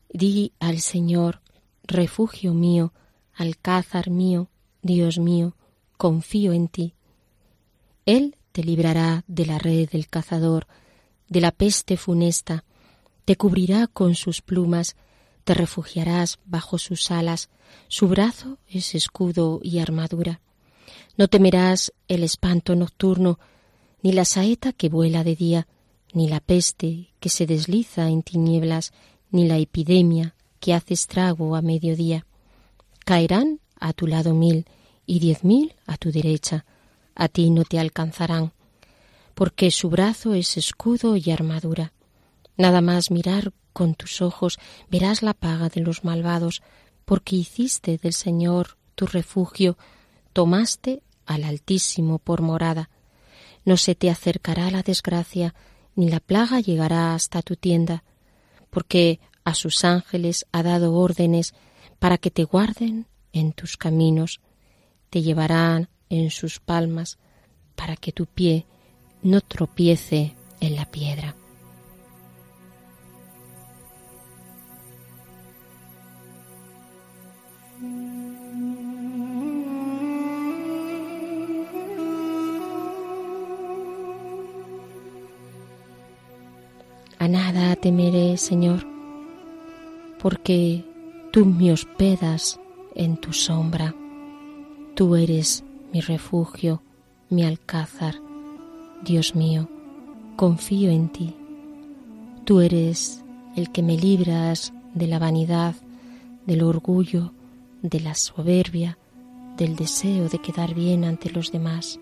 di 0.09 0.53
al 0.59 0.79
Señor, 0.79 1.41
refugio 1.84 2.53
mío, 2.53 2.93
alcázar 3.34 4.09
mío, 4.09 4.47
Dios 4.81 5.19
mío, 5.19 5.55
confío 5.97 6.53
en 6.53 6.69
ti. 6.69 6.93
Él 8.05 8.38
te 8.53 8.63
librará 8.63 9.25
de 9.27 9.45
la 9.45 9.57
red 9.57 9.89
del 9.89 10.07
cazador, 10.07 10.67
de 11.27 11.41
la 11.41 11.51
peste 11.51 11.97
funesta, 11.97 12.63
te 13.25 13.36
cubrirá 13.36 13.88
con 13.88 14.15
sus 14.15 14.41
plumas, 14.41 14.95
te 15.43 15.53
refugiarás 15.53 16.39
bajo 16.45 16.77
sus 16.77 17.11
alas, 17.11 17.49
su 17.89 18.07
brazo 18.07 18.59
es 18.67 18.95
escudo 18.95 19.59
y 19.61 19.79
armadura. 19.79 20.39
No 21.17 21.27
temerás 21.27 21.91
el 22.07 22.23
espanto 22.23 22.75
nocturno, 22.75 23.39
ni 24.01 24.13
la 24.13 24.23
saeta 24.23 24.71
que 24.71 24.88
vuela 24.88 25.25
de 25.25 25.36
día, 25.36 25.67
ni 26.14 26.28
la 26.30 26.39
peste 26.39 27.09
que 27.20 27.30
se 27.30 27.45
desliza 27.45 28.09
en 28.09 28.24
tinieblas, 28.24 28.93
ni 29.32 29.47
la 29.47 29.57
epidemia 29.57 30.36
que 30.59 30.74
hace 30.74 30.93
estrago 30.93 31.55
a 31.55 31.61
mediodía. 31.61 32.26
Caerán 33.03 33.59
a 33.80 33.91
tu 33.93 34.07
lado 34.07 34.34
mil 34.34 34.66
y 35.05 35.20
diez 35.20 35.43
mil 35.43 35.74
a 35.86 35.97
tu 35.97 36.11
derecha, 36.11 36.66
a 37.16 37.28
ti 37.28 37.49
no 37.49 37.66
te 37.66 37.80
alcanzarán, 37.80 38.53
porque 39.34 39.72
su 39.72 39.89
brazo 39.89 40.34
es 40.34 40.55
escudo 40.55 41.18
y 41.18 41.32
armadura. 41.32 41.91
Nada 42.55 42.82
más 42.82 43.11
mirar 43.11 43.51
con 43.74 43.95
tus 43.95 44.22
ojos 44.22 44.59
verás 44.89 45.24
la 45.24 45.34
paga 45.34 45.70
de 45.70 45.82
los 45.82 46.03
malvados, 46.03 46.61
porque 47.05 47.36
hiciste 47.36 47.97
del 47.97 48.14
Señor 48.14 48.78
tu 48.95 49.07
refugio, 49.07 49.78
tomaste 50.32 51.01
al 51.26 51.43
Altísimo 51.43 52.20
por 52.20 52.41
morada. 52.41 52.89
No 53.66 53.78
se 53.78 53.95
te 53.95 54.09
acercará 54.09 54.70
la 54.72 54.84
desgracia, 54.84 55.55
ni 55.95 56.09
la 56.09 56.19
plaga 56.19 56.59
llegará 56.59 57.13
hasta 57.13 57.41
tu 57.41 57.55
tienda, 57.55 58.03
porque 58.69 59.19
a 59.43 59.53
sus 59.53 59.83
ángeles 59.83 60.45
ha 60.51 60.63
dado 60.63 60.93
órdenes 60.93 61.53
para 61.99 62.17
que 62.17 62.31
te 62.31 62.43
guarden 62.43 63.07
en 63.31 63.53
tus 63.53 63.77
caminos, 63.77 64.41
te 65.09 65.21
llevarán 65.21 65.89
en 66.09 66.31
sus 66.31 66.59
palmas, 66.59 67.17
para 67.75 67.95
que 67.95 68.11
tu 68.11 68.25
pie 68.25 68.65
no 69.21 69.41
tropiece 69.41 70.35
en 70.59 70.75
la 70.75 70.85
piedra. 70.85 71.35
A 87.24 87.30
nada 87.30 87.74
temeré, 87.78 88.36
Señor, 88.36 88.86
porque 90.19 90.84
tú 91.32 91.45
me 91.45 91.71
hospedas 91.71 92.59
en 92.95 93.15
tu 93.15 93.32
sombra. 93.32 93.95
Tú 94.93 95.15
eres 95.15 95.63
mi 95.93 96.01
refugio, 96.01 96.82
mi 97.30 97.45
alcázar. 97.45 98.15
Dios 99.05 99.36
mío, 99.36 99.69
confío 100.36 100.91
en 100.91 101.07
ti. 101.07 101.34
Tú 102.43 102.59
eres 102.59 103.24
el 103.55 103.71
que 103.71 103.84
me 103.84 103.95
libras 103.95 104.74
de 104.93 105.07
la 105.07 105.17
vanidad, 105.17 105.76
del 106.45 106.61
orgullo, 106.61 107.32
de 107.82 108.01
la 108.01 108.15
soberbia, 108.15 108.97
del 109.55 109.78
deseo 109.78 110.28
de 110.28 110.39
quedar 110.39 110.74
bien 110.74 111.05
ante 111.05 111.30
los 111.30 111.53
demás. 111.53 112.01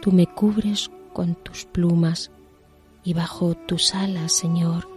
Tú 0.00 0.10
me 0.10 0.26
cubres 0.26 0.90
con 1.12 1.34
tus 1.34 1.66
plumas 1.66 2.30
y 3.06 3.14
bajo 3.14 3.54
tus 3.54 3.94
alas, 3.94 4.32
Señor, 4.32 4.88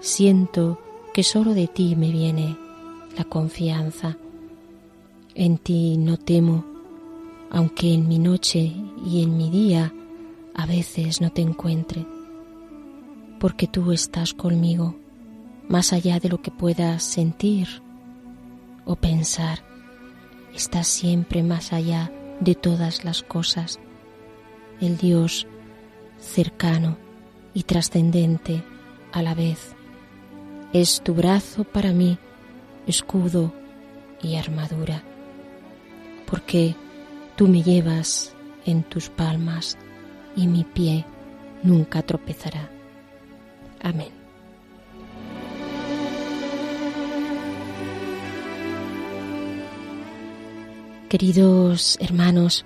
siento 0.00 0.80
que 1.12 1.22
sólo 1.22 1.52
de 1.52 1.68
ti 1.68 1.94
me 1.94 2.10
viene 2.10 2.56
la 3.18 3.24
confianza. 3.24 4.16
En 5.34 5.58
ti 5.58 5.98
no 5.98 6.16
temo, 6.16 6.64
aunque 7.50 7.92
en 7.92 8.08
mi 8.08 8.18
noche 8.18 8.72
y 9.04 9.22
en 9.22 9.36
mi 9.36 9.50
día 9.50 9.92
a 10.54 10.64
veces 10.64 11.20
no 11.20 11.30
te 11.30 11.42
encuentre, 11.42 12.06
porque 13.38 13.66
tú 13.66 13.92
estás 13.92 14.32
conmigo, 14.32 14.96
más 15.68 15.92
allá 15.92 16.18
de 16.20 16.30
lo 16.30 16.40
que 16.40 16.50
puedas 16.50 17.02
sentir 17.02 17.68
o 18.86 18.96
pensar, 18.96 19.62
estás 20.54 20.88
siempre 20.88 21.42
más 21.42 21.74
allá 21.74 22.10
de 22.40 22.54
todas 22.54 23.04
las 23.04 23.22
cosas, 23.22 23.78
el 24.80 24.96
Dios 24.96 25.46
cercano 26.18 27.07
y 27.58 27.64
trascendente 27.64 28.62
a 29.10 29.20
la 29.20 29.34
vez. 29.34 29.74
Es 30.72 31.02
tu 31.02 31.12
brazo 31.12 31.64
para 31.64 31.92
mí, 31.92 32.16
escudo 32.86 33.52
y 34.22 34.36
armadura, 34.36 35.02
porque 36.30 36.76
tú 37.34 37.48
me 37.48 37.64
llevas 37.64 38.32
en 38.64 38.84
tus 38.84 39.08
palmas 39.08 39.76
y 40.36 40.46
mi 40.46 40.62
pie 40.62 41.04
nunca 41.64 42.00
tropezará. 42.02 42.70
Amén. 43.82 44.12
Queridos 51.08 51.98
hermanos, 52.00 52.64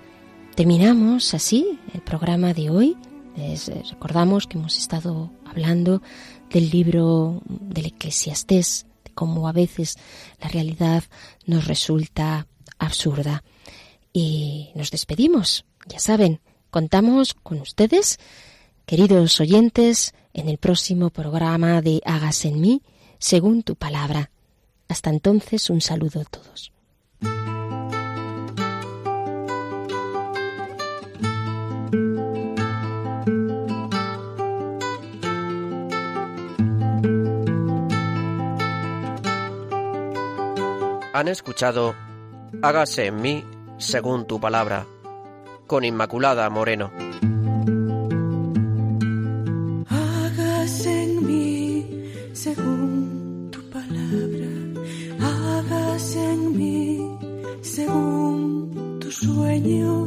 terminamos 0.53 1.33
así 1.33 1.79
el 1.95 2.01
programa 2.01 2.53
de 2.53 2.69
hoy 2.69 2.95
les 3.35 3.67
recordamos 3.89 4.47
que 4.47 4.57
hemos 4.57 4.77
estado 4.77 5.31
hablando 5.45 6.01
del 6.49 6.69
libro 6.69 7.41
del 7.45 7.87
Eclesiastés, 7.87 8.85
de 9.03 9.11
cómo 9.11 9.47
a 9.47 9.51
veces 9.51 9.95
la 10.39 10.49
realidad 10.49 11.03
nos 11.45 11.65
resulta 11.67 12.47
absurda. 12.77 13.43
Y 14.13 14.69
nos 14.75 14.91
despedimos. 14.91 15.65
Ya 15.87 15.99
saben, 15.99 16.39
contamos 16.69 17.33
con 17.33 17.59
ustedes, 17.59 18.19
queridos 18.85 19.39
oyentes, 19.39 20.13
en 20.33 20.49
el 20.49 20.59
próximo 20.59 21.09
programa 21.09 21.81
de 21.81 22.01
Hagas 22.05 22.45
en 22.45 22.61
mí, 22.61 22.83
según 23.17 23.63
tu 23.63 23.75
palabra. 23.75 24.29
Hasta 24.87 25.09
entonces, 25.09 25.69
un 25.69 25.81
saludo 25.81 26.21
a 26.21 26.25
todos. 26.25 26.71
han 41.13 41.27
escuchado 41.27 41.95
Hágase 42.61 43.07
en 43.07 43.21
mí 43.21 43.43
según 43.77 44.27
tu 44.27 44.39
palabra, 44.39 44.85
con 45.67 45.83
Inmaculada 45.83 46.49
Moreno. 46.49 46.91
Hágase 49.87 51.03
en 51.03 51.25
mí 51.25 52.31
según 52.33 53.49
tu 53.51 53.59
palabra, 53.69 54.49
hágase 55.19 56.31
en 56.31 56.57
mí 56.57 57.17
según 57.61 58.99
tu 58.99 59.11
sueño 59.11 60.02